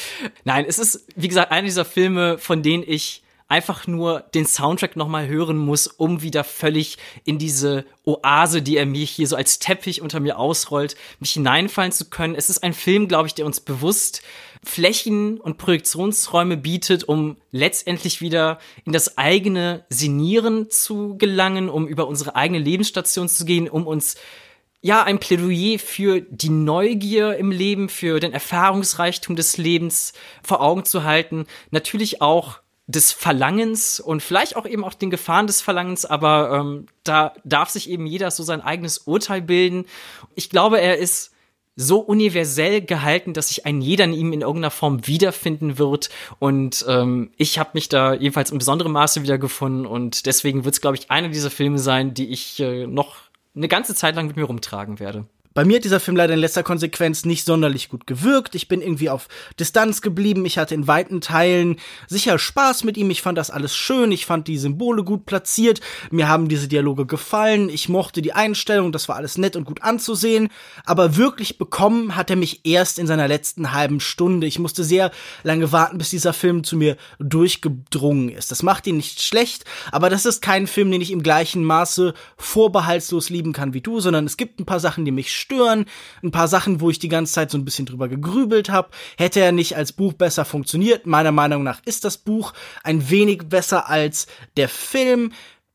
Nein, 0.43 0.65
es 0.67 0.79
ist, 0.79 1.05
wie 1.15 1.27
gesagt, 1.27 1.51
einer 1.51 1.65
dieser 1.65 1.85
Filme, 1.85 2.37
von 2.37 2.61
denen 2.61 2.83
ich 2.85 3.23
einfach 3.51 3.85
nur 3.85 4.21
den 4.33 4.45
Soundtrack 4.45 4.95
nochmal 4.95 5.27
hören 5.27 5.57
muss, 5.57 5.85
um 5.87 6.21
wieder 6.21 6.45
völlig 6.45 6.97
in 7.25 7.37
diese 7.37 7.85
Oase, 8.05 8.61
die 8.61 8.77
er 8.77 8.85
mir 8.85 9.05
hier 9.05 9.27
so 9.27 9.35
als 9.35 9.59
Teppich 9.59 10.01
unter 10.01 10.21
mir 10.21 10.39
ausrollt, 10.39 10.95
mich 11.19 11.33
hineinfallen 11.33 11.91
zu 11.91 12.09
können. 12.09 12.33
Es 12.35 12.49
ist 12.49 12.63
ein 12.63 12.73
Film, 12.73 13.09
glaube 13.09 13.27
ich, 13.27 13.35
der 13.35 13.45
uns 13.45 13.59
bewusst 13.59 14.21
Flächen 14.63 15.37
und 15.39 15.57
Projektionsräume 15.57 16.55
bietet, 16.55 17.03
um 17.03 17.35
letztendlich 17.51 18.21
wieder 18.21 18.59
in 18.85 18.93
das 18.93 19.17
eigene 19.17 19.85
Sinieren 19.89 20.69
zu 20.69 21.17
gelangen, 21.17 21.67
um 21.67 21.87
über 21.87 22.07
unsere 22.07 22.35
eigene 22.35 22.59
Lebensstation 22.59 23.27
zu 23.27 23.43
gehen, 23.43 23.67
um 23.67 23.85
uns 23.85 24.15
ja, 24.83 25.03
ein 25.03 25.19
Plädoyer 25.19 25.77
für 25.77 26.21
die 26.21 26.49
Neugier 26.49 27.35
im 27.35 27.51
Leben, 27.51 27.89
für 27.89 28.19
den 28.19 28.33
Erfahrungsreichtum 28.33 29.35
des 29.35 29.57
Lebens 29.57 30.13
vor 30.41 30.61
Augen 30.61 30.85
zu 30.85 31.03
halten. 31.03 31.45
Natürlich 31.69 32.21
auch 32.21 32.61
des 32.91 33.11
Verlangens 33.11 33.99
und 33.99 34.21
vielleicht 34.21 34.55
auch 34.55 34.65
eben 34.65 34.83
auch 34.83 34.93
den 34.93 35.09
Gefahren 35.09 35.47
des 35.47 35.61
Verlangens, 35.61 36.05
aber 36.05 36.59
ähm, 36.59 36.85
da 37.03 37.33
darf 37.43 37.69
sich 37.69 37.89
eben 37.89 38.05
jeder 38.05 38.31
so 38.31 38.43
sein 38.43 38.61
eigenes 38.61 38.99
Urteil 38.99 39.41
bilden. 39.41 39.85
Ich 40.35 40.49
glaube, 40.49 40.79
er 40.79 40.97
ist 40.97 41.31
so 41.77 41.99
universell 41.99 42.81
gehalten, 42.81 43.33
dass 43.33 43.47
sich 43.47 43.65
ein 43.65 43.81
jeder 43.81 44.03
in 44.03 44.13
ihm 44.13 44.33
in 44.33 44.41
irgendeiner 44.41 44.71
Form 44.71 45.07
wiederfinden 45.07 45.77
wird. 45.77 46.09
Und 46.37 46.85
ähm, 46.87 47.31
ich 47.37 47.57
habe 47.57 47.71
mich 47.73 47.87
da 47.87 48.13
jedenfalls 48.13 48.51
in 48.51 48.57
besonderem 48.57 48.91
Maße 48.91 49.23
wiedergefunden. 49.23 49.85
Und 49.85 50.25
deswegen 50.25 50.65
wird 50.65 50.75
es, 50.75 50.81
glaube 50.81 50.97
ich, 50.97 51.09
einer 51.09 51.29
dieser 51.29 51.49
Filme 51.49 51.79
sein, 51.79 52.13
die 52.13 52.29
ich 52.29 52.59
äh, 52.59 52.87
noch 52.87 53.15
eine 53.55 53.69
ganze 53.69 53.95
Zeit 53.95 54.15
lang 54.15 54.27
mit 54.27 54.35
mir 54.35 54.43
rumtragen 54.43 54.99
werde. 54.99 55.25
Bei 55.53 55.65
mir 55.65 55.77
hat 55.77 55.83
dieser 55.83 55.99
Film 55.99 56.15
leider 56.15 56.33
in 56.33 56.39
letzter 56.39 56.63
Konsequenz 56.63 57.25
nicht 57.25 57.45
sonderlich 57.45 57.89
gut 57.89 58.07
gewirkt. 58.07 58.55
Ich 58.55 58.69
bin 58.69 58.81
irgendwie 58.81 59.09
auf 59.09 59.27
Distanz 59.59 60.01
geblieben. 60.01 60.45
Ich 60.45 60.57
hatte 60.57 60.75
in 60.75 60.87
weiten 60.87 61.19
Teilen 61.19 61.77
sicher 62.07 62.39
Spaß 62.39 62.85
mit 62.85 62.95
ihm. 62.95 63.09
Ich 63.09 63.21
fand 63.21 63.37
das 63.37 63.51
alles 63.51 63.75
schön. 63.75 64.11
Ich 64.13 64.25
fand 64.25 64.47
die 64.47 64.57
Symbole 64.57 65.03
gut 65.03 65.25
platziert. 65.25 65.81
Mir 66.09 66.29
haben 66.29 66.47
diese 66.47 66.69
Dialoge 66.69 67.05
gefallen. 67.05 67.67
Ich 67.67 67.89
mochte 67.89 68.21
die 68.21 68.31
Einstellung. 68.31 68.93
Das 68.93 69.09
war 69.09 69.17
alles 69.17 69.37
nett 69.37 69.57
und 69.57 69.65
gut 69.65 69.81
anzusehen. 69.81 70.47
Aber 70.85 71.17
wirklich 71.17 71.57
bekommen 71.57 72.15
hat 72.15 72.29
er 72.29 72.37
mich 72.37 72.61
erst 72.63 72.97
in 72.97 73.07
seiner 73.07 73.27
letzten 73.27 73.73
halben 73.73 73.99
Stunde. 73.99 74.47
Ich 74.47 74.57
musste 74.57 74.85
sehr 74.85 75.11
lange 75.43 75.73
warten, 75.73 75.97
bis 75.97 76.11
dieser 76.11 76.31
Film 76.33 76.63
zu 76.63 76.77
mir 76.77 76.95
durchgedrungen 77.19 78.29
ist. 78.29 78.51
Das 78.51 78.63
macht 78.63 78.87
ihn 78.87 78.97
nicht 78.97 79.21
schlecht, 79.21 79.65
aber 79.91 80.09
das 80.09 80.25
ist 80.25 80.41
kein 80.41 80.67
Film, 80.67 80.91
den 80.91 81.01
ich 81.01 81.11
im 81.11 81.23
gleichen 81.23 81.63
Maße 81.63 82.13
vorbehaltslos 82.37 83.29
lieben 83.29 83.51
kann 83.51 83.73
wie 83.73 83.81
du, 83.81 83.99
sondern 83.99 84.25
es 84.25 84.37
gibt 84.37 84.59
ein 84.59 84.65
paar 84.65 84.79
Sachen, 84.79 85.05
die 85.05 85.11
mich 85.11 85.40
stören. 85.41 85.85
Ein 86.23 86.31
paar 86.31 86.47
Sachen, 86.47 86.79
wo 86.79 86.89
ich 86.89 86.99
die 86.99 87.09
ganze 87.09 87.33
Zeit 87.33 87.51
so 87.51 87.57
ein 87.57 87.65
bisschen 87.65 87.85
drüber 87.85 88.07
gegrübelt 88.07 88.69
habe. 88.69 88.89
Hätte 89.17 89.41
er 89.41 89.51
nicht 89.51 89.75
als 89.75 89.91
Buch 89.91 90.13
besser 90.13 90.45
funktioniert? 90.45 91.05
Meiner 91.05 91.31
Meinung 91.31 91.63
nach 91.63 91.81
ist 91.85 92.05
das 92.05 92.17
Buch 92.17 92.53
ein 92.83 93.09
wenig 93.09 93.49
besser 93.49 93.89
als 93.89 94.27
der 94.55 94.69
Film. 94.69 95.33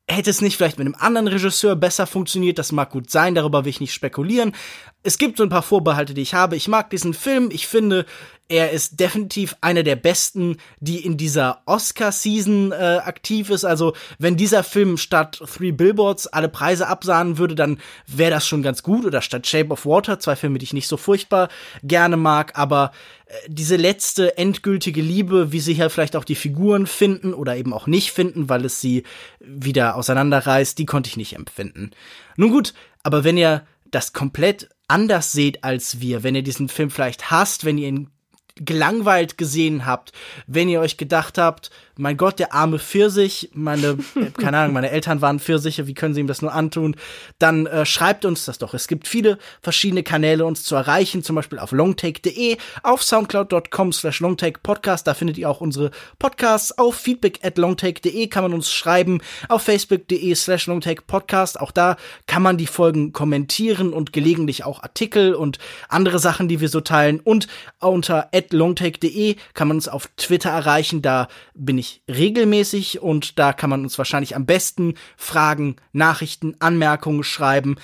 Hätte 0.09 0.31
es 0.31 0.41
nicht 0.41 0.57
vielleicht 0.57 0.79
mit 0.79 0.87
einem 0.87 0.95
anderen 0.95 1.27
Regisseur 1.27 1.75
besser 1.75 2.07
funktioniert, 2.07 2.61
das 2.61 2.71
mag 2.71 2.91
gut 2.91 3.11
sein, 3.11 3.35
darüber 3.35 3.65
will 3.65 3.71
ich 3.71 3.81
nicht 3.81 3.93
spekulieren. 3.93 4.55
Es 5.03 5.19
gibt 5.19 5.37
so 5.37 5.43
ein 5.43 5.49
paar 5.49 5.63
Vorbehalte, 5.63 6.15
die 6.15 6.23
ich 6.23 6.33
habe. 6.33 6.55
Ich 6.55 6.69
mag 6.69 6.91
diesen 6.91 7.13
Film. 7.13 7.51
Ich 7.51 7.67
finde, 7.67 8.07
er 8.49 8.71
ist 8.71 9.01
definitiv 9.01 9.57
einer 9.61 9.83
der 9.83 9.97
besten, 9.97 10.59
die 10.79 11.05
in 11.05 11.17
dieser 11.17 11.63
Oscar-Season 11.67 12.73
äh, 12.73 13.01
aktiv 13.05 13.51
ist. 13.51 13.65
Also, 13.65 13.95
wenn 14.19 14.37
dieser 14.37 14.63
Film 14.63 14.97
statt 14.99 15.43
Three 15.45 15.73
Billboards 15.73 16.29
alle 16.29 16.49
Preise 16.49 16.87
absahnen 16.87 17.39
würde, 17.39 17.55
dann 17.55 17.79
wäre 18.07 18.31
das 18.31 18.47
schon 18.47 18.63
ganz 18.63 18.83
gut. 18.83 19.05
Oder 19.05 19.21
statt 19.23 19.47
Shape 19.47 19.71
of 19.71 19.85
Water, 19.85 20.21
zwei 20.21 20.37
Filme, 20.37 20.59
die 20.59 20.65
ich 20.65 20.73
nicht 20.73 20.89
so 20.89 20.97
furchtbar 20.97 21.49
gerne 21.83 22.17
mag. 22.17 22.57
Aber 22.57 22.93
äh, 23.27 23.35
diese 23.49 23.77
letzte 23.77 24.39
endgültige 24.39 25.03
Liebe, 25.03 25.51
wie 25.51 25.61
sie 25.61 25.75
hier 25.75 25.91
vielleicht 25.91 26.15
auch 26.15 26.25
die 26.25 26.37
Figuren 26.37 26.87
finden 26.87 27.35
oder 27.35 27.57
eben 27.57 27.73
auch 27.73 27.89
nicht 27.89 28.13
finden, 28.13 28.49
weil 28.49 28.65
es 28.65 28.81
sie 28.81 29.03
wieder 29.41 29.97
auseinanderreißt, 29.97 30.79
die 30.79 30.87
konnte 30.87 31.09
ich 31.09 31.17
nicht 31.17 31.35
empfinden. 31.35 31.91
Nun 32.37 32.51
gut, 32.51 32.75
aber 33.03 33.25
wenn 33.25 33.37
ihr 33.37 33.67
das 33.91 34.13
komplett 34.13 34.69
anders 34.89 35.33
seht 35.33 35.65
als 35.65 36.01
wir, 36.01 36.23
wenn 36.23 36.35
ihr 36.35 36.43
diesen 36.43 36.69
Film 36.69 36.91
vielleicht 36.91 37.31
hasst, 37.31 37.65
wenn 37.65 37.79
ihr 37.79 37.89
ihn 37.89 38.11
gelangweilt 38.57 39.39
gesehen 39.39 39.87
habt, 39.87 40.13
wenn 40.47 40.69
ihr 40.69 40.81
euch 40.81 40.97
gedacht 40.97 41.39
habt, 41.39 41.71
mein 41.99 42.17
Gott, 42.17 42.39
der 42.39 42.53
arme 42.53 42.79
Pfirsich, 42.79 43.51
meine, 43.55 43.97
keine 44.39 44.59
Ahnung, 44.59 44.75
meine 44.75 44.91
Eltern 44.91 45.23
waren 45.23 45.41
Pfirsiche, 45.41 45.87
wie 45.87 45.95
können 45.95 46.15
sie 46.15 46.21
ihm 46.21 46.27
das 46.27 46.43
nur 46.43 46.53
antun? 46.53 46.97
Dann 47.39 47.67
äh, 47.67 47.87
schreibt 47.87 48.25
uns 48.25 48.45
das 48.45 48.59
doch. 48.59 48.75
Es 48.75 48.87
gibt 48.87 49.09
viele 49.09 49.39
verschiedene 49.63 50.03
Kanäle, 50.03 50.45
uns 50.45 50.65
zu 50.65 50.75
erreichen, 50.75 51.23
zum 51.23 51.37
Beispiel 51.37 51.59
auf 51.59 51.73
longtake.de, 51.73 52.59
auf 52.83 53.03
soundcloud.com 53.03 53.93
slash 53.93 54.21
longtakepodcast, 54.21 55.07
da 55.07 55.15
findet 55.15 55.39
ihr 55.39 55.49
auch 55.49 55.61
unsere 55.61 55.91
Podcasts, 56.19 56.77
auf 56.77 56.97
feedback 56.97 57.41
at 57.43 57.57
longtake.de 57.57 58.27
kann 58.27 58.45
man 58.45 58.53
uns 58.53 58.71
schreiben, 58.71 59.21
auf 59.49 59.63
facebook.de 59.63 60.35
slash 60.35 60.67
longtakepodcast, 60.67 61.61
auch 61.61 61.71
da 61.71 61.97
kann 62.27 62.43
man 62.43 62.59
die 62.59 62.67
Folgen 62.67 63.13
kommentieren 63.13 63.93
und 63.93 64.13
gelegentlich 64.13 64.65
auch 64.65 64.83
Artikel 64.83 65.35
und 65.35 65.59
andere 65.89 66.19
Sachen, 66.19 66.49
die 66.49 66.61
wir 66.61 66.69
so 66.69 66.81
teilen. 66.81 67.21
Und 67.21 67.49
unter 67.81 68.29
at 68.35 68.53
longtake.de 68.53 69.37
kann 69.55 69.69
man 69.69 69.79
uns 69.79 69.89
auf 69.89 70.09
Twitter 70.17 70.51
erreichen, 70.51 71.01
da 71.01 71.29
bin 71.55 71.79
ich 71.79 71.86
ich 71.87 72.03
regelmäßig 72.09 73.01
und 73.01 73.39
da 73.39 73.53
kann 73.53 73.71
man 73.71 73.83
uns 73.83 73.99
wahrscheinlich 73.99 74.37
am 74.37 74.47
besten 74.47 74.95
Fragen, 75.17 75.77
Nachrichten, 75.93 76.57
Anmerkungen 76.59 77.25
schreiben. 77.25 77.77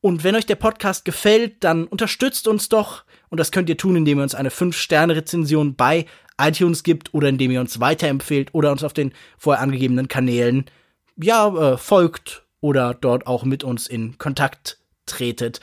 Und 0.00 0.24
wenn 0.24 0.34
euch 0.34 0.46
der 0.46 0.56
Podcast 0.56 1.04
gefällt, 1.04 1.62
dann 1.62 1.86
unterstützt 1.86 2.48
uns 2.48 2.68
doch. 2.68 3.04
Und 3.28 3.38
das 3.38 3.52
könnt 3.52 3.68
ihr 3.68 3.76
tun, 3.76 3.96
indem 3.96 4.18
ihr 4.18 4.24
uns 4.24 4.34
eine 4.34 4.50
5-Sterne-Rezension 4.50 5.76
bei 5.76 6.06
iTunes 6.40 6.82
gibt 6.82 7.14
oder 7.14 7.28
indem 7.28 7.50
ihr 7.50 7.60
uns 7.60 7.78
weiterempfehlt 7.78 8.52
oder 8.52 8.72
uns 8.72 8.82
auf 8.82 8.92
den 8.92 9.12
vorher 9.38 9.62
angegebenen 9.62 10.08
Kanälen 10.08 10.64
ja 11.16 11.48
äh, 11.74 11.78
folgt 11.78 12.44
oder 12.60 12.94
dort 12.94 13.26
auch 13.26 13.44
mit 13.44 13.64
uns 13.64 13.86
in 13.86 14.18
Kontakt 14.18 14.78
tretet. 15.06 15.60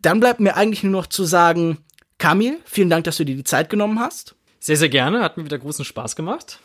Dann 0.00 0.20
bleibt 0.20 0.40
mir 0.40 0.56
eigentlich 0.56 0.82
nur 0.82 0.92
noch 0.92 1.06
zu 1.06 1.24
sagen, 1.24 1.78
Kamil, 2.18 2.58
vielen 2.64 2.90
Dank, 2.90 3.04
dass 3.04 3.16
du 3.16 3.24
dir 3.24 3.36
die 3.36 3.44
Zeit 3.44 3.70
genommen 3.70 4.00
hast. 4.00 4.34
Sehr, 4.60 4.76
sehr 4.76 4.88
gerne. 4.88 5.22
Hat 5.22 5.36
mir 5.36 5.44
wieder 5.44 5.58
großen 5.58 5.84
Spaß 5.84 6.16
gemacht. 6.16 6.58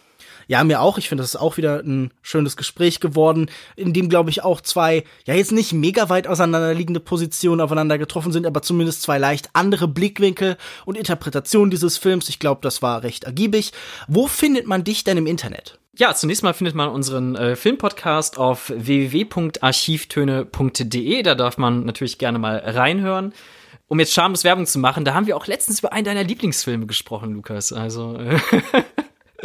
Ja, 0.47 0.63
mir 0.63 0.81
auch. 0.81 0.97
Ich 0.97 1.09
finde, 1.09 1.23
das 1.23 1.35
ist 1.35 1.41
auch 1.41 1.57
wieder 1.57 1.79
ein 1.79 2.11
schönes 2.21 2.55
Gespräch 2.57 2.99
geworden, 2.99 3.49
in 3.75 3.93
dem, 3.93 4.09
glaube 4.09 4.29
ich, 4.29 4.43
auch 4.43 4.61
zwei, 4.61 5.03
ja, 5.25 5.33
jetzt 5.33 5.51
nicht 5.51 5.73
mega 5.73 6.09
weit 6.09 6.27
auseinanderliegende 6.27 6.99
Positionen 6.99 7.61
aufeinander 7.61 7.97
getroffen 7.97 8.31
sind, 8.31 8.45
aber 8.45 8.61
zumindest 8.61 9.01
zwei 9.01 9.17
leicht 9.17 9.49
andere 9.53 9.87
Blickwinkel 9.87 10.57
und 10.85 10.95
Interpretationen 10.97 11.71
dieses 11.71 11.97
Films. 11.97 12.29
Ich 12.29 12.39
glaube, 12.39 12.61
das 12.61 12.81
war 12.81 13.03
recht 13.03 13.25
ergiebig. 13.25 13.73
Wo 14.07 14.27
findet 14.27 14.67
man 14.67 14.83
dich 14.83 15.03
denn 15.03 15.17
im 15.17 15.27
Internet? 15.27 15.79
Ja, 15.95 16.15
zunächst 16.15 16.43
mal 16.43 16.53
findet 16.53 16.75
man 16.75 16.89
unseren 16.89 17.35
äh, 17.35 17.55
Filmpodcast 17.55 18.39
auf 18.39 18.73
www.archivtöne.de. 18.75 21.21
Da 21.21 21.35
darf 21.35 21.57
man 21.57 21.85
natürlich 21.85 22.17
gerne 22.17 22.39
mal 22.39 22.57
reinhören 22.57 23.31
um 23.93 23.99
jetzt 23.99 24.13
schamlos 24.13 24.43
Werbung 24.43 24.65
zu 24.65 24.79
machen, 24.79 25.05
da 25.05 25.13
haben 25.13 25.27
wir 25.27 25.37
auch 25.37 25.45
letztens 25.45 25.79
über 25.79 25.93
einen 25.93 26.05
deiner 26.05 26.23
Lieblingsfilme 26.23 26.87
gesprochen, 26.87 27.33
Lukas. 27.33 27.71
Also 27.71 28.17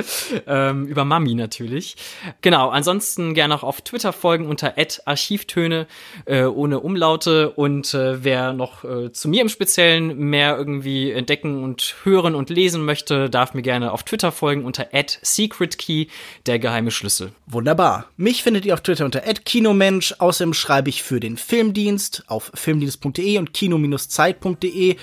ähm, 0.46 0.86
über 0.86 1.04
Mami 1.04 1.34
natürlich. 1.34 1.96
Genau, 2.40 2.68
ansonsten 2.68 3.34
gerne 3.34 3.54
auch 3.54 3.62
auf 3.62 3.80
Twitter 3.82 4.12
folgen 4.12 4.46
unter 4.46 4.74
Archivtöne 5.04 5.86
äh, 6.24 6.44
ohne 6.44 6.80
Umlaute 6.80 7.50
und 7.50 7.92
äh, 7.94 8.24
wer 8.24 8.52
noch 8.52 8.84
äh, 8.84 9.12
zu 9.12 9.28
mir 9.28 9.42
im 9.42 9.48
Speziellen 9.48 10.16
mehr 10.18 10.56
irgendwie 10.56 11.10
entdecken 11.10 11.62
und 11.62 11.96
hören 12.04 12.34
und 12.34 12.50
lesen 12.50 12.84
möchte, 12.84 13.30
darf 13.30 13.54
mir 13.54 13.62
gerne 13.62 13.92
auf 13.92 14.02
Twitter 14.02 14.32
folgen 14.32 14.64
unter 14.64 14.88
@secretkey 15.22 16.08
der 16.46 16.58
geheime 16.58 16.90
Schlüssel. 16.90 17.32
Wunderbar. 17.46 18.06
Mich 18.16 18.42
findet 18.42 18.64
ihr 18.64 18.74
auf 18.74 18.82
Twitter 18.82 19.04
unter 19.04 19.20
@kinomensch. 19.20 20.14
Außerdem 20.18 20.54
schreibe 20.54 20.88
ich 20.88 21.02
für 21.02 21.20
den 21.20 21.36
Filmdienst 21.36 22.24
auf 22.26 22.50
filmdienst.de 22.54 23.38
und 23.38 23.54
kino-zeit.de 23.54 24.96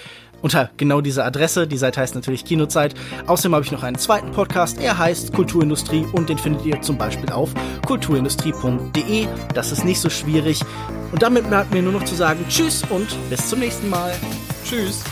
unter 0.46 0.70
genau 0.78 1.02
dieser 1.02 1.26
Adresse. 1.26 1.66
Die 1.66 1.78
Seite 1.78 2.00
heißt 2.00 2.14
natürlich 2.14 2.46
Kinozeit. 2.46 2.93
Außerdem 3.26 3.56
habe 3.56 3.66
ich 3.66 3.72
noch 3.72 3.82
einen 3.82 3.98
zweiten 3.98 4.32
Podcast. 4.32 4.80
Er 4.80 4.96
heißt 4.96 5.34
Kulturindustrie 5.34 6.06
und 6.14 6.30
den 6.30 6.38
findet 6.38 6.64
ihr 6.68 6.80
zum 6.82 7.00
Beispiel 7.00 7.32
auf 7.32 7.50
kulturindustrie.de. 7.88 9.28
Das 9.56 9.72
ist 9.72 9.84
nicht 9.84 10.00
so 10.00 10.12
schwierig. 10.12 10.62
Und 11.12 11.24
damit 11.24 11.50
bleibt 11.50 11.74
mir 11.74 11.82
nur 11.82 11.93
noch 11.93 12.06
zu 12.06 12.14
sagen 12.14 12.46
Tschüss 12.48 12.84
und 12.91 13.08
bis 13.32 13.50
zum 13.50 13.60
nächsten 13.60 13.89
Mal. 13.89 14.14
Tschüss. 14.64 15.04